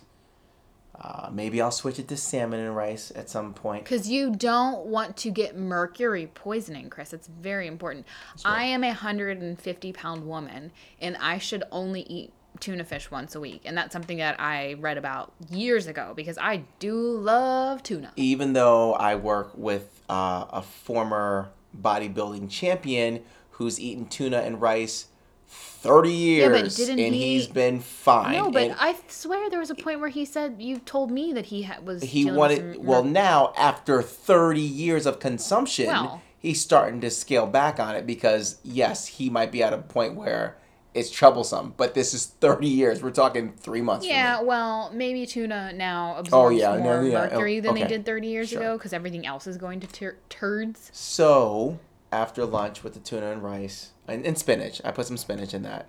Uh, 1.04 1.30
maybe 1.32 1.62
I'll 1.62 1.72
switch 1.72 2.00
it 2.00 2.08
to 2.08 2.18
salmon 2.18 2.62
and 2.62 2.76
rice 2.76 3.12
at 3.14 3.30
some 3.30 3.54
point. 3.54 3.84
Because 3.84 4.08
you 4.08 4.32
don't 4.32 4.86
want 4.86 5.18
to 5.18 5.32
get 5.32 5.58
mercury 5.58 6.28
poisoning, 6.34 6.90
Chris. 6.90 7.12
It's 7.12 7.28
very 7.28 7.68
important. 7.68 8.06
I 8.46 8.64
am 8.64 8.84
a 8.84 8.88
150 8.88 9.94
pound 9.94 10.26
woman 10.26 10.72
and 11.02 11.18
I 11.18 11.40
should 11.40 11.64
only 11.72 12.02
eat 12.02 12.32
tuna 12.60 12.84
fish 12.84 13.10
once 13.12 13.36
a 13.36 13.40
week, 13.40 13.62
and 13.66 13.76
that's 13.76 13.92
something 13.92 14.20
that 14.20 14.40
I 14.40 14.76
read 14.76 14.98
about 14.98 15.34
years 15.50 15.88
ago 15.88 16.14
because 16.16 16.38
I 16.38 16.64
do 16.80 16.96
love 16.96 17.82
tuna. 17.84 18.12
even 18.16 18.54
though 18.54 18.94
I 18.94 19.16
work 19.16 19.52
with 19.56 20.02
uh, 20.08 20.46
a 20.50 20.62
former 20.62 21.50
bodybuilding 21.80 22.50
champion 22.52 23.24
who's 23.52 23.80
eaten 23.80 24.06
tuna 24.06 24.38
and 24.38 24.62
rice 24.62 25.08
30 25.54 26.10
years 26.12 26.76
didn't 26.78 27.00
and 27.00 27.14
he- 27.14 27.34
he's 27.34 27.48
been 27.48 27.80
fine. 27.80 28.34
No, 28.34 28.50
but 28.50 28.62
And 28.64 28.76
I 28.80 28.96
swear 29.08 29.50
there 29.50 29.60
was 29.60 29.70
a 29.70 29.76
point 29.76 30.00
where 30.00 30.10
he 30.10 30.24
said 30.26 30.56
you 30.60 30.80
told 30.80 31.12
me 31.12 31.34
that 31.34 31.48
he 31.48 31.64
ha- 31.64 31.80
was 31.84 32.02
he 32.04 32.26
wanted 32.30 32.76
some- 32.76 32.86
well 32.86 33.04
now 33.04 33.54
after 33.58 34.02
30 34.02 34.62
years 34.62 35.06
of 35.06 35.20
consumption 35.20 35.88
Well- 35.88 36.22
he's 36.40 36.62
starting 36.62 37.02
to 37.02 37.10
scale 37.10 37.46
back 37.48 37.80
on 37.80 37.96
it 37.96 38.06
because 38.08 38.58
yes, 38.64 39.08
he 39.08 39.30
might 39.30 39.52
be 39.52 39.62
at 39.64 39.74
a 39.74 39.78
point 39.78 40.16
where 40.16 40.58
it's 40.94 41.10
troublesome, 41.10 41.74
but 41.76 41.96
this 41.96 42.14
is 42.14 42.28
30 42.28 42.68
years. 42.68 43.02
We're 43.02 43.10
talking 43.10 43.54
3 43.60 43.82
months 43.82 44.06
Yeah, 44.06 44.42
well, 44.42 44.92
maybe 44.94 45.26
tuna 45.26 45.74
now 45.74 46.14
oh, 46.16 46.20
absorbs 46.20 46.54
Oh, 46.56 46.58
yeah, 46.58 46.76
no, 46.76 46.82
more 46.84 47.04
yeah, 47.04 47.18
oh, 47.18 47.22
mercury 47.32 47.60
than 47.60 47.74
they 47.76 47.84
did 47.88 48.06
30 48.06 48.28
years 48.28 48.50
Sure. 48.50 48.60
ago 48.60 48.78
because 48.78 48.94
everything 48.94 49.26
else 49.26 49.48
is 49.48 49.58
going 49.58 49.80
to 49.80 49.88
tur- 49.88 50.18
turds. 50.30 50.92
So, 50.94 51.80
after 52.14 52.46
lunch 52.46 52.84
with 52.84 52.94
the 52.94 53.00
tuna 53.00 53.32
and 53.32 53.44
rice 53.44 53.92
and, 54.08 54.26
and 54.26 54.38
spinach, 54.38 54.82
I 54.86 54.92
put 54.92 55.08
some 55.08 55.18
spinach 55.18 55.54
in 55.54 55.64
that, 55.64 55.88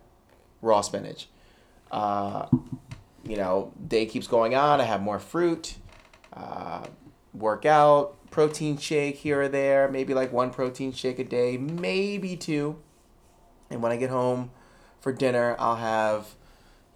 raw 0.62 0.80
spinach. 0.80 1.28
Uh, 1.90 2.46
you 3.24 3.36
know, 3.36 3.72
day 3.86 4.06
keeps 4.06 4.26
going 4.26 4.54
on. 4.54 4.80
I 4.80 4.84
have 4.84 5.02
more 5.02 5.18
fruit, 5.18 5.76
uh, 6.32 6.86
work 7.32 7.64
out, 7.66 8.16
protein 8.30 8.78
shake 8.78 9.16
here 9.16 9.42
or 9.42 9.48
there, 9.48 9.88
maybe 9.88 10.14
like 10.14 10.32
one 10.32 10.50
protein 10.50 10.92
shake 10.92 11.18
a 11.18 11.24
day, 11.24 11.56
maybe 11.56 12.36
two. 12.36 12.78
And 13.70 13.82
when 13.82 13.92
I 13.92 13.96
get 13.96 14.10
home 14.10 14.50
for 15.00 15.12
dinner, 15.12 15.56
I'll 15.58 15.76
have, 15.76 16.34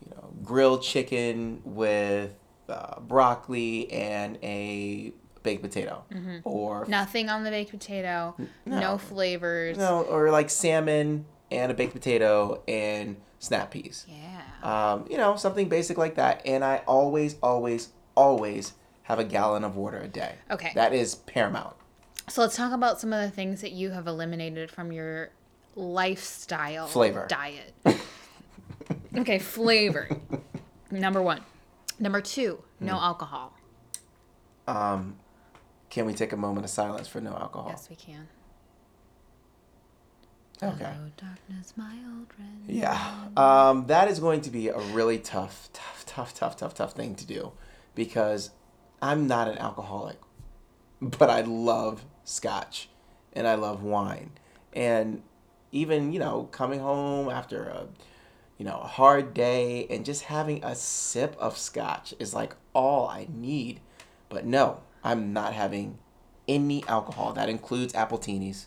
you 0.04 0.10
know, 0.14 0.32
grilled 0.42 0.82
chicken 0.82 1.60
with 1.64 2.34
uh, 2.68 3.00
broccoli 3.00 3.90
and 3.92 4.38
a 4.42 5.12
baked 5.42 5.62
potato, 5.62 6.04
or 6.44 6.84
Nothing 6.88 7.28
on 7.30 7.44
the 7.44 7.50
baked 7.50 7.70
potato, 7.70 8.34
no, 8.66 8.80
no. 8.80 8.98
flavors. 8.98 9.76
no, 9.78 10.02
or 10.02 10.30
like 10.30 10.50
salmon 10.50 11.24
and 11.50 11.70
a 11.72 11.74
baked 11.74 11.92
potato 11.94 12.62
and 12.68 13.16
snap 13.38 13.70
peas. 13.70 14.04
Yeah. 14.08 14.92
Um, 14.92 15.06
you 15.10 15.16
know, 15.16 15.36
something 15.36 15.68
basic 15.68 15.96
like 15.96 16.16
that. 16.16 16.42
And 16.44 16.64
I 16.64 16.82
always, 16.86 17.36
always, 17.42 17.90
always 18.14 18.72
have 19.04 19.18
a 19.18 19.24
gallon 19.24 19.64
of 19.64 19.76
water 19.76 19.98
a 19.98 20.08
day. 20.08 20.34
Okay. 20.50 20.72
That 20.74 20.92
is 20.92 21.14
paramount. 21.14 21.74
So 22.28 22.42
let's 22.42 22.56
talk 22.56 22.72
about 22.72 23.00
some 23.00 23.12
of 23.12 23.22
the 23.22 23.30
things 23.30 23.60
that 23.62 23.72
you 23.72 23.90
have 23.90 24.06
eliminated 24.06 24.70
from 24.70 24.92
your 24.92 25.30
lifestyle 25.76 26.86
Flavor. 26.86 27.26
diet. 27.28 27.72
okay, 29.16 29.38
flavor. 29.38 30.08
Number 30.90 31.22
one. 31.22 31.40
Number 31.98 32.20
two, 32.20 32.62
no 32.80 32.94
Hmm. 32.96 33.04
alcohol. 33.04 33.54
Um, 34.66 35.16
can 35.90 36.06
we 36.06 36.14
take 36.14 36.32
a 36.32 36.36
moment 36.36 36.64
of 36.64 36.70
silence 36.70 37.08
for 37.08 37.20
no 37.20 37.32
alcohol? 37.32 37.68
Yes, 37.70 37.88
we 37.88 37.96
can. 37.96 38.28
Okay. 40.60 40.84
Hello, 40.84 41.10
darkness, 41.16 41.72
my 41.76 41.96
old 42.16 42.32
friend. 42.32 42.64
Yeah. 42.66 43.26
Um, 43.36 43.86
that 43.86 44.08
is 44.08 44.18
going 44.18 44.40
to 44.40 44.50
be 44.50 44.68
a 44.68 44.78
really 44.78 45.18
tough, 45.18 45.68
tough, 45.72 46.04
tough, 46.04 46.34
tough, 46.34 46.56
tough, 46.56 46.74
tough 46.74 46.92
thing 46.94 47.14
to 47.14 47.26
do 47.26 47.52
because 47.94 48.50
I'm 49.00 49.28
not 49.28 49.46
an 49.46 49.58
alcoholic, 49.58 50.18
but 51.00 51.30
I 51.30 51.42
love 51.42 52.04
scotch 52.24 52.88
and 53.32 53.46
I 53.46 53.54
love 53.54 53.84
wine. 53.84 54.32
And 54.72 55.22
even, 55.70 56.12
you 56.12 56.18
know, 56.18 56.48
coming 56.50 56.80
home 56.80 57.28
after 57.28 57.64
a, 57.64 57.86
you 58.56 58.64
know, 58.64 58.80
a 58.82 58.86
hard 58.86 59.34
day 59.34 59.86
and 59.88 60.04
just 60.04 60.24
having 60.24 60.64
a 60.64 60.74
sip 60.74 61.36
of 61.38 61.56
scotch 61.56 62.14
is 62.18 62.34
like 62.34 62.56
all 62.74 63.06
I 63.06 63.28
need. 63.32 63.78
But 64.28 64.44
no, 64.44 64.80
I'm 65.08 65.32
not 65.32 65.54
having 65.54 65.98
any 66.46 66.84
alcohol. 66.86 67.32
That 67.32 67.48
includes 67.48 67.92
appletinis. 67.94 68.66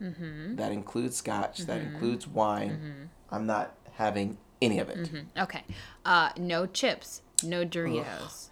That 0.00 0.70
includes 0.72 1.16
scotch. 1.16 1.60
That 1.60 1.80
includes 1.80 2.26
wine. 2.28 3.10
I'm 3.30 3.46
not 3.46 3.74
having 3.94 4.38
any 4.62 4.78
of 4.78 4.88
it. 4.88 5.08
Okay. 5.36 5.62
Uh, 6.04 6.30
no 6.36 6.66
chips, 6.66 7.22
no 7.42 7.64
Doritos. 7.64 8.48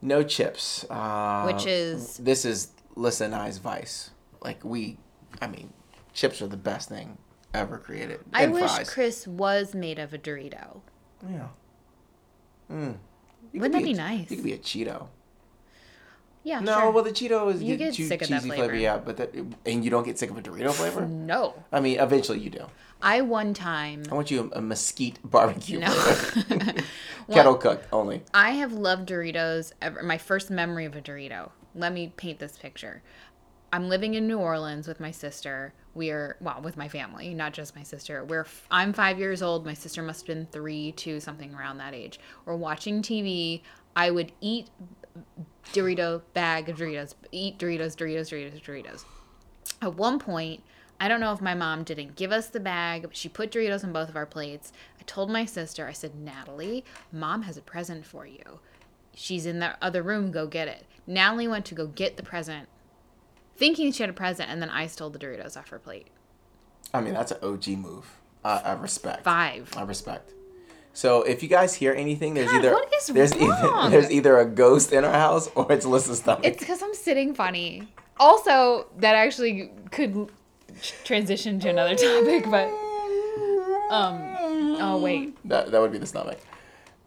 No 0.00 0.22
chips. 0.22 0.84
Uh, 0.90 1.44
Which 1.44 1.66
is- 1.66 2.16
this 2.18 2.44
is 2.44 2.68
Lissa 2.96 3.24
and 3.24 3.34
I's 3.34 3.58
vice. 3.58 4.10
Like 4.40 4.64
we, 4.64 4.98
I 5.40 5.46
mean, 5.46 5.72
chips 6.12 6.42
are 6.42 6.48
the 6.48 6.56
best 6.56 6.88
thing 6.88 7.18
ever 7.54 7.78
created. 7.78 8.20
I 8.32 8.44
And 8.44 8.52
wish 8.54 8.70
fries. 8.70 8.90
Chris 8.90 9.26
was 9.26 9.74
made 9.74 9.98
of 9.98 10.12
a 10.12 10.18
Dorito. 10.18 10.80
Yeah. 11.28 11.48
Mm. 12.70 12.96
Wouldn't 13.54 13.72
that 13.74 13.82
be 13.84 13.94
nice? 13.94 14.30
You 14.30 14.36
could 14.36 14.44
be 14.44 14.52
a 14.54 14.58
Cheeto. 14.58 15.06
Yeah, 16.44 16.58
No, 16.60 16.80
sure. 16.80 16.90
well 16.90 17.04
the 17.04 17.10
Cheeto 17.12 17.52
is 17.54 17.62
You 17.62 17.76
get 17.76 17.86
get 17.86 17.94
choo- 17.94 18.06
sick 18.08 18.22
of 18.22 18.28
cheesy 18.28 18.48
that 18.48 18.56
flavor. 18.56 18.64
flavor. 18.70 18.76
Yeah, 18.76 18.98
but 18.98 19.16
that 19.18 19.34
and 19.64 19.84
you 19.84 19.90
don't 19.90 20.04
get 20.04 20.18
sick 20.18 20.30
of 20.30 20.36
a 20.38 20.42
Dorito 20.42 20.72
flavor. 20.72 21.06
no. 21.06 21.54
I 21.70 21.80
mean, 21.80 22.00
eventually 22.00 22.40
you 22.40 22.50
do. 22.50 22.66
I 23.00 23.20
one 23.20 23.52
time 23.54 24.02
I 24.10 24.14
want 24.14 24.30
you 24.30 24.50
a, 24.52 24.58
a 24.58 24.60
mesquite 24.60 25.18
barbecue. 25.24 25.78
No. 25.80 25.92
Kettle 27.30 27.54
cooked 27.56 27.86
only. 27.92 28.22
I 28.34 28.50
have 28.52 28.72
loved 28.72 29.08
Doritos 29.08 29.72
ever. 29.80 30.02
My 30.02 30.18
first 30.18 30.50
memory 30.50 30.84
of 30.84 30.96
a 30.96 31.00
Dorito. 31.00 31.50
Let 31.74 31.92
me 31.92 32.12
paint 32.16 32.38
this 32.38 32.58
picture. 32.58 33.02
I'm 33.72 33.88
living 33.88 34.14
in 34.14 34.26
New 34.26 34.38
Orleans 34.38 34.86
with 34.86 35.00
my 35.00 35.10
sister. 35.10 35.72
We 35.94 36.10
are 36.10 36.36
well 36.40 36.60
with 36.62 36.76
my 36.76 36.88
family, 36.88 37.32
not 37.34 37.52
just 37.54 37.74
my 37.76 37.82
sister. 37.82 38.24
We're 38.24 38.46
I'm 38.70 38.92
five 38.92 39.18
years 39.18 39.42
old. 39.42 39.64
My 39.64 39.74
sister 39.74 40.02
must 40.02 40.26
have 40.26 40.36
been 40.36 40.46
three, 40.52 40.92
two, 40.92 41.20
something 41.20 41.54
around 41.54 41.78
that 41.78 41.94
age. 41.94 42.20
We're 42.44 42.56
watching 42.56 43.00
TV. 43.02 43.62
I 43.96 44.10
would 44.10 44.32
eat 44.40 44.68
Dorito 45.72 46.22
bag 46.34 46.68
of 46.68 46.76
Doritos. 46.76 47.14
Eat 47.30 47.58
Doritos, 47.58 47.96
Doritos, 47.96 48.28
Doritos, 48.30 48.62
Doritos. 48.62 49.04
At 49.80 49.94
one 49.94 50.18
point, 50.18 50.62
I 51.00 51.08
don't 51.08 51.20
know 51.20 51.32
if 51.32 51.40
my 51.40 51.54
mom 51.54 51.82
didn't 51.82 52.14
give 52.14 52.30
us 52.30 52.48
the 52.48 52.60
bag, 52.60 53.02
but 53.02 53.16
she 53.16 53.28
put 53.28 53.50
Doritos 53.50 53.82
on 53.82 53.92
both 53.92 54.08
of 54.08 54.16
our 54.16 54.26
plates. 54.26 54.72
I 55.00 55.02
told 55.04 55.30
my 55.30 55.44
sister, 55.44 55.86
I 55.86 55.92
said, 55.92 56.14
Natalie, 56.14 56.84
mom 57.10 57.42
has 57.42 57.56
a 57.56 57.62
present 57.62 58.06
for 58.06 58.26
you. 58.26 58.60
She's 59.14 59.46
in 59.46 59.58
the 59.58 59.76
other 59.82 60.02
room, 60.02 60.30
go 60.30 60.46
get 60.46 60.68
it. 60.68 60.86
Natalie 61.06 61.48
went 61.48 61.64
to 61.66 61.74
go 61.74 61.86
get 61.86 62.16
the 62.16 62.22
present, 62.22 62.68
thinking 63.56 63.90
she 63.90 64.02
had 64.02 64.10
a 64.10 64.14
present, 64.14 64.48
and 64.48 64.62
then 64.62 64.70
I 64.70 64.86
stole 64.86 65.10
the 65.10 65.18
Doritos 65.18 65.56
off 65.56 65.70
her 65.70 65.78
plate. 65.78 66.06
I 66.94 67.00
mean, 67.00 67.14
that's 67.14 67.32
an 67.32 67.38
OG 67.42 67.68
move. 67.68 68.20
I, 68.44 68.58
I 68.58 68.72
respect. 68.74 69.24
Five. 69.24 69.72
I 69.76 69.82
respect. 69.82 70.32
So 70.94 71.22
if 71.22 71.42
you 71.42 71.48
guys 71.48 71.74
hear 71.74 71.92
anything, 71.92 72.34
there's 72.34 72.50
God, 72.50 72.56
either 72.58 72.72
what 72.72 72.92
there's 73.08 73.36
wrong? 73.40 73.50
either 73.50 73.90
there's 73.90 74.10
either 74.10 74.38
a 74.38 74.44
ghost 74.44 74.92
in 74.92 75.04
our 75.04 75.12
house 75.12 75.50
or 75.54 75.70
it's 75.72 75.86
Lissa's 75.86 76.18
stomach. 76.18 76.44
It's 76.44 76.58
because 76.58 76.82
I'm 76.82 76.94
sitting 76.94 77.34
funny. 77.34 77.88
Also, 78.18 78.86
that 78.98 79.14
actually 79.14 79.70
could 79.90 80.30
transition 81.04 81.58
to 81.60 81.70
another 81.70 81.94
topic, 81.94 82.44
but 82.50 82.68
um, 83.90 84.20
oh 84.80 85.00
wait, 85.02 85.36
That 85.48 85.70
that 85.70 85.80
would 85.80 85.92
be 85.92 85.98
the 85.98 86.06
stomach. 86.06 86.38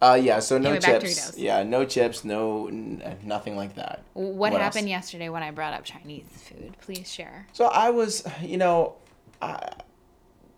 Uh, 0.01 0.19
yeah. 0.21 0.39
So 0.39 0.57
no 0.57 0.71
Anyway, 0.71 0.99
chips. 0.99 1.37
Yeah, 1.37 1.63
no 1.63 1.85
chips. 1.85 2.23
No, 2.25 2.67
n- 2.67 3.17
nothing 3.23 3.55
like 3.55 3.75
that. 3.75 4.03
what, 4.13 4.51
else? 4.51 4.61
happened 4.61 4.89
yesterday 4.89 5.29
when 5.29 5.41
I 5.41 5.51
brought 5.51 5.73
up 5.73 5.83
Chinese 5.83 6.25
food? 6.27 6.75
Please 6.81 7.11
share. 7.11 7.47
So 7.53 7.65
I 7.65 7.89
was, 7.91 8.23
you 8.41 8.57
know, 8.57 8.95
I, 9.41 9.71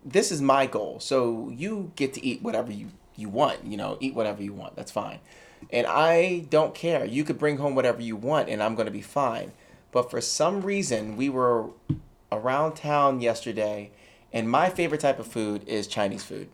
this 0.04 0.32
is 0.32 0.42
my 0.42 0.66
goal. 0.66 0.98
So 1.00 1.50
you 1.54 1.92
get 1.96 2.14
to 2.14 2.24
eat 2.24 2.42
whatever 2.42 2.72
you 2.72 2.88
you 3.18 3.28
want. 3.28 3.64
You 3.64 3.76
know, 3.76 3.96
eat 4.00 4.14
whatever 4.14 4.42
you 4.42 4.52
want. 4.52 4.76
That's 4.76 4.90
fine. 4.90 5.18
And 5.70 5.86
I 5.86 6.46
don't 6.50 6.74
care. 6.74 7.04
You 7.04 7.24
could 7.24 7.38
bring 7.38 7.58
home 7.58 7.74
whatever 7.74 8.00
you 8.00 8.16
want, 8.16 8.48
and 8.48 8.62
I'm 8.62 8.74
gonna 8.74 8.90
be 8.90 9.02
fine. 9.02 9.52
But 9.90 10.10
for 10.10 10.20
some 10.20 10.62
reason, 10.62 11.16
we 11.16 11.28
were 11.28 11.70
around 12.30 12.74
town 12.74 13.20
yesterday, 13.20 13.90
and 14.32 14.48
my 14.48 14.70
favorite 14.70 15.00
type 15.00 15.18
of 15.18 15.26
food 15.26 15.66
is 15.66 15.86
Chinese 15.86 16.22
food. 16.22 16.48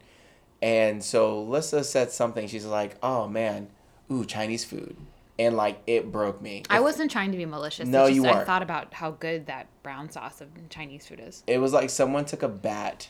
And 0.62 1.05
so 1.05 1.42
Lissa 1.42 1.85
said 1.85 2.11
something. 2.11 2.48
She's 2.48 2.64
like, 2.64 2.96
"Oh 3.03 3.29
man, 3.29 3.68
ooh, 4.11 4.24
Chinese 4.24 4.64
food," 4.64 4.96
and 5.38 5.57
like 5.57 5.83
it 5.87 6.11
broke 6.11 6.40
me. 6.40 6.62
I 6.70 6.81
wasn't 6.81 7.11
trying 7.11 7.33
to 7.33 7.37
be 7.37 7.44
malicious. 7.44 7.87
No, 7.87 8.07
just 8.07 8.14
you 8.14 8.22
weren't. 8.22 8.37
I 8.37 8.44
thought 8.44 8.62
about 8.62 8.94
how 8.94 9.11
good 9.11 9.46
that 9.46 9.66
brown 9.83 10.11
sauce 10.11 10.40
of 10.40 10.48
Chinese 10.70 11.07
food 11.07 11.20
is. 11.20 11.42
It 11.46 11.59
was 11.59 11.72
like 11.72 11.90
someone 11.90 12.24
took 12.24 12.42
a 12.42 12.48
bat 12.48 13.09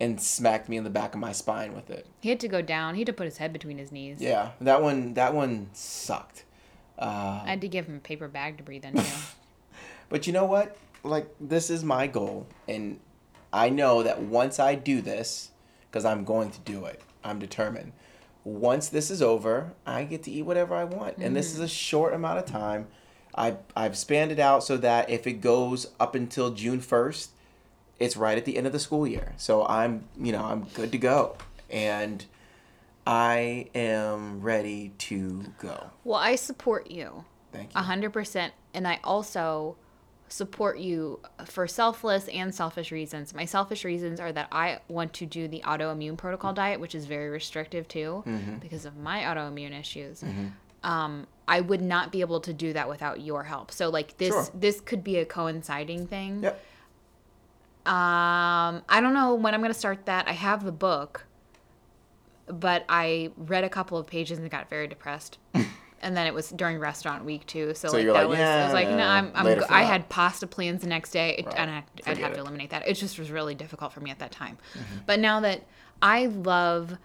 and 0.00 0.20
smacked 0.20 0.68
me 0.68 0.76
in 0.76 0.84
the 0.84 0.90
back 0.90 1.14
of 1.14 1.20
my 1.20 1.30
spine 1.30 1.74
with 1.74 1.90
it. 1.90 2.06
He 2.20 2.30
had 2.30 2.40
to 2.40 2.48
go 2.48 2.62
down. 2.62 2.94
He 2.94 3.02
had 3.02 3.06
to 3.06 3.12
put 3.12 3.26
his 3.26 3.36
head 3.36 3.52
between 3.52 3.78
his 3.78 3.92
knees. 3.92 4.20
Yeah, 4.20 4.52
that 4.60 4.82
one 4.82 5.14
that 5.14 5.34
one 5.34 5.68
sucked. 5.72 6.44
Uh, 6.98 7.42
I 7.44 7.50
had 7.50 7.60
to 7.60 7.68
give 7.68 7.86
him 7.86 7.96
a 7.96 8.00
paper 8.00 8.28
bag 8.28 8.56
to 8.58 8.62
breathe 8.62 8.84
into. 8.84 9.04
but 10.08 10.26
you 10.26 10.32
know 10.32 10.46
what? 10.46 10.76
Like 11.02 11.28
this 11.40 11.70
is 11.70 11.84
my 11.84 12.06
goal 12.06 12.46
and 12.66 12.98
I 13.52 13.68
know 13.68 14.02
that 14.02 14.20
once 14.20 14.58
I 14.58 14.74
do 14.74 15.00
this 15.00 15.50
cuz 15.92 16.04
I'm 16.04 16.24
going 16.24 16.50
to 16.50 16.58
do 16.60 16.86
it. 16.86 17.02
I'm 17.22 17.38
determined. 17.38 17.92
Once 18.42 18.88
this 18.88 19.10
is 19.10 19.20
over, 19.20 19.72
I 19.86 20.04
get 20.04 20.22
to 20.24 20.30
eat 20.30 20.42
whatever 20.42 20.74
I 20.74 20.84
want. 20.84 21.18
And 21.18 21.36
this 21.36 21.52
is 21.52 21.60
a 21.60 21.68
short 21.68 22.14
amount 22.14 22.38
of 22.38 22.46
time. 22.46 22.86
I 23.34 23.56
I've 23.76 23.96
spanned 23.96 24.32
it 24.32 24.38
out 24.38 24.64
so 24.64 24.76
that 24.78 25.10
if 25.10 25.26
it 25.26 25.34
goes 25.34 25.88
up 25.98 26.14
until 26.14 26.50
June 26.50 26.80
1st, 26.80 27.28
it's 28.00 28.16
right 28.16 28.36
at 28.36 28.44
the 28.46 28.56
end 28.56 28.66
of 28.66 28.72
the 28.72 28.80
school 28.80 29.06
year. 29.06 29.34
So 29.36 29.64
I'm, 29.66 30.04
you 30.18 30.32
know, 30.32 30.42
I'm 30.42 30.64
good 30.74 30.90
to 30.92 30.98
go. 30.98 31.36
And 31.70 32.24
I 33.06 33.68
am 33.74 34.40
ready 34.40 34.92
to 34.98 35.44
go. 35.60 35.90
Well, 36.04 36.18
I 36.18 36.34
support 36.36 36.90
you 36.90 37.24
Thank 37.52 37.74
you. 37.74 37.80
a 37.80 37.82
hundred 37.82 38.12
percent, 38.12 38.52
and 38.74 38.86
I 38.86 39.00
also 39.04 39.76
support 40.28 40.78
you 40.78 41.18
for 41.46 41.66
selfless 41.66 42.28
and 42.28 42.54
selfish 42.54 42.92
reasons. 42.92 43.34
My 43.34 43.44
selfish 43.46 43.84
reasons 43.84 44.20
are 44.20 44.30
that 44.32 44.48
I 44.52 44.78
want 44.88 45.12
to 45.14 45.26
do 45.26 45.48
the 45.48 45.60
autoimmune 45.64 46.16
protocol 46.16 46.52
diet, 46.52 46.78
which 46.78 46.94
is 46.94 47.06
very 47.06 47.28
restrictive 47.30 47.88
too, 47.88 48.22
Mm-hmm. 48.26 48.58
because 48.58 48.84
of 48.84 48.96
my 48.96 49.22
autoimmune 49.22 49.78
issues. 49.78 50.22
Um, 50.82 51.26
I 51.48 51.60
would 51.60 51.82
not 51.82 52.10
be 52.12 52.20
able 52.22 52.40
to 52.42 52.52
do 52.54 52.72
that 52.74 52.88
without 52.88 53.20
your 53.20 53.42
help. 53.42 53.70
So 53.72 53.88
like 53.90 54.16
this, 54.18 54.28
Sure. 54.30 54.46
this 54.54 54.80
could 54.80 55.02
be 55.04 55.16
a 55.18 55.24
coinciding 55.26 56.06
thing. 56.06 56.42
Yep. 56.44 56.64
Um, 57.90 58.82
I 58.88 59.00
don't 59.00 59.14
know 59.14 59.34
when 59.34 59.52
I'm 59.52 59.60
gonna 59.60 59.74
start 59.74 60.06
that. 60.06 60.28
I 60.28 60.32
have 60.32 60.64
the 60.64 60.70
book, 60.72 61.26
but 62.46 62.84
I 62.88 63.32
read 63.36 63.64
a 63.64 63.68
couple 63.68 63.98
of 63.98 64.06
pages 64.06 64.38
and 64.38 64.48
got 64.48 64.70
very 64.70 64.86
depressed. 64.86 65.38
and 66.02 66.16
then 66.16 66.26
it 66.26 66.32
was 66.32 66.50
during 66.50 66.78
restaurant 66.78 67.24
week 67.24 67.44
too, 67.46 67.74
so, 67.74 67.88
So 67.88 67.96
like 67.96 68.06
that 68.06 68.12
like, 68.14 68.28
was. 68.28 68.38
I 68.38 68.64
was 68.64 68.72
like, 68.74 68.88
no, 68.90 69.06
I'm. 69.06 69.32
I'm 69.34 69.44
go- 69.58 69.66
I 69.68 69.82
had 69.82 70.08
pasta 70.08 70.46
plans 70.46 70.82
the 70.82 70.86
next 70.88 71.10
day, 71.10 71.34
it, 71.38 71.46
Right. 71.46 71.54
and 71.58 71.70
I, 71.70 71.82
I'd 72.06 72.16
have 72.18 72.18
to 72.18 72.24
it. 72.24 72.30
Mm-hmm. 72.30 72.40
eliminate 72.40 72.70
that. 72.70 72.86
It 72.86 72.94
just 72.94 73.18
was 73.18 73.30
really 73.32 73.56
difficult 73.56 73.92
for 73.92 74.00
me 74.00 74.10
at 74.12 74.20
that 74.20 74.30
time. 74.30 74.56
But 75.06 75.18
now 75.18 75.40
that 75.40 75.62
I 76.00 76.26
love. 76.26 76.96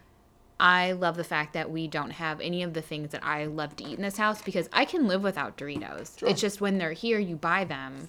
I 0.57 0.93
love 0.93 1.17
the 1.17 1.25
fact 1.25 1.51
that 1.51 1.69
we 1.69 1.85
don't 1.85 2.11
have 2.11 2.39
any 2.39 2.63
of 2.63 2.73
the 2.73 2.81
things 2.81 3.09
that 3.11 3.21
I 3.25 3.43
love 3.43 3.75
to 3.75 3.83
eat 3.83 3.97
in 3.97 4.01
this 4.01 4.15
house 4.15 4.41
because 4.41 4.69
I 4.71 4.85
can 4.85 5.05
live 5.05 5.21
without 5.21 5.57
Doritos. 5.57 6.17
Sure. 6.17 6.29
It's 6.29 6.39
just 6.39 6.61
when 6.61 6.77
they're 6.77 6.93
here, 6.93 7.19
you 7.19 7.35
buy 7.35 7.65
them. 7.65 8.07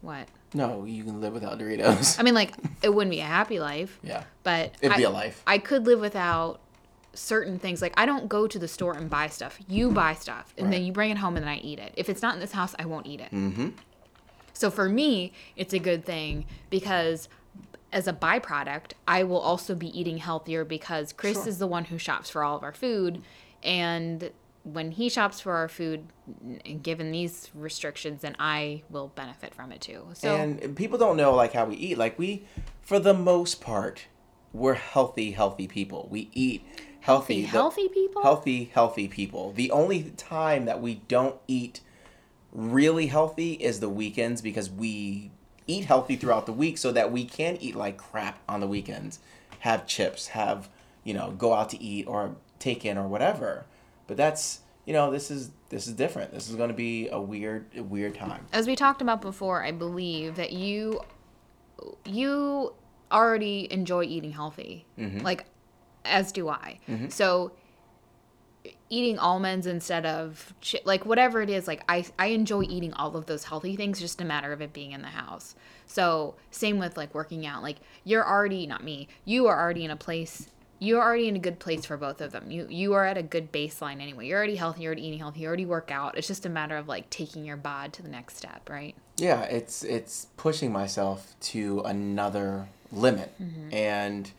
What? 0.00 0.26
No, 0.54 0.84
you 0.84 1.02
can 1.04 1.20
live 1.20 1.32
without 1.34 1.58
Doritos. 1.58 2.18
I 2.18 2.22
mean, 2.22 2.34
like, 2.34 2.54
it 2.82 2.94
wouldn't 2.94 3.10
be 3.10 3.20
a 3.20 3.24
happy 3.24 3.58
life, 3.58 3.98
yeah. 4.02 4.22
but 4.44 4.74
It'd 4.80 4.92
I, 4.94 4.96
be 4.96 5.02
a 5.02 5.10
life. 5.10 5.42
I 5.46 5.58
could 5.58 5.84
live 5.84 6.00
without 6.00 6.60
certain 7.12 7.58
things. 7.58 7.82
Like, 7.82 7.92
I 7.96 8.06
don't 8.06 8.28
go 8.28 8.46
to 8.46 8.58
the 8.58 8.68
store 8.68 8.94
and 8.94 9.10
buy 9.10 9.26
stuff. 9.26 9.58
You 9.68 9.90
buy 9.90 10.14
stuff, 10.14 10.54
and 10.56 10.72
then 10.72 10.84
you 10.84 10.92
bring 10.92 11.10
it 11.10 11.18
home, 11.18 11.36
and 11.36 11.44
then 11.44 11.52
I 11.52 11.58
eat 11.58 11.78
it. 11.80 11.92
If 11.96 12.08
it's 12.08 12.22
not 12.22 12.34
in 12.34 12.40
this 12.40 12.52
house, 12.52 12.74
I 12.78 12.84
won't 12.86 13.06
eat 13.06 13.20
it. 13.20 13.30
Mm-hmm. 13.32 13.70
So 14.52 14.70
for 14.70 14.88
me, 14.88 15.32
it's 15.56 15.72
a 15.74 15.80
good 15.80 16.04
thing 16.04 16.46
because 16.70 17.28
as 17.92 18.06
a 18.06 18.12
byproduct, 18.12 18.92
I 19.06 19.24
will 19.24 19.40
also 19.40 19.74
be 19.74 19.88
eating 19.98 20.18
healthier 20.18 20.64
because 20.64 21.12
Chris 21.12 21.38
Sure. 21.38 21.48
is 21.48 21.58
the 21.58 21.66
one 21.66 21.86
who 21.86 21.98
shops 21.98 22.30
for 22.30 22.44
all 22.44 22.56
of 22.56 22.62
our 22.62 22.72
food. 22.72 23.22
And 23.64 24.30
when 24.64 24.90
he 24.92 25.08
shops 25.08 25.40
for 25.40 25.52
our 25.52 25.68
food, 25.68 26.06
given 26.82 27.12
these 27.12 27.50
restrictions, 27.54 28.22
then 28.22 28.34
I 28.38 28.82
will 28.90 29.08
benefit 29.08 29.54
from 29.54 29.70
it 29.72 29.80
too. 29.82 30.06
So 30.14 30.34
and 30.34 30.74
people 30.74 30.98
don't 30.98 31.16
know 31.16 31.34
like 31.34 31.52
how 31.52 31.66
we 31.66 31.76
eat. 31.76 31.98
Like 31.98 32.18
we, 32.18 32.46
for 32.80 32.98
the 32.98 33.14
most 33.14 33.60
part, 33.60 34.06
we're 34.52 34.74
healthy, 34.74 35.32
healthy 35.32 35.68
people. 35.68 36.08
We 36.10 36.30
eat 36.32 36.64
healthy, 37.00 37.42
healthy, 37.42 37.42
The- 37.42 37.48
healthy 37.48 37.88
people? 37.88 38.22
healthy, 38.22 38.64
healthy 38.72 39.08
people. 39.08 39.52
The 39.52 39.70
only 39.70 40.04
time 40.16 40.64
that 40.64 40.80
we 40.80 40.96
don't 41.08 41.36
eat 41.46 41.80
really 42.50 43.08
healthy 43.08 43.54
is 43.54 43.80
the 43.80 43.88
weekends 43.88 44.40
because 44.40 44.70
we 44.70 45.30
eat 45.66 45.84
healthy 45.84 46.16
throughout 46.16 46.46
the 46.46 46.52
week 46.52 46.78
so 46.78 46.90
that 46.92 47.12
we 47.12 47.24
can 47.24 47.58
eat 47.60 47.74
like 47.74 47.98
crap 47.98 48.38
on 48.48 48.60
the 48.60 48.66
weekends. 48.66 49.18
Have 49.60 49.86
chips, 49.86 50.28
have, 50.28 50.70
you 51.04 51.12
know, 51.12 51.32
go 51.32 51.52
out 51.52 51.68
to 51.70 51.82
eat 51.82 52.06
or 52.06 52.36
take 52.58 52.84
in 52.86 52.96
or 52.96 53.06
whatever. 53.08 53.66
But 54.06 54.16
that's, 54.16 54.60
you 54.84 54.92
know, 54.92 55.10
this 55.10 55.30
is 55.30 55.50
this 55.68 55.86
is 55.86 55.94
different. 55.94 56.32
This 56.32 56.48
is 56.48 56.56
going 56.56 56.68
to 56.68 56.74
be 56.74 57.08
a 57.08 57.20
weird 57.20 57.66
a 57.76 57.82
weird 57.82 58.14
time. 58.14 58.46
as 58.52 58.66
we 58.66 58.76
talked 58.76 59.02
about 59.02 59.20
before, 59.20 59.64
I 59.64 59.72
believe 59.72 60.36
that 60.36 60.52
you 60.52 61.00
you 62.04 62.72
already 63.10 63.72
enjoy 63.72 64.04
eating 64.04 64.32
healthy. 64.32 64.86
Mm-hmm. 64.98 65.20
Like 65.20 65.46
as 66.04 66.32
do 66.32 66.48
I. 66.48 66.78
Mm-hmm. 66.88 67.08
So 67.08 67.52
eating 68.88 69.18
almonds 69.18 69.66
instead 69.66 70.06
of 70.06 70.54
chi- 70.62 70.80
like 70.84 71.04
whatever 71.04 71.42
it 71.42 71.50
is 71.50 71.66
like 71.66 71.82
I 71.88 72.04
I 72.18 72.26
enjoy 72.26 72.62
eating 72.62 72.92
all 72.94 73.16
of 73.16 73.26
those 73.26 73.44
healthy 73.44 73.76
things 73.76 74.00
just 74.00 74.20
a 74.20 74.24
matter 74.24 74.52
of 74.52 74.60
it 74.60 74.72
being 74.72 74.92
in 74.92 75.02
the 75.02 75.08
house. 75.08 75.54
So 75.86 76.36
same 76.50 76.78
with 76.78 76.96
like 76.96 77.14
working 77.14 77.46
out. 77.46 77.62
Like 77.62 77.78
you're 78.04 78.26
already 78.26 78.66
not 78.66 78.84
me. 78.84 79.08
You 79.24 79.46
are 79.46 79.58
already 79.60 79.84
in 79.84 79.90
a 79.90 79.96
place 79.96 80.48
you're 80.84 81.02
already 81.02 81.28
in 81.28 81.36
a 81.36 81.40
good 81.40 81.58
place 81.58 81.84
for 81.84 81.96
both 81.96 82.20
of 82.20 82.32
them. 82.32 82.50
You 82.50 82.66
you 82.68 82.92
are 82.92 83.04
at 83.04 83.16
a 83.16 83.22
good 83.22 83.52
baseline 83.52 84.00
anyway. 84.00 84.26
You're 84.26 84.38
already 84.38 84.56
healthy, 84.56 84.82
you're 84.82 84.90
already 84.90 85.06
eating 85.06 85.18
healthy, 85.18 85.40
you 85.40 85.46
already 85.48 85.66
work 85.66 85.90
out. 85.90 86.16
It's 86.16 86.28
just 86.28 86.46
a 86.46 86.48
matter 86.48 86.76
of 86.76 86.88
like 86.88 87.10
taking 87.10 87.44
your 87.44 87.56
bod 87.56 87.92
to 87.94 88.02
the 88.02 88.08
next 88.08 88.36
step, 88.36 88.68
right? 88.68 88.94
Yeah, 89.16 89.42
it's 89.42 89.82
it's 89.82 90.28
pushing 90.36 90.72
myself 90.72 91.34
to 91.40 91.80
another 91.80 92.68
limit. 92.92 93.32
Mm-hmm. 93.40 93.74
And 93.74 94.30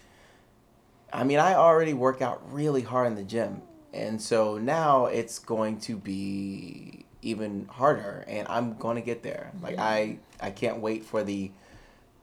I 1.11 1.23
mean, 1.23 1.39
I 1.39 1.55
already 1.55 1.93
work 1.93 2.21
out 2.21 2.41
really 2.51 2.81
hard 2.81 3.07
in 3.07 3.15
the 3.15 3.23
gym. 3.23 3.61
And 3.93 4.21
so 4.21 4.57
now 4.57 5.05
it's 5.05 5.39
going 5.39 5.79
to 5.81 5.95
be 5.95 7.05
even 7.21 7.65
harder 7.71 8.23
and 8.27 8.47
I'm 8.49 8.75
going 8.75 8.97
to 8.97 9.01
get 9.01 9.23
there. 9.23 9.51
Like 9.61 9.77
mm-hmm. 9.77 9.81
I 9.81 10.47
I 10.47 10.51
can't 10.51 10.79
wait 10.79 11.05
for 11.05 11.23
the 11.23 11.51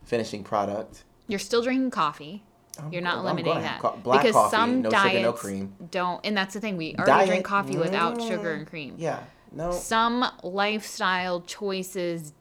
finishing 0.04 0.44
product. 0.44 1.04
You're 1.28 1.38
still 1.38 1.62
drinking 1.62 1.90
coffee. 1.90 2.42
I'm 2.78 2.92
You're 2.92 3.02
not 3.02 3.14
I'm 3.18 3.20
eliminating 3.26 3.62
that 3.62 3.80
co- 3.80 3.96
black 4.02 4.20
because 4.22 4.34
coffee, 4.34 4.50
some 4.56 4.82
no 4.82 4.90
diets 4.90 5.10
sugar, 5.10 5.22
no 5.22 5.32
cream. 5.32 5.74
don't, 5.90 6.20
and 6.24 6.36
that's 6.36 6.54
the 6.54 6.60
thing. 6.60 6.76
We 6.76 6.94
already 6.94 7.10
Diet- 7.10 7.28
drink 7.28 7.44
coffee 7.44 7.76
without 7.76 8.16
Mm, 8.18 8.28
sugar 8.28 8.52
and 8.52 8.66
cream. 8.66 8.94
Yeah. 8.98 9.20
No. 9.52 9.72
Some 9.72 10.24
lifestyle 10.42 11.42
choices, 11.42 12.32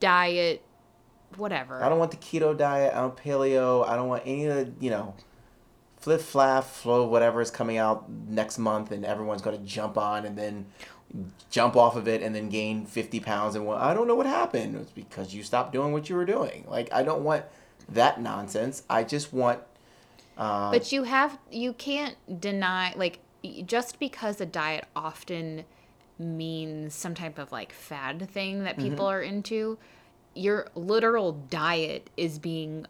diet, 0.00 0.62
whatever. 1.36 1.82
I 1.82 1.88
don't 1.88 1.98
want 1.98 2.10
the 2.10 2.16
keto 2.16 2.56
diet. 2.56 2.94
I 2.94 3.00
don't 3.00 3.16
paleo. 3.16 3.86
I 3.86 3.96
don't 3.96 4.08
want 4.08 4.22
any 4.24 4.46
of 4.46 4.56
the, 4.56 4.72
you 4.84 4.90
know, 4.90 5.14
flip 5.98 6.20
flap 6.22 6.64
flow 6.64 7.06
whatever 7.06 7.42
is 7.42 7.50
coming 7.50 7.76
out 7.76 8.08
next 8.10 8.56
month 8.58 8.90
and 8.90 9.04
everyone's 9.04 9.42
going 9.42 9.58
to 9.58 9.62
jump 9.64 9.98
on 9.98 10.24
and 10.24 10.38
then 10.38 10.64
jump 11.50 11.76
off 11.76 11.96
of 11.96 12.08
it 12.08 12.22
and 12.22 12.34
then 12.34 12.48
gain 12.48 12.86
50 12.86 13.20
pounds 13.20 13.54
and 13.54 13.66
well, 13.66 13.76
I 13.76 13.92
don't 13.92 14.08
know 14.08 14.14
what 14.14 14.24
happened. 14.26 14.76
It's 14.76 14.92
because 14.92 15.34
you 15.34 15.42
stopped 15.42 15.72
doing 15.72 15.92
what 15.92 16.08
you 16.08 16.16
were 16.16 16.24
doing. 16.24 16.64
Like 16.68 16.88
I 16.92 17.02
don't 17.02 17.22
want 17.22 17.44
that 17.90 18.20
nonsense. 18.20 18.82
I 18.88 19.04
just 19.04 19.32
want 19.32 19.60
uh, 20.38 20.70
But 20.70 20.92
you 20.92 21.04
have 21.04 21.38
you 21.50 21.72
can't 21.72 22.16
deny 22.40 22.94
like 22.96 23.18
just 23.66 23.98
because 23.98 24.40
a 24.40 24.46
diet 24.46 24.84
often 24.94 25.64
means 26.18 26.94
some 26.94 27.14
type 27.14 27.38
of 27.38 27.50
like 27.52 27.72
fad 27.72 28.28
thing 28.30 28.64
that 28.64 28.76
people 28.76 29.06
Mm-hmm. 29.06 29.14
are 29.14 29.22
into, 29.22 29.78
your 30.34 30.68
literal 30.74 31.32
diet 31.32 32.10
is 32.16 32.38
being 32.38 32.86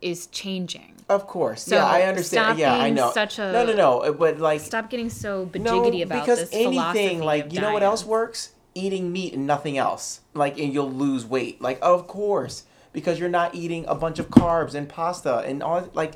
is 0.00 0.28
changing. 0.28 0.94
of 1.08 1.26
course. 1.26 1.62
So 1.64 1.74
yeah, 1.74 1.84
I 1.86 2.02
understand. 2.02 2.58
yeah, 2.58 2.72
I 2.76 2.90
know. 2.90 3.10
such 3.12 3.38
a- 3.40 3.50
No, 3.50 3.64
no, 3.66 3.74
no. 3.74 4.12
But 4.12 4.38
like 4.38 4.60
Stop 4.60 4.90
getting 4.90 5.10
so 5.10 5.44
No, 5.44 5.48
bejiggity 5.82 6.02
about 6.04 6.20
because 6.24 6.38
this 6.38 6.50
anything 6.52 7.20
like 7.20 7.52
you 7.52 7.60
know 7.60 7.72
what 7.72 7.82
else 7.82 8.04
works? 8.04 8.52
Eating 8.74 9.10
meat 9.10 9.34
and 9.34 9.44
nothing 9.46 9.76
else. 9.76 10.20
Like 10.34 10.56
and 10.58 10.72
you'll 10.72 10.92
lose 10.92 11.26
weight. 11.26 11.60
Like 11.60 11.78
of 11.82 12.06
course, 12.06 12.62
because 12.98 13.20
you're 13.20 13.28
not 13.28 13.54
eating 13.54 13.84
a 13.86 13.94
bunch 13.94 14.18
of 14.18 14.28
carbs 14.28 14.74
and 14.74 14.88
pasta 14.88 15.38
and 15.38 15.62
all 15.62 15.88
like 15.94 16.14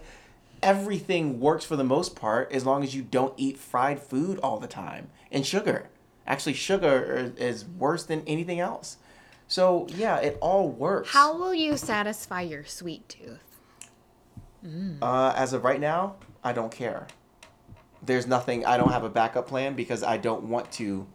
everything 0.63 1.39
works 1.39 1.65
for 1.65 1.77
the 1.77 1.85
most 1.85 2.17
part 2.17 2.51
as 2.53 2.67
long 2.67 2.83
as 2.83 2.95
you 2.95 3.03
don't 3.03 3.35
eat 3.37 3.57
fried 3.57 4.01
food 4.01 4.39
all 4.43 4.59
the 4.59 4.67
time 4.67 5.09
and 5.31 5.47
sugar. 5.47 5.89
Actually, 6.27 6.55
sugar 6.55 7.33
is 7.37 7.65
worse 7.65 8.05
than 8.05 8.23
anything 8.27 8.59
else. 8.59 8.97
So 9.47 9.87
yeah, 9.91 10.17
it 10.19 10.39
all 10.41 10.69
works. 10.69 11.11
How 11.11 11.37
will 11.37 11.55
you 11.55 11.77
satisfy 11.77 12.41
your 12.43 12.65
sweet 12.65 13.09
tooth? 13.09 13.39
Uh, 15.03 15.33
as 15.37 15.53
of 15.53 15.65
right 15.65 15.81
now, 15.81 16.17
I 16.43 16.53
don't 16.53 16.73
care. 16.73 17.07
There's 18.05 18.27
nothing. 18.27 18.67
I 18.67 18.77
don't 18.77 18.91
have 18.91 19.05
a 19.05 19.09
backup 19.09 19.47
plan 19.47 19.75
because 19.75 20.03
I 20.03 20.17
don't 20.17 20.45
want 20.45 20.71
to. 20.73 21.07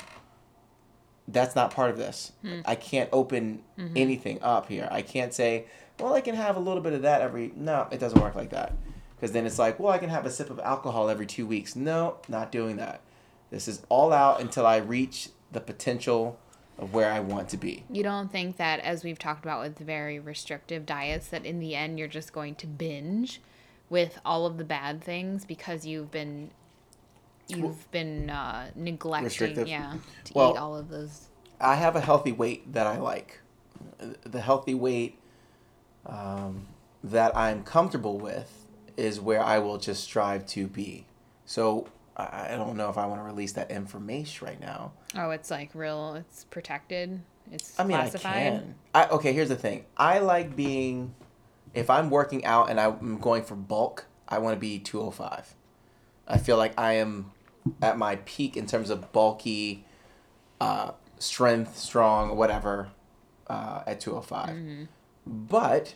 That's 1.28 1.56
not 1.56 1.72
part 1.72 1.90
of 1.90 1.98
this. 1.98 2.32
Hmm. 2.42 2.62
I 2.66 2.76
can't 2.76 3.10
open 3.12 3.64
mm-hmm. 3.78 3.98
anything 3.98 4.42
up 4.42 4.70
here. 4.70 4.88
I 4.92 5.02
can't 5.02 5.34
say, 5.34 5.66
well, 6.00 6.14
I 6.14 6.22
can 6.22 6.36
have 6.36 6.56
a 6.56 6.60
little 6.60 6.82
bit 6.82 6.94
of 6.94 7.02
that 7.02 7.22
every. 7.22 7.52
No, 7.56 7.88
it 7.92 8.00
doesn't 8.00 8.22
work 8.22 8.36
like 8.36 8.52
that. 8.52 8.74
Because 9.16 9.32
then 9.32 9.46
it's 9.46 9.58
like, 9.58 9.80
well, 9.80 9.92
I 9.92 9.98
can 9.98 10.10
have 10.10 10.26
a 10.26 10.32
sip 10.32 10.50
of 10.50 10.60
alcohol 10.60 11.10
every 11.10 11.26
two 11.26 11.48
weeks. 11.48 11.76
No, 11.76 12.18
not 12.30 12.52
doing 12.52 12.78
that. 12.78 13.02
This 13.50 13.68
is 13.68 13.82
all 13.90 14.14
out 14.14 14.40
until 14.42 14.66
I 14.66 14.78
reach 14.78 15.30
the 15.52 15.60
potential 15.60 16.38
of 16.78 16.94
where 16.94 17.12
I 17.12 17.20
want 17.20 17.50
to 17.50 17.58
be. 17.58 17.84
You 17.90 18.04
don't 18.04 18.32
think 18.32 18.58
that, 18.58 18.80
as 18.82 19.04
we've 19.04 19.18
talked 19.18 19.44
about 19.44 19.64
with 19.64 19.80
very 19.80 20.20
restrictive 20.20 20.86
diets, 20.86 21.28
that 21.30 21.46
in 21.46 21.60
the 21.60 21.76
end 21.76 21.98
you're 21.98 22.08
just 22.08 22.34
going 22.34 22.56
to 22.56 22.68
binge 22.68 23.42
with 23.90 24.20
all 24.26 24.46
of 24.46 24.58
the 24.58 24.64
bad 24.64 25.02
things 25.02 25.46
because 25.46 25.86
you've 25.86 26.12
been 26.12 26.52
you've 27.48 27.90
been 27.92 28.30
uh, 28.30 28.70
neglecting, 28.76 29.26
Restrictive? 29.26 29.68
yeah, 29.68 29.94
to 30.26 30.34
Well- 30.34 30.52
eat 30.54 30.58
all 30.58 30.76
of 30.76 30.90
those. 30.90 31.28
I 31.60 31.76
have 31.76 31.96
a 31.96 32.02
healthy 32.02 32.32
weight 32.32 32.72
that 32.74 32.86
I 32.86 32.98
like. 33.00 33.40
The 34.24 34.42
healthy 34.42 34.76
weight 34.76 35.18
um, 36.06 36.68
that 37.04 37.36
I'm 37.36 37.64
comfortable 37.64 38.20
with 38.20 38.66
is 38.96 39.20
where 39.20 39.42
I 39.44 39.58
will 39.60 39.78
just 39.80 40.04
strive 40.04 40.46
to 40.48 40.68
be. 40.68 41.06
So 41.46 41.88
I 42.16 42.50
don't 42.56 42.78
know 42.78 42.90
if 42.90 42.98
I 42.98 43.06
want 43.08 43.22
to 43.22 43.24
release 43.24 43.54
that 43.54 43.72
information 43.72 44.48
right 44.48 44.60
now. 44.60 44.92
Oh, 45.16 45.32
it's 45.32 45.50
like 45.50 45.70
real. 45.74 46.16
It's 46.16 46.44
protected. 46.46 47.22
It's 47.52 47.80
I 47.80 47.84
mean, 47.84 47.98
classified. 47.98 48.36
I 48.36 48.40
can. 48.50 48.76
I, 48.94 49.08
okay, 49.08 49.34
here's 49.34 49.50
the 49.50 49.56
thing. 49.56 49.86
I 49.96 50.20
like 50.20 50.56
being, 50.56 51.14
if 51.74 51.90
I'm 51.90 52.10
working 52.10 52.44
out 52.46 52.70
and 52.70 52.80
I'm 52.80 53.20
going 53.20 53.44
for 53.44 53.56
bulk, 53.56 54.06
I 54.28 54.40
want 54.40 54.56
to 54.56 54.60
be 54.60 54.80
205. 54.80 55.56
I 56.28 56.38
feel 56.38 56.58
like 56.58 56.78
I 56.80 56.94
am 56.94 57.32
at 57.82 57.98
my 57.98 58.18
peak 58.18 58.58
in 58.58 58.66
terms 58.66 58.90
of 58.90 59.12
bulky, 59.12 59.86
uh, 60.60 60.92
strength, 61.20 61.78
strong, 61.78 62.36
whatever, 62.38 62.90
uh, 63.48 63.84
at 63.88 64.00
205. 64.00 64.50
Mm-hmm. 64.50 64.84
But 65.26 65.96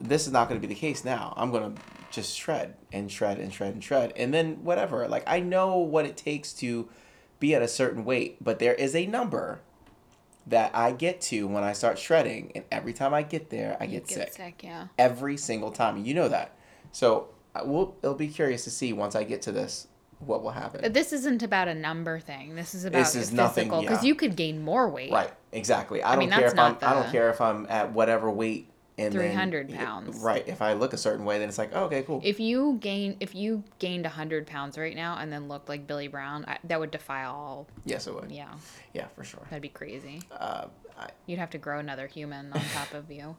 this 0.00 0.26
is 0.26 0.32
not 0.32 0.48
going 0.48 0.60
to 0.60 0.66
be 0.66 0.72
the 0.72 0.78
case 0.78 1.04
now. 1.04 1.32
I'm 1.36 1.50
going 1.50 1.74
to 1.74 1.82
just 2.10 2.36
shred 2.36 2.74
and 2.92 3.10
shred 3.10 3.38
and 3.38 3.52
shred 3.52 3.74
and 3.74 3.82
shred. 3.82 4.12
And 4.16 4.34
then 4.34 4.64
whatever. 4.64 5.08
Like, 5.08 5.24
I 5.26 5.40
know 5.40 5.78
what 5.78 6.04
it 6.04 6.16
takes 6.16 6.52
to 6.54 6.88
be 7.40 7.54
at 7.54 7.62
a 7.62 7.68
certain 7.68 8.04
weight, 8.04 8.42
but 8.42 8.58
there 8.58 8.74
is 8.74 8.94
a 8.94 9.06
number 9.06 9.60
that 10.46 10.74
I 10.74 10.92
get 10.92 11.20
to 11.22 11.46
when 11.46 11.62
I 11.62 11.72
start 11.72 11.98
shredding. 11.98 12.52
And 12.54 12.64
every 12.70 12.92
time 12.92 13.14
I 13.14 13.22
get 13.22 13.50
there, 13.50 13.76
I 13.80 13.86
get, 13.86 14.08
sick. 14.08 14.34
yeah. 14.62 14.88
Every 14.98 15.36
single 15.36 15.70
time. 15.70 16.04
You 16.04 16.14
know 16.14 16.28
that. 16.28 16.54
So, 16.90 17.28
I 17.54 17.62
will, 17.62 17.96
it'll 18.02 18.14
be 18.14 18.28
curious 18.28 18.64
to 18.64 18.70
see 18.70 18.92
once 18.92 19.14
I 19.14 19.24
get 19.24 19.42
to 19.42 19.52
this 19.52 19.86
what 20.26 20.42
will 20.42 20.50
happen. 20.50 20.80
But 20.82 20.94
this 20.94 21.12
isn't 21.12 21.42
about 21.42 21.68
a 21.68 21.74
number 21.74 22.18
thing. 22.20 22.54
This 22.54 22.74
is 22.74 22.84
about 22.84 22.98
This 22.98 23.14
is 23.14 23.32
nothing, 23.32 23.64
physical 23.64 23.80
because 23.82 24.02
yeah. 24.02 24.08
you 24.08 24.14
could 24.14 24.36
gain 24.36 24.62
more 24.62 24.88
weight. 24.88 25.10
Right. 25.12 25.30
Exactly. 25.52 26.02
I, 26.02 26.10
don't 26.10 26.20
mean, 26.20 26.30
care 26.30 26.46
if 26.46 26.52
I'm. 26.52 26.56
not 26.56 26.82
I 26.82 26.94
don't 26.94 27.10
care 27.10 27.30
if 27.30 27.40
I'm 27.40 27.66
at 27.68 27.92
whatever 27.92 28.30
weight. 28.30 28.68
And 28.98 29.12
then- 29.12 29.20
300 29.30 29.72
pounds. 29.72 30.18
Right. 30.18 30.46
If 30.46 30.60
I 30.60 30.74
look 30.74 30.92
a 30.92 30.98
certain 30.98 31.24
way, 31.24 31.38
then 31.38 31.48
it's 31.48 31.56
like, 31.56 31.70
oh, 31.72 31.84
okay, 31.84 32.02
cool. 32.02 32.20
If 32.22 32.38
you 32.38 32.76
gain, 32.80 33.16
if 33.20 33.34
you 33.34 33.64
gained 33.78 34.04
hundred 34.06 34.46
pounds 34.46 34.76
right 34.76 34.94
now 34.94 35.16
and 35.18 35.32
then 35.32 35.48
looked 35.48 35.68
like 35.68 35.86
Billy 35.86 36.08
Brown, 36.08 36.44
I, 36.46 36.58
that 36.64 36.78
would 36.78 36.90
defy 36.90 37.24
all. 37.24 37.66
yes, 37.86 38.06
it 38.06 38.14
would. 38.14 38.30
Yeah, 38.30 38.52
Yeah, 38.92 39.06
for 39.16 39.24
sure. 39.24 39.40
that'd 39.48 39.62
be 39.62 39.70
crazy. 39.70 40.20
Uh, 40.30 40.66
I, 40.98 41.08
You'd 41.26 41.38
have 41.38 41.50
to 41.50 41.58
grow 41.58 41.78
another 41.78 42.06
human 42.06 42.52
on 42.52 42.60
top 42.74 42.92
of 42.92 43.10
you. 43.10 43.34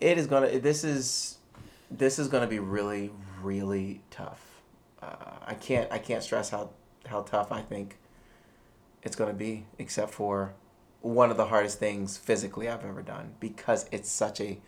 it 0.00 0.18
is 0.18 0.26
gonna. 0.26 0.58
This 0.58 0.82
is. 0.84 1.38
This 1.90 2.18
is 2.18 2.28
gonna 2.28 2.46
be 2.48 2.58
really, 2.58 3.10
really 3.42 4.00
tough. 4.10 4.44
Uh, 5.02 5.14
I 5.46 5.54
can't. 5.54 5.90
I 5.90 5.98
can't 5.98 6.22
stress 6.22 6.50
how 6.50 6.70
how 7.06 7.22
tough 7.22 7.50
I 7.52 7.62
think 7.62 7.98
it's 9.02 9.16
gonna 9.16 9.32
be. 9.32 9.66
Except 9.78 10.10
for 10.12 10.54
one 11.00 11.30
of 11.30 11.36
the 11.36 11.46
hardest 11.46 11.78
things 11.78 12.16
physically 12.16 12.68
I've 12.68 12.84
ever 12.84 13.02
done 13.02 13.34
because 13.40 13.88
it's 13.90 14.10
such 14.10 14.40
a 14.40 14.58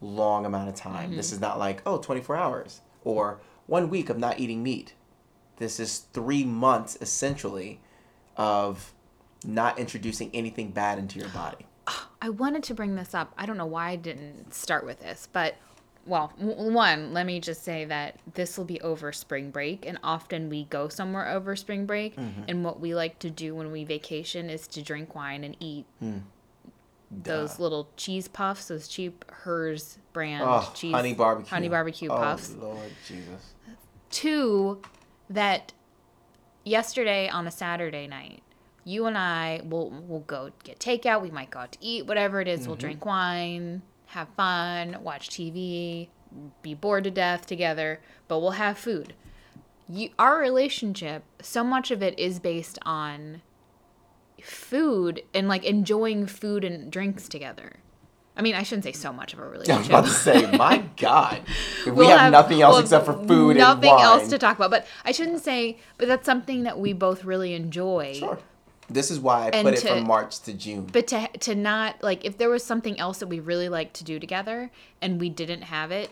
long 0.00 0.44
amount 0.44 0.68
of 0.68 0.74
time. 0.74 1.14
This 1.14 1.32
is 1.32 1.40
not 1.40 1.58
like 1.58 1.82
oh 1.86 1.98
24 1.98 2.36
hours 2.36 2.80
or 3.04 3.40
one 3.66 3.88
week 3.88 4.10
of 4.10 4.18
not 4.18 4.40
eating 4.40 4.62
meat. 4.62 4.94
This 5.58 5.78
is 5.78 5.98
three 6.12 6.44
months 6.44 6.96
essentially 7.00 7.80
of 8.36 8.94
not 9.44 9.78
introducing 9.78 10.30
anything 10.34 10.70
bad 10.70 10.98
into 10.98 11.18
your 11.18 11.28
body. 11.28 11.66
I 12.22 12.30
wanted 12.30 12.62
to 12.64 12.74
bring 12.74 12.96
this 12.96 13.14
up. 13.14 13.32
I 13.38 13.46
don't 13.46 13.56
know 13.56 13.66
why 13.66 13.90
I 13.90 13.96
didn't 13.96 14.52
start 14.52 14.84
with 14.84 15.00
this, 15.00 15.28
but 15.32 15.56
well, 16.06 16.32
w- 16.40 16.72
one, 16.72 17.12
let 17.12 17.26
me 17.26 17.40
just 17.40 17.62
say 17.62 17.84
that 17.84 18.16
this 18.34 18.56
will 18.58 18.64
be 18.64 18.80
over 18.80 19.12
spring 19.12 19.50
break, 19.50 19.86
and 19.86 19.98
often 20.02 20.48
we 20.48 20.64
go 20.64 20.88
somewhere 20.88 21.28
over 21.28 21.54
spring 21.56 21.86
break, 21.86 22.16
Mm-hmm. 22.16 22.42
and 22.48 22.64
what 22.64 22.80
we 22.80 22.94
like 22.94 23.18
to 23.20 23.30
do 23.30 23.54
when 23.54 23.70
we 23.70 23.84
vacation 23.84 24.48
is 24.50 24.66
to 24.68 24.82
drink 24.82 25.14
wine 25.14 25.44
and 25.44 25.56
eat 25.60 25.86
those 27.10 27.58
little 27.58 27.88
cheese 27.96 28.28
puffs, 28.28 28.68
those 28.68 28.86
cheap 28.86 29.24
Herr's 29.44 29.98
brand 30.12 30.44
Oh, 30.46 30.70
cheese 30.74 30.94
honey 30.94 31.12
barbecue. 31.14 31.50
honey 31.50 31.68
barbecue 31.68 32.08
oh, 32.08 32.16
puffs. 32.16 32.50
Lord 32.54 32.78
Jesus. 33.06 33.52
Two, 34.10 34.80
that 35.28 35.72
yesterday 36.64 37.28
on 37.28 37.46
a 37.46 37.50
Saturday 37.50 38.06
night, 38.06 38.42
you 38.84 39.06
and 39.06 39.18
I 39.18 39.60
will 39.64 39.90
will 39.90 40.20
go 40.20 40.50
get 40.64 40.78
takeout. 40.78 41.20
We 41.22 41.30
might 41.30 41.50
go 41.50 41.60
out 41.60 41.72
to 41.72 41.78
eat, 41.80 42.06
whatever 42.06 42.40
it 42.40 42.48
is. 42.48 42.66
We'll 42.66 42.76
drink 42.76 43.04
wine, 43.04 43.82
have 44.10 44.28
fun, 44.36 44.98
watch 45.02 45.28
TV, 45.30 46.08
be 46.62 46.74
bored 46.74 47.04
to 47.04 47.10
death 47.10 47.46
together, 47.46 48.00
but 48.28 48.40
we'll 48.40 48.52
have 48.52 48.78
food. 48.78 49.14
You, 49.88 50.10
our 50.18 50.38
relationship, 50.38 51.24
so 51.42 51.64
much 51.64 51.90
of 51.90 52.02
it 52.02 52.18
is 52.18 52.38
based 52.38 52.78
on 52.84 53.42
food 54.42 55.22
and 55.34 55.48
like 55.48 55.64
enjoying 55.64 56.26
food 56.26 56.64
and 56.64 56.90
drinks 56.90 57.28
together. 57.28 57.76
I 58.36 58.42
mean, 58.42 58.54
I 58.54 58.62
shouldn't 58.62 58.84
say 58.84 58.92
so 58.92 59.12
much 59.12 59.32
of 59.34 59.38
a 59.38 59.42
I 59.44 59.46
was 59.48 59.52
relationship. 59.68 59.90
about 59.90 60.04
to 60.04 60.10
say, 60.10 60.50
my 60.56 60.78
God, 60.96 61.42
we 61.86 61.92
We'll 61.92 62.16
have, 62.16 62.32
nothing 62.32 62.62
else 62.62 62.74
we'll 62.74 62.82
except 62.82 63.04
for 63.06 63.12
food 63.26 63.56
and 63.56 63.82
wine. 63.82 64.00
else 64.00 64.28
to 64.28 64.38
talk 64.38 64.56
about. 64.56 64.70
But 64.70 64.86
I 65.04 65.12
shouldn't 65.12 65.42
say. 65.42 65.78
But 65.98 66.08
that's 66.08 66.24
something 66.26 66.62
that 66.62 66.78
we 66.78 66.92
both 66.92 67.24
really 67.24 67.54
enjoy. 67.54 68.14
Sure. 68.14 68.38
This 68.90 69.10
is 69.10 69.20
why 69.20 69.46
I 69.46 69.50
And 69.50 69.64
put 69.64 69.74
it 69.74 69.86
from 69.86 70.04
March 70.06 70.40
to 70.40 70.52
June. 70.52 70.88
But 70.92 71.06
to 71.08 71.28
to 71.28 71.54
not 71.54 72.02
like 72.02 72.24
if 72.24 72.36
there 72.38 72.50
was 72.50 72.64
something 72.64 72.98
else 72.98 73.18
that 73.18 73.28
we 73.28 73.40
really 73.40 73.68
liked 73.68 73.94
to 73.94 74.04
do 74.04 74.18
together 74.18 74.70
and 75.00 75.20
we 75.20 75.28
didn't 75.30 75.62
have 75.62 75.92
it, 75.92 76.10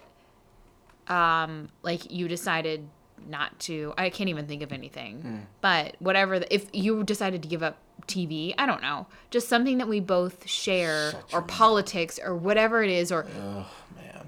um, 1.08 1.68
like 1.82 2.10
you 2.10 2.28
decided 2.28 2.88
not 3.26 3.58
to. 3.60 3.92
I 3.98 4.10
can't 4.10 4.30
even 4.30 4.46
think 4.46 4.62
of 4.62 4.72
anything. 4.72 5.20
Hmm. 5.20 5.38
But 5.60 5.96
whatever, 5.98 6.38
the, 6.38 6.54
if 6.54 6.68
you 6.72 7.02
decided 7.02 7.42
to 7.42 7.48
give 7.48 7.62
up 7.62 7.78
TV, 8.06 8.54
I 8.56 8.66
don't 8.66 8.80
know, 8.80 9.06
just 9.30 9.48
something 9.48 9.78
that 9.78 9.88
we 9.88 10.00
both 10.00 10.48
share, 10.48 11.10
Shut 11.10 11.24
or 11.32 11.42
politics, 11.42 12.18
or 12.22 12.34
whatever 12.36 12.82
it 12.82 12.90
is, 12.90 13.10
or 13.10 13.26
Oh 13.40 13.66
man. 13.96 14.26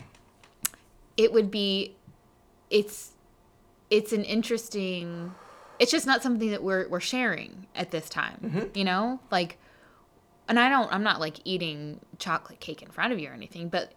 it 1.16 1.32
would 1.32 1.50
be 1.50 1.94
it's 2.68 3.12
it's 3.90 4.12
an 4.12 4.24
interesting 4.24 5.34
it's 5.80 5.90
just 5.90 6.06
not 6.06 6.22
something 6.22 6.50
that 6.50 6.62
we're 6.62 6.86
we're 6.88 7.00
sharing 7.00 7.66
at 7.74 7.90
this 7.90 8.08
time 8.08 8.38
Mm-hmm. 8.44 8.78
you 8.78 8.84
know 8.84 9.18
like 9.32 9.58
and 10.48 10.58
i 10.60 10.68
don't 10.68 10.92
i'm 10.92 11.02
not 11.02 11.18
like 11.18 11.36
eating 11.44 11.98
chocolate 12.18 12.60
cake 12.60 12.82
in 12.82 12.88
front 12.90 13.12
of 13.12 13.18
you 13.18 13.28
or 13.28 13.32
anything 13.32 13.68
but 13.68 13.92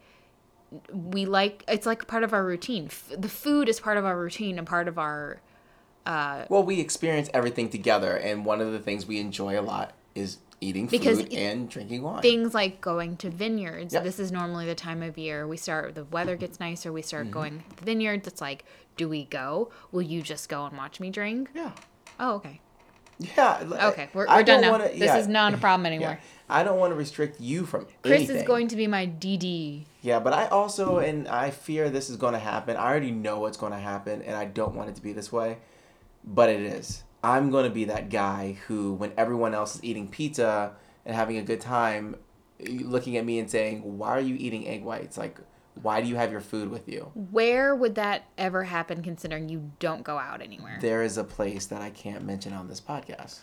we 0.92 1.26
like 1.26 1.64
it's 1.68 1.86
like 1.86 2.08
part 2.08 2.24
of 2.24 2.34
our 2.34 2.44
routine 2.44 2.86
F- 2.86 3.12
the 3.16 3.30
food 3.30 3.70
is 3.70 3.80
part 3.80 3.98
of 3.98 4.06
our 4.06 4.18
routine 4.18 4.58
and 4.58 4.66
part 4.66 4.88
of 4.88 4.98
our 4.98 5.40
Well, 6.06 6.64
we 6.64 6.80
experience 6.80 7.30
everything 7.34 7.70
together, 7.70 8.18
and 8.18 8.44
one 8.46 8.60
of 8.60 8.72
the 8.72 8.80
things 8.80 9.06
we 9.06 9.20
enjoy 9.20 9.58
a 9.60 9.62
lot 9.62 9.94
is 10.16 10.38
eating 10.60 10.88
Because 10.88 11.20
food 11.22 11.34
and 11.34 11.70
drinking 11.70 12.02
wine. 12.02 12.22
things 12.22 12.54
like 12.54 12.82
going 12.82 13.18
to 13.18 13.30
vineyards. 13.30 13.94
Yep. 13.94 14.04
This 14.04 14.20
is 14.20 14.32
normally 14.32 14.66
the 14.66 14.76
time 14.76 15.02
of 15.04 15.18
year 15.18 15.48
we 15.48 15.58
start. 15.58 15.96
The 15.96 16.06
weather 16.06 16.36
gets 16.36 16.60
nicer. 16.60 16.92
We 16.92 17.02
start 17.04 17.26
Mm-hmm. 17.26 17.34
going 17.34 17.64
to 17.70 17.76
the 17.78 17.86
vineyards. 17.86 18.28
It's 18.28 18.42
like, 18.42 18.66
do 18.98 19.10
we 19.10 19.26
go? 19.26 19.72
Will 19.92 20.02
you 20.02 20.22
just 20.22 20.50
go 20.50 20.66
and 20.66 20.78
watch 20.78 21.00
me 21.00 21.10
drink? 21.10 21.50
yeah. 21.54 21.72
Oh, 22.20 22.36
okay. 22.36 22.62
Yeah. 23.20 23.64
Okay, 23.90 24.10
we're, 24.14 24.28
we're 24.28 24.44
done 24.44 24.46
don't 24.46 24.62
now. 24.62 24.72
wanna- 24.72 24.90
this 24.90 25.00
yeah, 25.00 25.18
is 25.18 25.28
not 25.28 25.54
a 25.54 25.58
problem 25.58 25.86
yeah. 25.86 25.96
anymore. 25.96 26.20
I 26.50 26.64
don't 26.64 26.78
want 26.78 26.92
to 26.92 26.96
restrict 26.96 27.40
you 27.40 27.66
from 27.66 27.88
Chris 28.04 28.14
anything. 28.14 28.36
is 28.38 28.44
going 28.44 28.68
to 28.68 28.76
be 28.76 28.86
my 28.88 29.08
DD. 29.08 29.86
Yeah, 30.02 30.20
but 30.20 30.34
I 30.34 30.48
also 30.48 31.00
and 31.00 31.28
I 31.28 31.50
fear 31.52 31.90
this 31.90 32.10
is 32.10 32.18
going 32.18 32.34
to 32.34 32.40
happen. 32.40 32.76
I 32.76 32.90
already 32.90 33.12
know 33.12 33.40
what's 33.40 33.58
going 33.58 33.72
to 33.72 33.80
happen, 33.80 34.22
and 34.22 34.36
I 34.36 34.46
don't 34.46 34.76
want 34.76 34.90
it 34.90 34.96
to 34.96 35.02
be 35.02 35.14
this 35.14 35.32
way, 35.32 35.58
but 36.24 36.50
it 36.50 36.62
is. 36.62 37.04
I'm 37.24 37.50
going 37.50 37.64
to 37.64 37.72
be 37.72 37.86
that 37.86 38.10
guy 38.10 38.58
who, 38.68 38.94
when 38.94 39.14
everyone 39.18 39.54
else 39.54 39.76
is 39.76 39.84
eating 39.84 40.10
pizza 40.10 40.74
and 41.06 41.16
having 41.16 41.38
a 41.38 41.42
good 41.42 41.62
time, 41.62 42.18
looking 42.60 43.16
at 43.18 43.26
me 43.26 43.40
and 43.40 43.50
saying, 43.50 43.98
"Why 43.98 44.10
are 44.10 44.20
you 44.20 44.36
eating 44.36 44.68
egg 44.68 44.84
whites? 44.84 45.18
Like, 45.18 45.40
why 45.82 46.02
do 46.02 46.08
you 46.08 46.16
have 46.16 46.32
your 46.32 46.42
food 46.42 46.70
with 46.70 46.88
you?" 46.88 47.12
Where 47.32 47.76
would 47.76 47.96
that 47.96 48.24
ever 48.38 48.64
happen 48.64 49.02
considering 49.02 49.50
you 49.50 49.72
don't 49.80 50.04
go 50.04 50.18
out 50.18 50.42
anywhere? 50.42 50.78
There 50.82 51.02
is 51.04 51.18
a 51.18 51.24
place 51.24 51.66
that 51.68 51.82
I 51.82 51.90
can't 51.90 52.24
mention 52.26 52.54
on 52.54 52.68
this 52.68 52.80
podcast. 52.82 53.40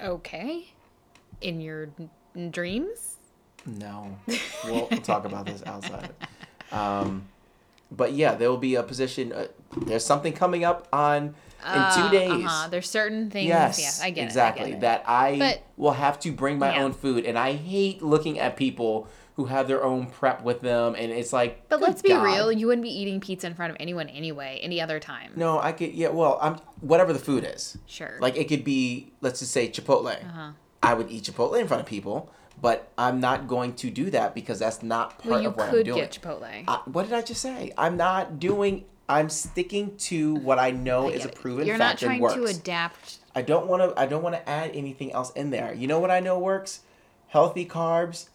Okay. 0.00 0.66
In 1.40 1.60
your 1.60 1.88
n- 2.36 2.50
dreams? 2.50 3.16
No, 3.66 4.16
we'll, 4.64 4.88
we'll 4.90 5.00
talk 5.00 5.24
about 5.24 5.46
this 5.46 5.62
outside. 5.66 6.10
Um, 6.72 7.28
but 7.90 8.12
yeah, 8.12 8.34
there 8.34 8.48
will 8.50 8.56
be 8.56 8.74
a 8.74 8.82
position. 8.82 9.32
Uh, 9.32 9.46
there's 9.76 10.04
something 10.04 10.32
coming 10.32 10.64
up 10.64 10.88
on 10.92 11.26
in 11.26 11.34
Uh, 11.64 11.94
two 12.10 12.16
days. 12.16 12.30
Uh-huh. 12.44 12.68
There's 12.68 12.90
certain 12.90 13.30
things. 13.30 13.46
Yes, 13.46 13.78
Yes, 13.78 14.00
I 14.02 14.10
get 14.10 14.24
exactly. 14.24 14.64
it. 14.64 14.66
I 14.66 14.70
get. 14.70 14.80
That 14.80 15.04
I 15.06 15.38
But- 15.38 15.62
will 15.76 15.92
have 15.92 16.18
to 16.20 16.32
bring 16.32 16.58
my 16.58 16.74
Yeah. 16.74 16.82
own 16.82 16.92
food, 16.92 17.24
and 17.24 17.38
I 17.38 17.52
hate 17.52 18.02
looking 18.02 18.38
at 18.40 18.56
people 18.56 19.06
who 19.42 19.48
have 19.48 19.66
their 19.66 19.82
own 19.82 20.06
prep 20.06 20.42
with 20.42 20.60
them, 20.60 20.94
and 20.96 21.10
it's 21.10 21.32
like. 21.32 21.68
But 21.68 21.80
let's 21.80 22.00
be 22.00 22.10
God. 22.10 22.24
real. 22.24 22.52
You 22.52 22.68
wouldn't 22.68 22.84
be 22.84 22.90
eating 22.90 23.20
pizza 23.20 23.46
in 23.46 23.54
front 23.54 23.72
of 23.72 23.76
anyone 23.80 24.08
anyway, 24.08 24.60
any 24.62 24.80
other 24.80 25.00
time. 25.00 25.32
No, 25.34 25.58
I 25.58 25.72
could. 25.72 25.92
Yeah, 25.92 26.08
well, 26.08 26.38
I'm 26.40 26.54
whatever 26.80 27.12
the 27.12 27.18
food 27.18 27.44
is. 27.44 27.76
Sure. 27.86 28.16
Like 28.20 28.36
it 28.36 28.48
could 28.48 28.64
be, 28.64 29.12
let's 29.20 29.40
just 29.40 29.52
say 29.52 29.68
Chipotle. 29.68 30.24
Uh-huh. 30.24 30.52
I 30.82 30.94
would 30.94 31.10
eat 31.10 31.24
Chipotle 31.24 31.60
in 31.60 31.66
front 31.66 31.80
of 31.80 31.86
people, 31.88 32.32
but 32.60 32.92
I'm 32.96 33.20
not 33.20 33.48
going 33.48 33.74
to 33.74 33.90
do 33.90 34.10
that 34.10 34.34
because 34.34 34.58
that's 34.60 34.82
not 34.82 35.18
part 35.18 35.30
well, 35.30 35.46
of 35.46 35.56
what 35.56 35.66
I'm 35.66 35.74
could 35.74 35.86
doing. 35.86 35.98
get 35.98 36.18
Chipotle. 36.20 36.64
I, 36.68 36.80
what 36.86 37.04
did 37.04 37.14
I 37.14 37.22
just 37.22 37.40
say? 37.40 37.72
I'm 37.76 37.96
not 37.96 38.38
doing. 38.38 38.84
I'm 39.08 39.28
sticking 39.28 39.96
to 39.98 40.36
what 40.36 40.58
I 40.58 40.70
know 40.70 41.08
I 41.08 41.12
is 41.12 41.24
a 41.24 41.28
proven 41.28 41.66
You're 41.66 41.76
not 41.76 41.98
fact 41.98 42.02
and 42.02 42.08
trying 42.08 42.20
works. 42.20 42.34
to 42.34 42.44
adapt. 42.44 43.18
I 43.34 43.42
don't 43.42 43.66
want 43.66 43.82
to. 43.82 44.00
I 44.00 44.06
don't 44.06 44.22
want 44.22 44.36
to 44.36 44.48
add 44.48 44.70
anything 44.74 45.12
else 45.12 45.32
in 45.32 45.50
there. 45.50 45.74
You 45.74 45.88
know 45.88 45.98
what 45.98 46.10
I 46.10 46.20
know 46.20 46.38
works? 46.38 46.80
Healthy 47.28 47.64
carbs, 47.66 48.28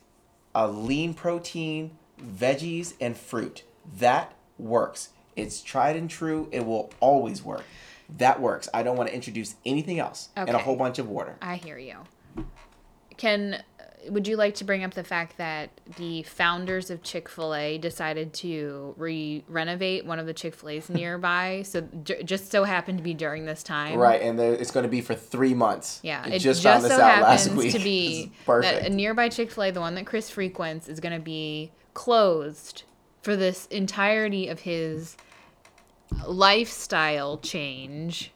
a 0.58 0.68
lean 0.68 1.14
protein, 1.14 1.92
veggies, 2.20 2.96
and 3.00 3.16
fruit. 3.16 3.62
That 4.00 4.34
works. 4.58 5.10
It's 5.36 5.62
tried 5.62 5.96
and 5.96 6.10
true. 6.10 6.50
It 6.52 6.66
will 6.66 6.92
always 7.00 7.44
work. 7.44 7.64
That 8.18 8.42
works. 8.42 8.68
I 8.74 8.82
don't 8.82 8.98
want 8.98 9.08
to 9.10 9.16
introduce 9.16 9.54
anything 9.68 10.00
else 10.00 10.30
and 10.36 10.50
a 10.50 10.58
whole 10.58 10.76
bunch 10.76 10.98
of 10.98 11.08
water. 11.08 11.36
I 11.44 11.58
hear 11.58 11.78
you. 11.78 11.98
Can 13.18 13.62
would 14.10 14.28
you 14.28 14.36
like 14.36 14.56
to 14.56 14.64
bring 14.64 14.84
up 14.84 14.94
the 14.94 15.04
fact 15.04 15.38
that 15.38 15.70
the 15.98 16.24
founders 16.24 16.90
of 16.90 17.04
Chick 17.04 17.30
Fil 17.30 17.54
A 17.54 17.78
decided 17.78 18.34
to 18.36 18.94
re 18.98 19.44
renovate 19.48 20.06
one 20.06 20.20
of 20.20 20.26
the 20.26 20.34
Chick 20.34 20.56
Fil 20.56 20.70
A's 20.70 20.90
nearby? 20.90 21.64
So 21.64 21.82
j- 22.04 22.24
just 22.24 22.52
so 22.52 22.64
happened 22.64 22.98
to 23.00 23.04
be 23.04 23.14
during 23.14 23.46
this 23.46 23.64
time, 23.64 23.98
Right, 23.98 24.22
and 24.22 24.38
there, 24.38 24.54
it's 24.54 24.72
going 24.72 24.84
to 24.84 24.90
be 24.90 25.02
for 25.02 25.16
three 25.16 25.54
months. 25.54 26.00
Yeah, 26.04 26.26
it 26.26 26.40
just 26.40 26.62
just, 26.62 26.64
found 26.64 26.84
this 26.84 26.92
so 26.92 27.02
out 27.02 27.22
last 27.24 27.44
happens 27.46 27.64
week. 27.64 27.74
to 27.74 27.80
be 27.80 28.32
perfect. 28.46 28.82
that 28.84 28.92
a 28.92 28.94
nearby 28.94 29.30
Chick 29.30 29.52
Fil 29.52 29.66
A, 29.66 29.72
the 29.72 29.80
one 29.80 29.96
that 29.96 30.06
Chris 30.06 30.30
frequents, 30.30 30.88
is 30.88 31.00
going 31.00 31.14
to 31.14 31.24
be 31.24 31.72
closed 31.94 32.84
for 33.22 33.36
this 33.36 33.66
entirety 33.68 34.48
of 34.48 34.62
his 34.62 35.18
lifestyle 36.26 37.38
change, 37.38 38.32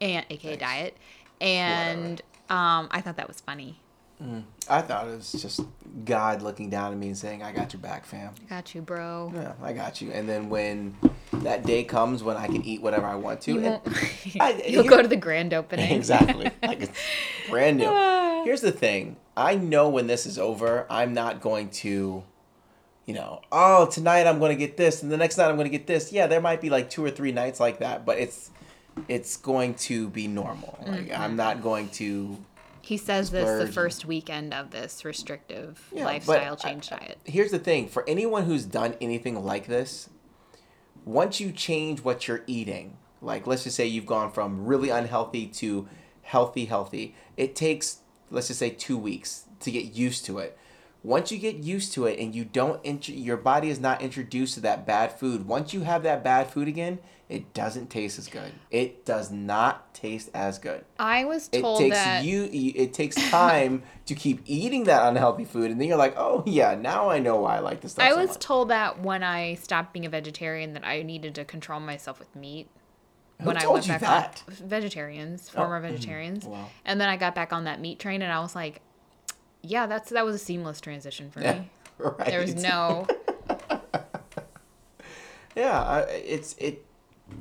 and 0.00 0.24
aka 0.30 0.56
diet, 0.56 0.96
and 1.40 2.20
um, 2.48 2.88
I 2.90 3.00
thought 3.00 3.16
that 3.16 3.28
was 3.28 3.40
funny. 3.40 3.80
I 4.68 4.80
thought 4.82 5.08
it 5.08 5.16
was 5.16 5.32
just 5.32 5.60
God 6.04 6.42
looking 6.42 6.70
down 6.70 6.92
at 6.92 6.98
me 6.98 7.08
and 7.08 7.18
saying, 7.18 7.42
"I 7.42 7.52
got 7.52 7.72
your 7.72 7.80
back, 7.82 8.04
fam." 8.06 8.32
I 8.46 8.54
got 8.54 8.74
you, 8.74 8.80
bro. 8.80 9.32
Yeah, 9.34 9.52
I 9.62 9.72
got 9.72 10.00
you. 10.00 10.12
And 10.12 10.28
then 10.28 10.48
when 10.48 10.96
that 11.32 11.64
day 11.66 11.82
comes 11.84 12.22
when 12.22 12.36
I 12.36 12.46
can 12.46 12.64
eat 12.64 12.80
whatever 12.80 13.06
I 13.06 13.16
want 13.16 13.40
to, 13.42 13.52
you 13.54 13.60
won't, 13.60 13.82
I- 14.40 14.62
You'll 14.68 14.84
you- 14.84 14.90
go 14.90 15.02
to 15.02 15.08
the 15.08 15.16
grand 15.16 15.52
opening. 15.52 15.90
exactly, 15.96 16.50
like 16.62 16.82
it's 16.82 16.98
brand 17.50 17.78
new. 17.78 18.44
Here's 18.44 18.60
the 18.60 18.70
thing: 18.72 19.16
I 19.36 19.56
know 19.56 19.88
when 19.88 20.06
this 20.06 20.24
is 20.26 20.38
over, 20.38 20.86
I'm 20.88 21.12
not 21.14 21.40
going 21.40 21.70
to, 21.82 22.22
you 23.06 23.14
know, 23.14 23.40
oh 23.50 23.86
tonight 23.86 24.26
I'm 24.28 24.38
going 24.38 24.52
to 24.56 24.58
get 24.58 24.76
this, 24.76 25.02
and 25.02 25.10
the 25.10 25.16
next 25.16 25.36
night 25.36 25.48
I'm 25.48 25.56
going 25.56 25.70
to 25.70 25.76
get 25.76 25.86
this. 25.88 26.12
Yeah, 26.12 26.28
there 26.28 26.40
might 26.40 26.60
be 26.60 26.70
like 26.70 26.88
two 26.90 27.04
or 27.04 27.10
three 27.10 27.32
nights 27.32 27.58
like 27.58 27.80
that, 27.80 28.06
but 28.06 28.18
it's 28.18 28.50
it's 29.08 29.36
going 29.36 29.74
to 29.74 30.08
be 30.10 30.28
normal. 30.28 30.78
Like 30.86 31.08
Mm-hmm. 31.08 31.20
I'm 31.20 31.34
not 31.36 31.60
going 31.62 31.88
to. 31.90 32.38
He 32.82 32.96
says 32.96 33.30
this 33.30 33.64
the 33.64 33.72
first 33.72 34.04
weekend 34.04 34.52
of 34.52 34.70
this 34.70 35.04
restrictive 35.04 35.80
Yeah, 35.92 36.04
lifestyle 36.04 36.56
but 36.56 36.64
I- 36.64 36.68
change 36.68 36.88
diet. 36.90 37.18
Here's 37.24 37.50
the 37.52 37.58
thing: 37.58 37.88
for 37.88 38.04
anyone 38.08 38.44
who's 38.44 38.64
done 38.64 38.94
anything 39.00 39.42
like 39.44 39.66
this, 39.66 40.08
once 41.04 41.40
you 41.40 41.52
change 41.52 42.02
what 42.02 42.26
you're 42.28 42.42
eating, 42.46 42.96
like 43.20 43.46
let's 43.46 43.64
just 43.64 43.76
say 43.76 43.86
you've 43.86 44.06
gone 44.06 44.30
from 44.32 44.66
really 44.66 44.90
unhealthy 44.90 45.46
to 45.46 45.88
healthy, 46.22 46.66
healthy, 46.66 47.14
it 47.36 47.54
takes 47.54 47.98
let's 48.30 48.48
just 48.48 48.58
say 48.60 48.70
two 48.70 48.96
weeks 48.98 49.44
to 49.60 49.70
get 49.70 49.94
used 49.94 50.24
to 50.26 50.38
it. 50.38 50.58
Once 51.04 51.32
you 51.32 51.38
get 51.38 51.56
used 51.56 51.92
to 51.92 52.06
it 52.06 52.16
and 52.20 52.32
you 52.32 52.44
don't, 52.44 52.82
int- 52.84 53.08
your 53.08 53.36
body 53.36 53.68
is 53.68 53.80
not 53.80 54.00
introduced 54.00 54.54
to 54.54 54.60
that 54.60 54.86
bad 54.86 55.10
food. 55.12 55.46
Once 55.48 55.74
you 55.74 55.80
have 55.80 56.04
that 56.04 56.22
bad 56.22 56.48
food 56.48 56.68
again, 56.68 56.98
it 57.32 57.54
doesn't 57.54 57.88
taste 57.88 58.18
as 58.18 58.28
good. 58.28 58.52
It 58.70 59.04
does 59.06 59.30
not 59.30 59.94
taste 59.94 60.28
as 60.34 60.58
good. 60.58 60.84
I 60.98 61.24
was 61.24 61.48
It 61.52 61.62
told 61.62 61.78
takes 61.80 61.96
that 61.96 62.24
you. 62.24 62.48
It 62.52 62.92
takes 62.92 63.16
time 63.30 63.82
to 64.06 64.14
keep 64.14 64.42
eating 64.44 64.84
that 64.84 65.08
unhealthy 65.08 65.44
food, 65.46 65.70
and 65.70 65.80
then 65.80 65.88
you're 65.88 65.96
like, 65.96 66.14
oh 66.16 66.42
yeah, 66.46 66.74
now 66.74 67.08
I 67.08 67.18
know 67.18 67.36
why 67.40 67.56
I 67.56 67.60
like 67.60 67.80
this 67.80 67.92
stuff. 67.92 68.04
I 68.04 68.10
so 68.10 68.18
was 68.18 68.28
much. 68.30 68.38
told 68.38 68.68
that 68.68 69.00
when 69.00 69.22
I 69.22 69.54
stopped 69.54 69.92
being 69.92 70.04
a 70.06 70.10
vegetarian 70.10 70.74
that 70.74 70.84
I 70.84 71.02
needed 71.02 71.34
to 71.36 71.44
control 71.44 71.80
myself 71.80 72.18
with 72.18 72.34
meat. 72.36 72.68
Who 73.40 73.46
when 73.46 73.56
I 73.56 73.66
went 73.66 73.86
you 73.86 73.92
back 73.94 74.00
that? 74.02 74.42
on 74.46 74.54
vegetarians, 74.68 75.48
former 75.48 75.80
mhm. 75.80 75.90
vegetarians, 75.90 76.44
Wow. 76.44 76.68
and 76.84 77.00
then 77.00 77.08
I 77.08 77.16
got 77.16 77.34
back 77.34 77.52
on 77.52 77.64
that 77.64 77.80
meat 77.80 77.98
train, 77.98 78.22
and 78.22 78.30
I 78.30 78.38
was 78.40 78.54
like, 78.54 78.82
"Yeah, 79.62 79.86
that's 79.86 80.10
that 80.10 80.24
was 80.24 80.36
a 80.36 80.38
seamless 80.38 80.80
transition 80.80 81.30
for 81.30 81.40
Yeah, 81.40 81.54
me. 81.60 81.70
right. 81.98 82.26
There 82.26 82.40
was 82.40 82.54
no, 82.54 83.06
Yeah, 85.56 86.00
it's 86.08 86.54
it. 86.58 86.84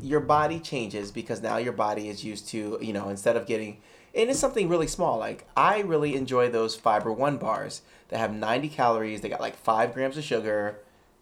Your 0.02 0.20
body 0.20 0.60
changes 0.60 1.12
because 1.12 1.42
now 1.42 1.58
your 1.58 1.74
body 1.74 2.10
is 2.10 2.24
used 2.24 2.48
to 2.50 2.78
you 2.82 2.94
know 2.94 3.10
instead 3.10 3.36
of 3.36 3.46
getting. 3.46 3.82
And 4.14 4.30
it's 4.30 4.40
something 4.40 4.68
really 4.68 4.88
small. 4.88 5.18
Like 5.18 5.48
I 5.56 5.80
really 5.80 6.16
enjoy 6.16 6.50
those 6.50 6.76
Fiber 6.76 7.12
One 7.12 7.38
bars 7.38 7.82
that 8.10 8.20
have 8.20 8.34
90 8.34 8.70
calories. 8.70 9.22
They 9.22 9.30
got 9.30 9.40
like 9.40 9.56
five 9.56 9.94
grams 9.94 10.18
of 10.18 10.24
sugar, 10.24 10.80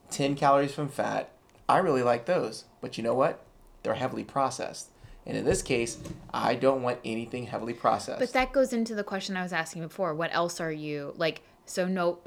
10 0.09 0.35
calories 0.35 0.73
from 0.73 0.89
fat. 0.89 1.31
I 1.67 1.77
really 1.77 2.01
like 2.01 2.25
those. 2.25 2.65
But 2.81 2.97
you 2.97 3.03
know 3.03 3.13
what? 3.13 3.45
They're 3.83 3.93
heavily 3.93 4.23
processed. 4.23 4.89
And 5.25 5.37
in 5.37 5.45
this 5.45 5.61
case, 5.61 5.99
I 6.33 6.55
don't 6.55 6.81
want 6.81 6.97
anything 7.05 7.45
heavily 7.45 7.73
processed. 7.73 8.19
but 8.19 8.33
that 8.33 8.51
goes 8.51 8.73
into 8.73 8.95
the 8.95 9.03
question 9.03 9.37
I 9.37 9.43
was 9.43 9.53
asking 9.53 9.83
before. 9.83 10.15
What 10.15 10.33
else 10.33 10.59
are 10.59 10.71
you 10.71 11.13
like? 11.17 11.41
So 11.65 11.87
no, 11.87 12.17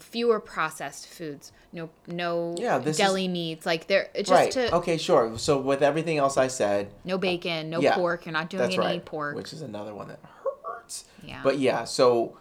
fewer 0.00 0.40
processed 0.40 1.06
foods. 1.06 1.52
No, 1.72 1.90
no 2.06 2.54
Yeah, 2.58 2.78
deli 2.78 3.28
meats. 3.28 3.66
Like 3.66 3.86
there, 3.86 4.08
it's 4.14 4.28
just 4.28 4.40
right. 4.40 4.50
to 4.52 4.74
Okay, 4.76 4.96
sure. 4.96 5.38
So 5.38 5.58
with 5.58 5.82
everything 5.82 6.18
else 6.18 6.36
I 6.36 6.48
said, 6.48 6.90
no 7.04 7.18
bacon, 7.18 7.70
no 7.70 7.80
Yeah, 7.80 7.94
pork. 7.94 8.26
You're 8.26 8.32
not 8.32 8.50
doing 8.50 8.64
any 8.64 8.78
right. 8.78 9.04
pork. 9.04 9.36
Which 9.36 9.52
is 9.52 9.62
another 9.62 9.94
one 9.94 10.08
that 10.08 10.20
hurts. 10.64 11.04
yeah, 11.22 11.40
But 11.42 11.58
yeah, 11.58 11.84
so 11.84 12.36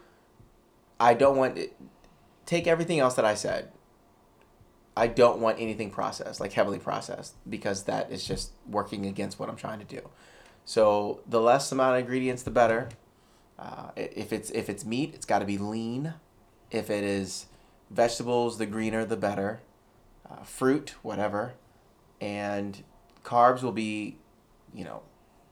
I 0.99 1.13
don't 1.13 1.37
want 1.37 1.57
it, 1.57 1.75
take 2.45 2.67
everything 2.67 2.99
else 2.99 3.15
that 3.15 3.25
I 3.25 3.35
said. 3.35 3.71
I 4.97 5.07
don't 5.07 5.39
want 5.41 5.59
anything 5.59 5.91
processed, 5.91 6.39
like 6.39 6.53
heavily 6.53 6.79
processed, 6.79 7.35
because 7.49 7.83
that 7.83 8.11
is 8.11 8.25
just 8.25 8.51
working 8.65 9.05
against 9.05 9.37
what 9.39 9.49
I'm 9.49 9.57
trying 9.57 9.79
to 9.79 9.85
do. 9.85 10.09
So 10.63 11.19
the 11.27 11.41
less 11.41 11.71
amount 11.71 11.95
of 11.95 11.99
ingredients, 12.01 12.43
the 12.43 12.51
better. 12.51 12.89
Uh, 13.59 13.89
if 13.95 14.31
it's 14.33 14.49
if 14.51 14.69
it's 14.69 14.85
meat, 14.85 15.13
it's 15.13 15.25
got 15.25 15.39
to 15.39 15.45
be 15.45 15.57
lean. 15.57 16.13
If 16.71 16.89
it 16.89 17.03
is 17.03 17.45
vegetables, 17.89 18.57
the 18.57 18.65
greener 18.65 19.05
the 19.05 19.17
better. 19.17 19.61
Uh, 20.29 20.43
fruit, 20.43 20.95
whatever, 21.03 21.53
and 22.19 22.83
carbs 23.23 23.61
will 23.61 23.71
be, 23.71 24.17
you 24.73 24.83
know, 24.83 25.03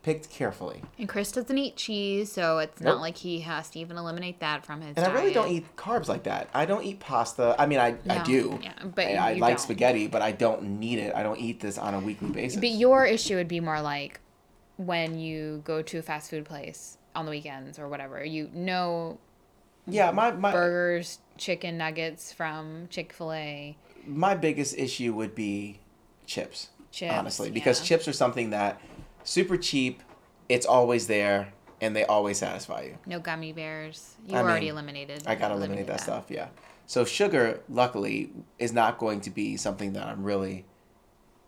picked 0.01 0.32
carefully. 0.32 0.82
And 0.97 1.07
Chris 1.07 1.32
doesn't 1.32 1.55
eat 1.57 1.76
cheese, 1.76 2.32
so 2.32 2.57
it's 2.57 2.82
Nope. 2.82 2.95
not 2.95 3.01
like 3.01 3.18
he 3.18 3.41
has 3.41 3.70
to 3.72 3.80
even 3.80 3.97
eliminate 3.97 4.39
that 4.39 4.66
from 4.66 4.82
his 4.82 4.97
And 4.97 5.05
I 5.05 5.11
really 5.14 5.32
don't 5.32 5.49
eat 5.51 5.76
carbs 5.76 6.07
like 6.07 6.24
that. 6.24 6.49
I 6.55 6.66
don't 6.66 6.84
eat 6.84 6.99
pasta. 6.99 7.55
I 7.59 7.68
mean, 7.68 7.78
I, 7.78 7.95
I 8.09 8.24
do. 8.24 8.59
yeah, 8.64 8.74
but 8.84 9.05
I, 9.05 9.16
I 9.16 9.34
like 9.34 9.51
don't. 9.51 9.59
spaghetti, 9.59 10.07
but 10.07 10.24
I 10.24 10.32
don't 10.32 10.80
need 10.80 10.97
it. 10.97 11.14
I 11.16 11.22
don't 11.22 11.39
eat 11.39 11.59
this 11.59 11.78
on 11.78 11.93
a 11.93 11.99
weekly 11.99 12.30
basis. 12.30 12.59
But 12.59 12.70
your 12.70 13.05
issue 13.05 13.36
would 13.36 13.47
be 13.47 13.59
more 13.59 13.80
like 13.80 14.22
when 14.78 15.20
you 15.20 15.61
go 15.66 15.84
to 15.84 15.99
a 15.99 16.01
fast 16.01 16.32
food 16.32 16.45
place 16.45 16.97
on 17.16 17.26
the 17.26 17.32
weekends 17.32 17.78
or 17.78 17.88
whatever. 17.88 18.26
You 18.26 18.49
know 18.53 19.20
yeah, 19.88 20.08
mm-hmm. 20.08 20.16
my 20.16 20.32
my 20.32 20.52
burgers, 20.52 21.20
chicken 21.38 21.78
nuggets 21.78 22.32
from 22.32 22.88
Chick 22.90 23.14
Fil 23.14 23.34
A, 23.34 23.78
my 24.06 24.36
biggest 24.36 24.78
issue 24.78 25.14
would 25.14 25.36
be 25.36 25.80
chips. 26.26 26.70
chips. 26.92 27.14
honestly, 27.14 27.52
because 27.52 27.80
yeah. 27.80 27.86
chips 27.88 28.08
are 28.08 28.14
something 28.14 28.52
that 28.52 28.82
super 29.24 29.58
cheap. 29.58 30.02
It's 30.50 30.66
always 30.66 31.08
there, 31.08 31.54
and 31.82 31.96
they 31.96 32.06
always 32.06 32.38
satisfy 32.38 32.84
you. 32.84 32.98
no 33.06 33.20
gummy 33.20 33.54
bears. 33.54 34.16
You 34.28 34.38
I 34.38 34.42
already 34.42 34.66
mean, 34.66 34.74
eliminated. 34.74 35.24
I 35.26 35.36
gotta 35.36 35.56
eliminate 35.56 35.88
that 35.88 36.02
stuff. 36.02 36.26
Yeah. 36.30 36.48
So 36.86 37.06
sugar, 37.06 37.62
luckily, 37.70 38.32
is 38.60 38.74
not 38.74 38.98
going 38.98 39.22
to 39.22 39.30
be 39.30 39.58
something 39.58 39.94
that 39.94 40.06
I'm 40.06 40.24
really 40.24 40.66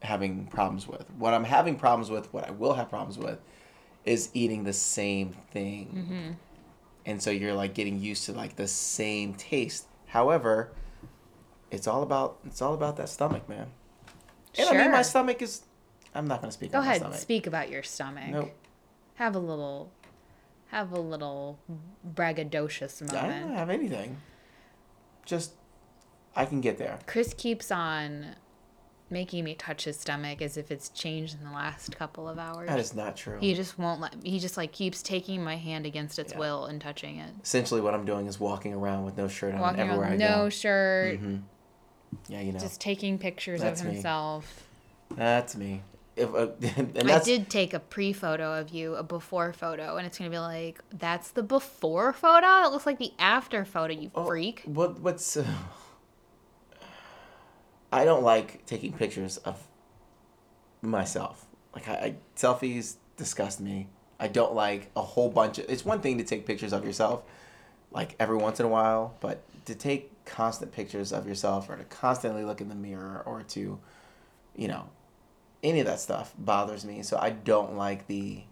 having 0.02 0.48
problems 0.48 0.88
with. 0.88 1.06
What 1.18 1.34
I'm 1.34 1.44
having 1.44 1.76
problems 1.76 2.10
with, 2.10 2.34
what 2.34 2.48
I 2.48 2.52
will 2.52 2.74
have 2.74 2.90
problems 2.90 3.18
with, 3.18 3.40
is 4.06 4.30
eating 4.34 4.64
the 4.64 4.74
same 4.74 5.36
thing. 5.52 5.88
Mm-hmm. 5.94 6.32
And 7.06 7.22
so 7.22 7.30
you're 7.30 7.53
like 7.53 7.74
getting 7.74 7.99
used 7.99 8.26
to 8.26 8.32
like 8.34 8.56
the 8.56 8.68
same 8.68 9.34
taste. 9.36 9.88
However, 10.08 10.72
it's 11.72 11.88
all 11.88 12.03
about 12.03 12.39
it's 12.45 12.62
all 12.62 12.74
about 12.74 12.97
that 12.97 13.10
stomach, 13.10 13.47
man. 13.47 13.68
And 14.58 14.70
I 14.70 14.82
mean, 14.82 14.91
my 14.91 15.01
stomach 15.01 15.41
is. 15.41 15.64
I'm 16.14 16.28
not 16.28 16.41
gonna 16.41 16.51
speak 16.51 16.72
Go 16.72 16.80
ahead, 16.80 16.93
my 17.01 17.08
stomach. 17.08 17.20
speak 17.20 17.47
about 17.47 17.70
your 17.70 17.84
stomach. 17.84 18.30
Nope. 18.30 18.53
Have 19.16 19.36
a 19.36 19.39
little, 19.39 19.91
have 20.68 20.93
a 20.93 20.99
little 20.99 21.60
braggadocious 22.16 23.01
I 23.14 23.39
don't 23.41 23.53
have 23.53 23.70
anything. 23.70 24.18
Just, 25.26 25.51
I 26.36 26.45
can 26.45 26.62
get 26.62 26.78
there. 26.78 26.99
Chris 27.06 27.34
keeps 27.34 27.70
on 27.72 28.36
making 29.10 29.43
me 29.43 29.53
touch 29.56 29.84
his 29.86 29.99
stomach 29.99 30.41
as 30.41 30.58
if 30.58 30.72
it's 30.72 30.89
changed 30.89 31.38
in 31.38 31.45
the 31.45 31.51
last 31.51 31.95
couple 31.95 32.28
of 32.28 32.39
hours. 32.39 32.68
That 32.70 32.80
is 32.80 32.95
not 32.95 33.16
true. 33.16 33.38
He 33.39 33.53
just 33.53 33.78
won't 33.78 34.01
let. 34.01 34.16
He 34.24 34.39
just 34.39 34.58
like 34.58 34.72
keeps 34.72 35.01
taking 35.03 35.43
my 35.43 35.58
hand 35.58 35.86
against 35.86 36.18
its 36.20 36.34
Yeah. 36.34 36.39
will 36.39 36.66
and 36.66 36.82
touching 36.82 37.18
it. 37.20 37.34
Essentially, 37.43 37.82
what 37.82 37.93
I'm 37.93 38.06
doing 38.06 38.26
is 38.28 38.39
walking 38.39 38.74
around 38.74 39.06
with 39.06 39.18
no 39.18 39.28
shirt 39.28 39.53
on 39.53 39.60
Walking 39.62 39.82
everywhere 39.82 40.08
around, 40.10 40.14
I 40.14 40.18
no 40.18 40.43
go. 40.45 40.49
shirt, 40.49 41.20
hmm 41.20 41.36
Yeah, 42.28 42.41
you 42.41 42.51
know, 42.53 42.60
just 42.60 42.82
taking 42.82 43.18
pictures 43.20 43.62
That's 43.62 43.82
of 43.82 43.88
me. 43.88 43.93
himself. 43.93 44.64
that's 45.16 45.56
me. 45.56 45.84
If 46.16 46.34
uh, 46.34 46.47
I 47.14 47.20
did 47.20 47.49
take 47.49 47.74
a 47.74 47.80
pre-photo 47.80 48.58
of 48.60 48.70
you, 48.70 48.95
a 48.95 49.03
before 49.03 49.51
photo, 49.51 49.97
and 49.97 50.08
it's 50.08 50.18
gonna 50.18 50.30
be 50.30 50.39
like, 50.39 50.80
that's 50.89 51.32
the 51.32 51.43
before 51.43 52.14
photo. 52.14 52.41
That 52.47 52.72
looks 52.72 52.86
like 52.86 52.99
the 52.99 53.12
after 53.20 53.66
photo. 53.66 53.93
You 53.93 54.12
Oh, 54.16 54.26
freak. 54.26 54.62
What 54.66 54.99
what's 55.01 55.36
uh, 55.36 55.43
I 57.96 58.04
don't 58.04 58.24
like 58.24 58.66
taking 58.66 58.91
pictures 58.91 59.38
of 59.38 59.66
myself. 60.82 61.46
Like 61.74 61.88
I, 61.88 61.93
I 61.93 62.16
selfies 62.36 62.96
disgust 63.16 63.62
me. 63.62 63.88
I 64.20 64.28
don't 64.28 64.54
like 64.54 64.91
a 64.98 65.02
whole 65.02 65.30
bunch 65.30 65.60
of. 65.60 65.70
It's 65.70 65.86
one 65.86 66.02
thing 66.02 66.18
to 66.18 66.26
take 66.26 66.46
pictures 66.46 66.74
of 66.74 66.84
yourself, 66.84 67.24
like 67.91 68.14
every 68.20 68.36
once 68.36 68.60
in 68.60 68.66
a 68.66 68.70
while, 68.70 69.16
but 69.22 69.43
to 69.64 69.76
take 69.76 70.26
constant 70.26 70.74
pictures 70.74 71.14
of 71.14 71.26
yourself 71.26 71.70
or 71.70 71.78
to 71.78 71.86
constantly 71.86 72.43
look 72.43 72.60
in 72.60 72.68
the 72.68 72.76
mirror 72.76 73.24
or 73.26 73.43
to, 73.43 73.80
you 74.58 74.68
know, 74.68 74.89
any 75.64 75.80
of 75.80 75.86
that 75.86 76.02
stuff 76.02 76.34
bothers 76.38 76.84
me. 76.84 77.02
So 77.02 77.18
I 77.18 77.30
don't 77.30 77.78
like 77.78 78.08
the. 78.08 78.43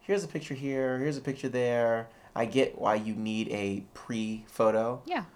Here's 0.00 0.24
a 0.24 0.28
picture 0.28 0.54
here. 0.54 0.98
Here's 0.98 1.16
a 1.16 1.20
picture 1.20 1.48
there. 1.48 2.08
I 2.34 2.44
get 2.46 2.76
why 2.76 2.96
you 2.96 3.14
need 3.14 3.48
a 3.50 3.84
pre 3.94 4.44
photo. 4.48 5.00
Yeah. 5.06 5.26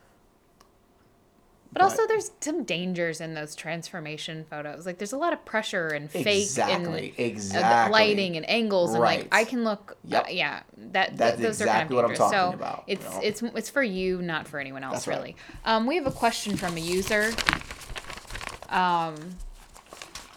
But, 1.72 1.82
also, 1.82 2.06
there's 2.06 2.30
some 2.40 2.64
dangers 2.64 3.20
in 3.20 3.34
those 3.34 3.54
transformation 3.54 4.44
photos. 4.48 4.86
Like, 4.86 4.98
there's 4.98 5.12
a 5.12 5.18
lot 5.18 5.32
of 5.34 5.44
pressure 5.44 5.88
and 5.88 6.10
fake 6.10 6.26
Exactly, 6.26 7.14
and 7.18 7.20
uh, 7.20 7.22
exactly. 7.22 7.92
lighting 7.92 8.36
and 8.36 8.48
angles, 8.48 8.94
and 8.94 9.02
Right. 9.02 9.18
like 9.20 9.28
I 9.30 9.44
can 9.44 9.64
look. 9.64 9.96
Yep. 10.04 10.24
uh, 10.24 10.28
yeah, 10.30 10.60
that 10.92 11.16
That's 11.16 11.36
th- 11.36 11.46
those 11.46 11.60
exactly 11.60 11.94
are 11.96 12.02
what 12.02 12.10
I'm 12.10 12.16
kind 12.16 12.22
of 12.22 12.30
talking 12.32 12.52
so 12.52 12.54
about, 12.64 12.84
it's 12.86 13.04
you 13.04 13.10
know? 13.10 13.20
it's 13.22 13.42
it's 13.42 13.70
for 13.70 13.82
you, 13.82 14.22
not 14.22 14.48
for 14.48 14.58
anyone 14.58 14.82
else, 14.82 14.94
That's 15.04 15.08
right. 15.08 15.16
really. 15.18 15.36
Um, 15.64 15.86
we 15.86 15.96
have 15.96 16.06
a 16.06 16.10
question 16.10 16.56
from 16.56 16.76
a 16.76 16.80
user. 16.80 17.32
Um, 18.70 19.14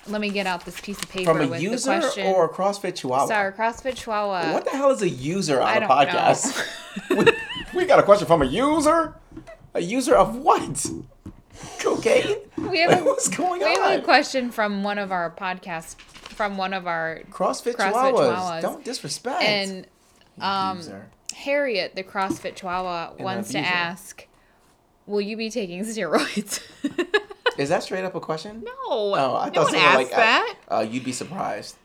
let 0.07 0.19
me 0.21 0.29
get 0.31 0.47
out 0.47 0.65
this 0.65 0.79
piece 0.81 1.01
of 1.01 1.09
paper 1.09 1.31
From 1.33 1.41
a 1.41 1.47
with 1.47 1.61
user 1.61 1.93
the 1.95 1.99
question. 2.01 2.27
or 2.27 2.45
a 2.45 2.49
CrossFit 2.49 2.95
Chihuahua? 2.95 3.27
Sorry, 3.27 3.51
CrossFit 3.53 3.95
Chihuahua. 3.95 4.53
What 4.53 4.65
the 4.65 4.71
hell 4.71 4.91
is 4.91 5.01
a 5.01 5.09
user 5.09 5.61
on 5.61 5.67
I 5.67 5.75
a 5.75 5.87
podcast? 5.87 6.61
we, 7.09 7.25
we 7.81 7.85
got 7.85 7.99
a 7.99 8.03
question 8.03 8.27
from 8.27 8.41
a 8.41 8.45
user? 8.45 9.15
A 9.73 9.81
user 9.81 10.15
of 10.15 10.35
what? 10.35 10.85
Cocaine? 11.79 12.37
We 12.57 12.79
have 12.81 13.01
a, 13.01 13.03
What's 13.05 13.27
going 13.27 13.63
on? 13.63 13.69
we 13.69 13.75
have 13.77 13.99
a 13.99 14.03
question 14.03 14.51
from 14.51 14.83
one 14.83 14.97
of 14.97 15.11
our 15.11 15.31
podcasts, 15.31 15.95
from 15.99 16.57
one 16.57 16.73
of 16.73 16.87
our 16.87 17.21
CrossFit, 17.29 17.75
CrossFit 17.75 17.93
Chihuahuas. 17.93 18.35
Chihuahuas. 18.35 18.61
Don't 18.61 18.83
disrespect. 18.85 19.41
and 19.43 19.87
um. 20.39 20.81
Harriet, 21.35 21.95
the 21.95 22.03
CrossFit 22.03 22.55
Chihuahua, 22.55 23.13
wants 23.19 23.51
to 23.51 23.57
ask, 23.59 24.27
"Will 25.07 25.21
you 25.21 25.35
be 25.37 25.49
taking 25.49 25.81
steroids?" 25.85 26.61
Is 27.57 27.69
that 27.69 27.83
straight 27.83 28.05
up 28.05 28.15
a 28.15 28.19
question? 28.19 28.63
no, 28.63 28.71
Oh, 28.89 29.13
I 29.35 29.47
no 29.49 29.53
thought 29.53 29.55
one 29.63 29.65
someone 29.71 29.75
asked 29.83 29.95
like 29.97 30.09
that. 30.11 30.55
Uh, 30.69 30.79
you'd 30.89 31.03
be 31.03 31.11
surprised. 31.11 31.75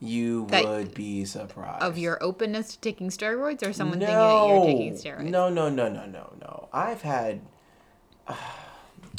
You 0.00 0.46
That- 0.50 0.64
would 0.66 0.94
be 0.94 1.24
surprised. 1.24 1.82
of 1.82 1.96
your 1.96 2.22
openness 2.22 2.72
to 2.72 2.80
taking 2.80 3.08
steroids, 3.08 3.66
or 3.66 3.72
someone 3.72 3.98
thinking 4.00 4.14
that 4.16 4.46
you're 4.48 4.64
taking 4.66 4.94
steroids? 4.94 5.30
No, 5.30 5.48
no, 5.48 5.68
no, 5.68 5.88
no, 5.88 6.06
no, 6.06 6.32
no. 6.40 6.68
I've 6.72 7.02
had. 7.02 7.40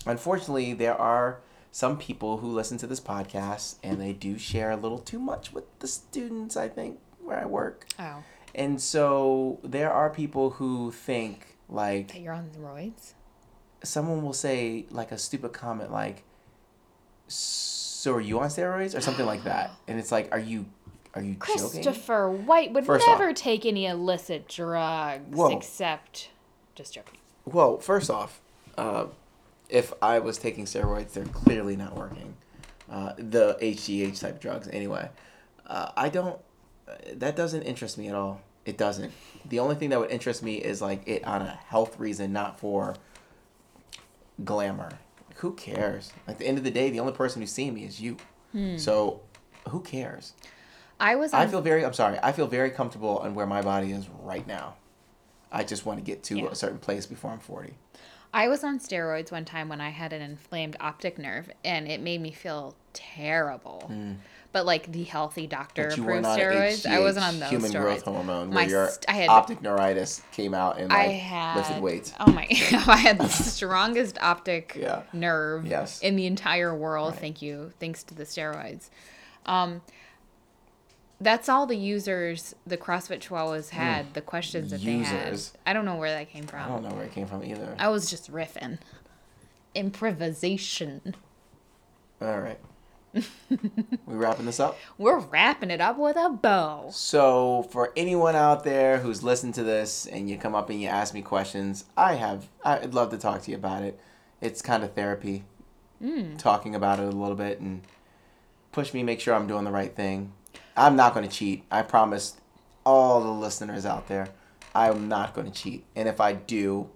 Unfortunately, 0.05 0.73
there 0.73 0.99
are 0.99 1.39
some 1.71 1.97
people 1.97 2.37
who 2.37 2.47
listen 2.47 2.77
to 2.79 2.87
this 2.87 2.99
podcast 3.01 3.75
and 3.83 3.99
they 3.99 4.13
do 4.13 4.37
share 4.37 4.71
a 4.71 4.77
little 4.77 4.99
too 4.99 5.19
much 5.19 5.51
with 5.53 5.65
the 5.79 5.87
students, 5.87 6.55
I 6.55 6.69
think, 6.69 6.99
where 7.23 7.37
I 7.39 7.45
work. 7.45 7.85
Oh, 7.99 8.23
And 8.53 8.79
so 8.81 9.59
there 9.63 9.91
are 9.91 10.09
people 10.09 10.51
who 10.51 10.91
think, 10.91 11.57
like, 11.67 12.13
that 12.13 12.21
you're 12.21 12.33
on 12.33 12.49
steroids. 12.49 13.13
someone 13.83 14.23
will 14.23 14.33
say, 14.33 14.85
like, 14.89 15.11
a 15.11 15.17
stupid 15.17 15.51
comment, 15.53 15.91
like, 15.91 16.23
so 17.27 18.13
are 18.13 18.21
you 18.21 18.39
on 18.39 18.49
steroids? 18.49 18.95
Or 18.97 19.01
something 19.01 19.25
like 19.25 19.43
that. 19.43 19.71
And 19.87 19.99
it's 19.99 20.11
like, 20.11 20.29
are 20.31 20.39
you. 20.39 20.65
Are 21.13 21.21
you 21.21 21.35
joking? 21.35 21.55
Christopher 21.83 22.29
White 22.29 22.73
would 22.73 22.85
First 22.85 23.07
never 23.07 23.29
off- 23.29 23.35
take 23.35 23.65
any 23.65 23.85
illicit 23.85 24.49
drugs 24.49 25.23
Whoa. 25.35 25.55
except 25.55 26.29
just 26.75 26.93
joking. 26.93 27.19
Well, 27.45 27.77
first 27.77 28.09
off, 28.09 28.41
uh, 28.77 29.05
if 29.69 29.93
I 30.01 30.19
was 30.19 30.37
taking 30.37 30.65
steroids, 30.65 31.13
they're 31.13 31.25
clearly 31.25 31.75
not 31.75 31.95
working. 31.95 32.35
Uh, 32.89 33.13
the 33.17 33.57
HGH 33.61 34.19
type 34.19 34.39
drugs, 34.39 34.67
anyway. 34.67 35.09
Uh, 35.65 35.91
I 35.97 36.09
don't. 36.09 36.39
uh, 36.87 36.93
That 37.13 37.35
doesn't 37.35 37.63
interest 37.63 37.97
me 37.97 38.07
at 38.09 38.15
all. 38.15 38.41
It 38.65 38.77
doesn't. 38.77 39.11
The 39.45 39.59
only 39.59 39.75
thing 39.75 39.89
that 39.89 39.99
would 39.99 40.11
interest 40.11 40.41
me 40.43 40.55
is 40.55 40.81
like 40.81 41.07
it 41.07 41.23
on 41.25 41.41
a 41.41 41.59
health 41.67 41.99
reason, 41.99 42.31
not 42.33 42.59
for 42.59 42.95
glamour. 44.43 44.89
Who 45.37 45.53
cares? 45.53 46.13
At 46.27 46.37
the 46.39 46.45
end 46.47 46.57
of 46.57 46.63
the 46.63 46.71
day, 46.71 46.89
the 46.89 46.99
only 46.99 47.13
person 47.13 47.41
who's 47.41 47.51
seeing 47.51 47.73
me 47.73 47.83
is 47.83 47.99
you. 48.01 48.17
So, 48.77 49.19
who 49.69 49.81
cares? 49.81 50.31
I 50.97 51.15
was 51.17 51.33
on 51.33 51.41
I 51.41 51.47
feel 51.47 51.59
very. 51.61 51.83
I'm 51.83 51.91
sorry. 51.93 52.17
I 52.23 52.31
feel 52.31 52.47
very 52.47 52.69
comfortable 52.71 53.17
on 53.17 53.35
where 53.35 53.45
my 53.45 53.61
body 53.61 53.91
is 53.91 54.07
right 54.21 54.47
now. 54.47 54.75
I 55.51 55.65
just 55.65 55.85
want 55.85 55.99
to 55.99 56.03
get 56.05 56.23
to 56.25 56.37
Yeah. 56.37 56.45
a 56.51 56.55
certain 56.55 56.77
place 56.79 57.05
before 57.05 57.31
I'm 57.31 57.39
40. 57.39 57.73
I 58.35 58.49
was 58.49 58.63
on 58.65 58.79
steroids 58.79 59.31
one 59.31 59.45
time 59.45 59.69
when 59.69 59.79
I 59.79 59.89
had 59.89 60.11
an 60.11 60.21
inflamed 60.21 60.75
optic 60.81 61.17
nerve, 61.17 61.49
and 61.63 61.87
it 61.87 62.01
made 62.01 62.19
me 62.21 62.31
feel 62.31 62.75
terrible. 62.93 63.89
But 64.51 64.65
like 64.65 64.91
the 64.91 65.03
healthy 65.03 65.47
doctor. 65.47 65.87
But 65.89 65.97
you 65.97 66.03
were 66.03 66.13
approved 66.19 66.37
steroids, 66.39 66.85
I 66.85 66.99
wasn't 66.99 67.25
on 67.25 67.39
those 67.39 67.49
human 67.49 67.71
steroids. 67.71 67.81
growth 67.81 68.03
hormone, 68.03 68.49
My 68.49 68.55
where 68.63 68.69
your 68.69 68.87
st- 68.89 69.05
I 69.09 69.13
had- 69.13 69.29
optic 69.29 69.61
neuritis 69.61 70.21
came 70.31 70.53
out 70.53 70.79
and 70.79 70.91
I 70.93 71.03
had 71.07 71.55
lifted 71.57 71.81
weights. 71.81 72.13
Oh 72.19 72.31
my! 72.31 72.43
I 72.49 72.97
had 72.97 73.17
the 73.17 73.27
strongest 73.29 74.17
optic 74.21 74.75
Yeah. 74.79 75.03
nerve 75.13 75.65
Yes. 75.67 75.99
in 76.01 76.15
the 76.17 76.25
entire 76.25 76.73
world. 76.75 77.15
Thank 77.15 77.41
you, 77.41 77.71
thanks 77.79 78.03
to 78.03 78.15
the 78.15 78.23
steroids. 78.23 78.89
Um, 79.45 79.81
that's 81.21 81.47
all 81.49 81.65
the 81.65 81.77
users, 81.77 82.55
the 82.67 82.77
CrossFit 82.77 83.19
Chihuahuas 83.19 83.69
had. 83.69 84.13
The 84.13 84.21
questions 84.21 84.71
that 84.71 84.81
they 84.81 84.97
had. 84.97 85.33
Hmm. 85.33 85.57
I 85.65 85.73
don't 85.73 85.85
know 85.85 85.95
where 85.95 86.11
that 86.11 86.29
came 86.29 86.45
from. 86.45 86.61
I 86.61 86.67
don't 86.67 86.83
know 86.83 86.95
where 86.95 87.05
it 87.05 87.13
came 87.13 87.27
from 87.27 87.43
either. 87.43 87.75
I 87.79 87.89
was 87.89 88.09
just 88.09 88.31
riffing. 88.31 88.79
Improvisation. 89.73 91.15
All 92.21 92.39
right. 92.39 92.59
we 93.49 94.15
wrapping 94.15 94.45
this 94.45 94.59
up. 94.59 94.77
We're 94.97 95.19
wrapping 95.19 95.71
it 95.71 95.79
up 95.79 95.97
with 95.97 96.17
a 96.17 96.29
bow. 96.29 96.89
So 96.91 97.67
for 97.71 97.93
anyone 97.95 98.35
out 98.35 98.65
there 98.65 98.97
who's 98.97 99.23
listened 99.23 99.53
to 99.55 99.63
this 99.63 100.05
and 100.05 100.29
you 100.29 100.37
come 100.37 100.53
up 100.53 100.69
and 100.69 100.81
you 100.81 100.89
ask 100.89 101.13
me 101.13 101.21
questions, 101.21 101.85
I 101.95 102.15
have 102.15 102.49
I'd 102.63 102.93
love 102.93 103.11
to 103.11 103.17
talk 103.17 103.41
to 103.43 103.51
you 103.51 103.57
about 103.57 103.83
it. 103.83 103.99
It's 104.41 104.61
kind 104.61 104.83
of 104.83 104.93
therapy. 104.93 105.45
Talking 106.37 106.75
about 106.75 106.99
it 106.99 107.05
a 107.05 107.17
little 107.17 107.35
bit 107.35 107.59
and 107.59 107.81
push 108.71 108.93
me 108.93 109.01
make 109.01 109.21
sure 109.21 109.33
I'm 109.33 109.47
doing 109.47 109.63
the 109.63 109.71
right 109.71 109.95
thing. 109.95 110.33
I'm 110.77 110.95
not 110.95 111.13
going 111.13 111.27
to 111.27 111.33
cheat. 111.33 111.63
I 111.71 111.81
promise 111.81 112.35
all 112.85 113.21
the 113.21 113.29
listeners 113.31 113.85
out 113.85 114.07
there, 114.07 114.29
I'm 114.73 115.07
not 115.07 115.33
going 115.33 115.49
to 115.49 115.53
cheat. 115.53 115.85
And 115.95 116.07
if 116.07 116.19
I 116.19 116.33
do, 116.33 116.89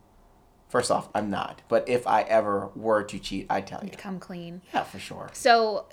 first 0.68 0.92
off, 0.92 1.10
I'm 1.16 1.30
not. 1.30 1.62
But 1.70 1.88
if 1.88 2.06
I 2.06 2.24
ever 2.24 2.70
were 2.76 3.04
to 3.04 3.20
cheat, 3.20 3.48
I'd 3.50 3.68
tell 3.68 3.84
you. 3.84 3.92
Come 3.98 4.20
clean. 4.20 4.62
Yeah, 4.74 4.84
for 4.84 5.00
sure. 5.00 5.30
So 5.34 5.86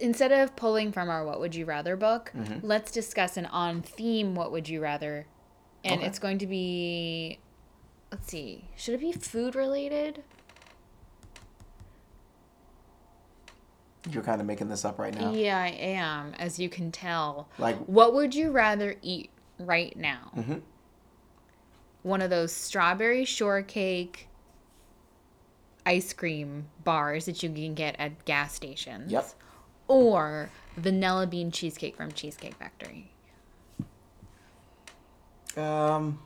instead 0.00 0.32
of 0.32 0.56
pulling 0.56 0.90
from 0.92 1.08
our 1.08 1.24
What 1.24 1.40
Would 1.40 1.54
You 1.54 1.66
Rather 1.66 1.96
book, 1.96 2.32
Mm-hmm. 2.36 2.66
let's 2.66 2.90
discuss 2.90 3.36
an 3.36 3.46
on 3.46 3.82
theme 3.82 4.34
What 4.34 4.50
Would 4.52 4.68
You 4.68 4.80
Rather. 4.80 5.26
And 5.84 6.00
Okay. 6.00 6.08
it's 6.08 6.18
going 6.18 6.38
to 6.38 6.46
be, 6.46 7.38
let's 8.10 8.26
see, 8.30 8.64
should 8.74 8.94
it 8.94 9.00
be 9.00 9.12
food 9.12 9.54
related? 9.54 10.22
You're 14.10 14.22
kind 14.22 14.40
of 14.40 14.46
making 14.46 14.68
this 14.68 14.84
up 14.84 14.98
right 14.98 15.14
now. 15.14 15.32
Yeah, 15.32 15.58
I 15.58 15.68
am, 15.68 16.34
as 16.38 16.58
you 16.58 16.68
can 16.68 16.92
tell. 16.92 17.48
Like 17.58 17.76
What 17.86 18.12
would 18.14 18.34
you 18.34 18.50
rather 18.50 18.96
eat 19.02 19.30
right 19.58 19.96
now? 19.96 20.30
Mhm. 20.36 20.60
One 22.02 22.20
of 22.20 22.28
those 22.28 22.52
strawberry 22.52 23.24
shortcake 23.24 24.28
ice 25.86 26.12
cream 26.12 26.66
bars 26.82 27.24
that 27.26 27.42
you 27.42 27.48
can 27.50 27.74
get 27.74 27.96
at 27.98 28.24
gas 28.24 28.54
stations. 28.54 29.10
Yep. 29.10 29.26
Or 29.88 30.50
vanilla 30.76 31.26
bean 31.26 31.50
cheesecake 31.50 31.96
from 31.96 32.12
Cheesecake 32.12 32.54
Factory. 32.54 33.10
Um, 35.56 36.20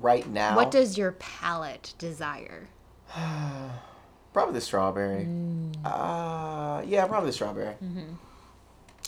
right 0.00 0.26
now, 0.28 0.54
What 0.56 0.70
does 0.70 0.96
your 0.96 1.12
palate 1.12 1.94
desire? 1.98 2.68
probably 4.32 4.54
the 4.54 4.60
strawberry. 4.60 5.24
Mm. 5.24 5.74
Uh, 5.84 6.82
yeah, 6.86 7.06
probably 7.06 7.30
the 7.30 7.34
strawberry. 7.34 7.74
Mm-hmm. 7.82 8.14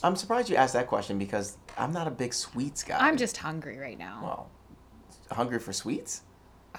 I'm 0.02 0.16
surprised 0.16 0.50
you 0.50 0.56
asked 0.56 0.74
that 0.74 0.86
question 0.86 1.18
because 1.18 1.56
I'm 1.78 1.92
not 1.92 2.06
a 2.06 2.10
big 2.10 2.34
sweets 2.34 2.82
guy. 2.82 2.98
I'm 2.98 3.16
just 3.16 3.38
hungry 3.38 3.78
right 3.78 3.98
now. 3.98 4.20
well 4.22 4.50
hungry 5.30 5.58
for 5.58 5.72
sweets. 5.72 6.22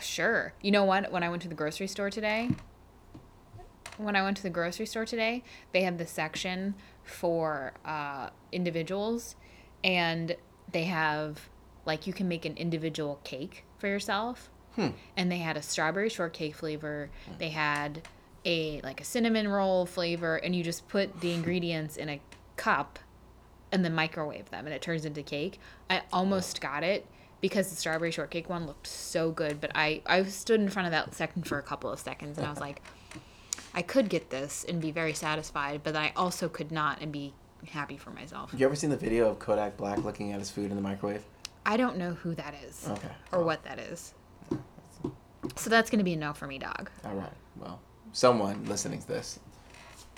Sure. 0.01 0.53
You 0.61 0.71
know 0.71 0.83
what? 0.83 1.11
When 1.11 1.23
I 1.23 1.29
went 1.29 1.41
to 1.43 1.47
the 1.47 1.55
grocery 1.55 1.87
store 1.87 2.09
today, 2.09 2.49
when 3.97 4.15
I 4.15 4.23
went 4.23 4.37
to 4.37 4.43
the 4.43 4.49
grocery 4.49 4.85
store 4.85 5.05
today, 5.05 5.43
they 5.71 5.83
had 5.83 5.97
the 5.97 6.05
section 6.05 6.75
for 7.03 7.73
uh, 7.85 8.29
individuals, 8.51 9.35
and 9.83 10.35
they 10.71 10.83
have 10.83 11.49
like 11.85 12.07
you 12.07 12.13
can 12.13 12.27
make 12.27 12.45
an 12.45 12.57
individual 12.57 13.19
cake 13.23 13.63
for 13.77 13.87
yourself. 13.87 14.49
Hmm. 14.75 14.89
And 15.15 15.31
they 15.31 15.37
had 15.37 15.55
a 15.55 15.61
strawberry 15.61 16.09
shortcake 16.09 16.55
flavor. 16.55 17.09
They 17.37 17.49
had 17.49 18.05
a 18.45 18.79
like 18.81 19.01
a 19.01 19.03
cinnamon 19.03 19.47
roll 19.47 19.85
flavor, 19.85 20.37
and 20.37 20.55
you 20.55 20.63
just 20.63 20.87
put 20.87 21.21
the 21.21 21.33
ingredients 21.33 21.97
in 21.97 22.09
a 22.09 22.21
cup 22.55 22.99
and 23.71 23.83
then 23.83 23.93
microwave 23.93 24.49
them, 24.51 24.65
and 24.65 24.73
it 24.73 24.81
turns 24.81 25.05
into 25.05 25.23
cake. 25.23 25.59
I 25.89 26.03
almost 26.13 26.61
got 26.61 26.83
it 26.83 27.05
because 27.41 27.69
the 27.69 27.75
strawberry 27.75 28.11
shortcake 28.11 28.49
one 28.49 28.65
looked 28.65 28.87
so 28.87 29.31
good, 29.31 29.59
but 29.59 29.71
I 29.75 30.01
I 30.05 30.23
stood 30.23 30.61
in 30.61 30.69
front 30.69 30.85
of 30.87 30.91
that 30.91 31.13
second 31.15 31.47
for 31.47 31.57
a 31.57 31.63
couple 31.63 31.91
of 31.91 31.99
seconds, 31.99 32.37
and 32.37 32.45
I 32.47 32.49
was 32.49 32.59
like, 32.59 32.81
I 33.73 33.81
could 33.81 34.07
get 34.09 34.29
this 34.29 34.65
and 34.67 34.81
be 34.81 34.91
very 34.91 35.13
satisfied, 35.13 35.81
but 35.83 35.95
I 35.95 36.13
also 36.15 36.47
could 36.47 36.71
not 36.71 37.01
and 37.01 37.11
be 37.11 37.33
happy 37.69 37.97
for 37.97 38.11
myself. 38.11 38.53
You 38.55 38.65
ever 38.65 38.75
seen 38.75 38.91
the 38.91 38.97
video 38.97 39.27
of 39.29 39.39
Kodak 39.39 39.75
Black 39.75 40.03
looking 40.03 40.31
at 40.31 40.39
his 40.39 40.51
food 40.51 40.69
in 40.69 40.75
the 40.75 40.81
microwave? 40.81 41.23
I 41.65 41.77
don't 41.77 41.97
know 41.97 42.13
who 42.13 42.35
that 42.35 42.53
is 42.63 42.87
Okay. 42.87 43.09
or 43.31 43.43
what 43.43 43.63
that 43.63 43.79
is. 43.79 44.13
So 45.55 45.69
that's 45.69 45.89
gonna 45.89 46.03
be 46.03 46.13
a 46.13 46.17
no 46.17 46.33
for 46.33 46.47
me, 46.47 46.59
dog. 46.59 46.89
All 47.03 47.13
right. 47.15 47.31
Well, 47.57 47.79
someone 48.15 48.63
listening 48.65 48.99
to 49.01 49.07
this 49.07 49.39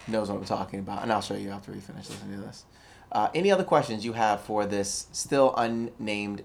knows 0.07 0.29
what 0.29 0.37
I'm 0.37 0.45
talking 0.45 0.79
about, 0.79 1.01
and 1.01 1.11
I'll 1.11 1.21
show 1.21 1.33
you 1.35 1.49
after 1.49 1.71
we 1.71 1.79
finish 1.79 2.07
listening 2.09 2.39
to 2.39 2.45
this. 2.45 2.63
Uh, 3.11 3.29
any 3.33 3.51
other 3.51 3.63
questions 3.63 4.05
you 4.05 4.13
have 4.13 4.41
for 4.41 4.65
this 4.65 5.07
still 5.11 5.53
unnamed 5.57 6.43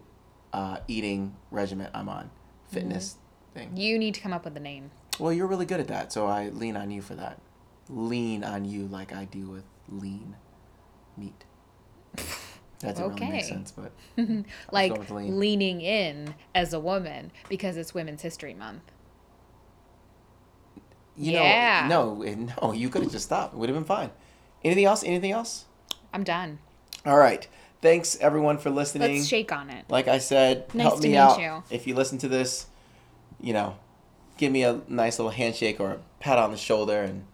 uh, 0.53 0.79
eating 0.89 1.37
regimen 1.51 1.91
I'm 1.95 2.09
on, 2.09 2.31
fitness 2.71 3.17
thing. 3.55 3.77
You 3.77 3.99
need 3.99 4.15
to 4.15 4.21
come 4.21 4.33
up 4.33 4.45
with 4.45 4.57
a 4.57 4.61
name. 4.61 4.91
Well, 5.19 5.33
you're 5.33 5.47
really 5.47 5.67
good 5.67 5.79
at 5.81 5.89
that, 5.89 6.13
so 6.13 6.27
I 6.27 6.49
lean 6.49 6.77
on 6.77 6.91
you 6.91 7.03
for 7.03 7.15
that. 7.17 7.39
Lean 7.89 8.43
on 8.45 8.65
you 8.65 8.87
like 8.87 9.13
I 9.15 9.27
do 9.27 9.49
with 9.51 9.65
lean 9.89 10.35
meat. 11.17 11.45
That 12.81 12.97
doesn't 12.97 13.15
really 13.15 13.31
make 13.31 13.45
sense, 13.45 13.71
but 13.71 13.93
Like 14.73 15.09
lean. 15.09 15.39
leaning 15.39 15.81
in 15.83 16.35
as 16.53 16.73
a 16.73 16.81
woman 16.81 17.31
because 17.49 17.77
it's 17.77 17.95
Women's 17.95 18.23
History 18.23 18.55
Month. 18.55 18.83
You 21.17 21.33
Yeah. 21.33 21.87
know, 21.89 22.15
no, 22.17 22.23
eh, 22.23 22.35
no, 22.63 22.73
you 22.73 22.89
could 22.89 23.03
have 23.03 23.13
just 23.13 23.27
stopped. 23.27 23.55
It 23.55 23.59
would 23.59 23.69
have 23.69 23.77
been 23.77 23.85
fine. 23.85 24.11
Anything 24.65 24.85
else? 24.85 25.03
Anything 25.05 25.33
else? 25.33 25.65
I'm 26.13 26.25
done. 26.25 26.59
All 27.05 27.17
right. 27.19 27.47
Thanks 27.81 28.17
everyone 28.21 28.59
for 28.59 28.71
listening. 28.71 29.17
Let's 29.17 29.27
shake 29.27 29.51
on 29.51 29.69
it. 29.71 29.85
like 29.89 30.07
I 30.09 30.19
said, 30.19 30.73
Nice 30.75 30.87
help 30.87 31.01
me 31.03 31.17
out. 31.17 31.41
you. 31.41 31.63
If 31.71 31.87
you 31.87 31.95
listen 31.97 32.19
to 32.19 32.29
this, 32.29 32.67
you 33.41 33.53
know, 33.53 33.77
give 34.37 34.53
me 34.53 34.63
a 34.63 34.81
nice 34.89 35.19
little 35.19 35.33
handshake 35.33 35.81
or 35.81 35.91
a 35.93 35.99
pat 36.21 36.39
on 36.39 36.53
the 36.53 36.57
shoulder 36.57 37.03
and 37.03 37.25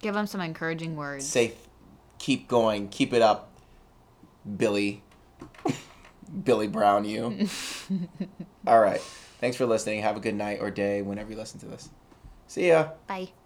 Give 0.00 0.14
them 0.14 0.26
some 0.26 0.40
encouraging 0.40 0.96
words. 0.96 1.26
say, 1.26 1.52
keep 2.18 2.48
going, 2.48 2.88
keep 2.88 3.12
it 3.12 3.20
up, 3.20 3.50
Billy. 4.56 5.02
Billy 6.44 6.66
Brown, 6.68 7.04
you. 7.04 7.46
All 8.66 8.80
right. 8.80 9.00
Thanks 9.40 9.56
for 9.56 9.66
listening. 9.66 10.02
Have 10.02 10.16
a 10.16 10.20
good 10.20 10.34
night 10.34 10.58
or 10.60 10.70
day 10.70 11.02
whenever 11.02 11.30
you 11.30 11.36
listen 11.36 11.60
to 11.60 11.66
this. 11.66 11.88
See 12.48 12.68
ya. 12.68 12.92
Bye. 13.06 13.37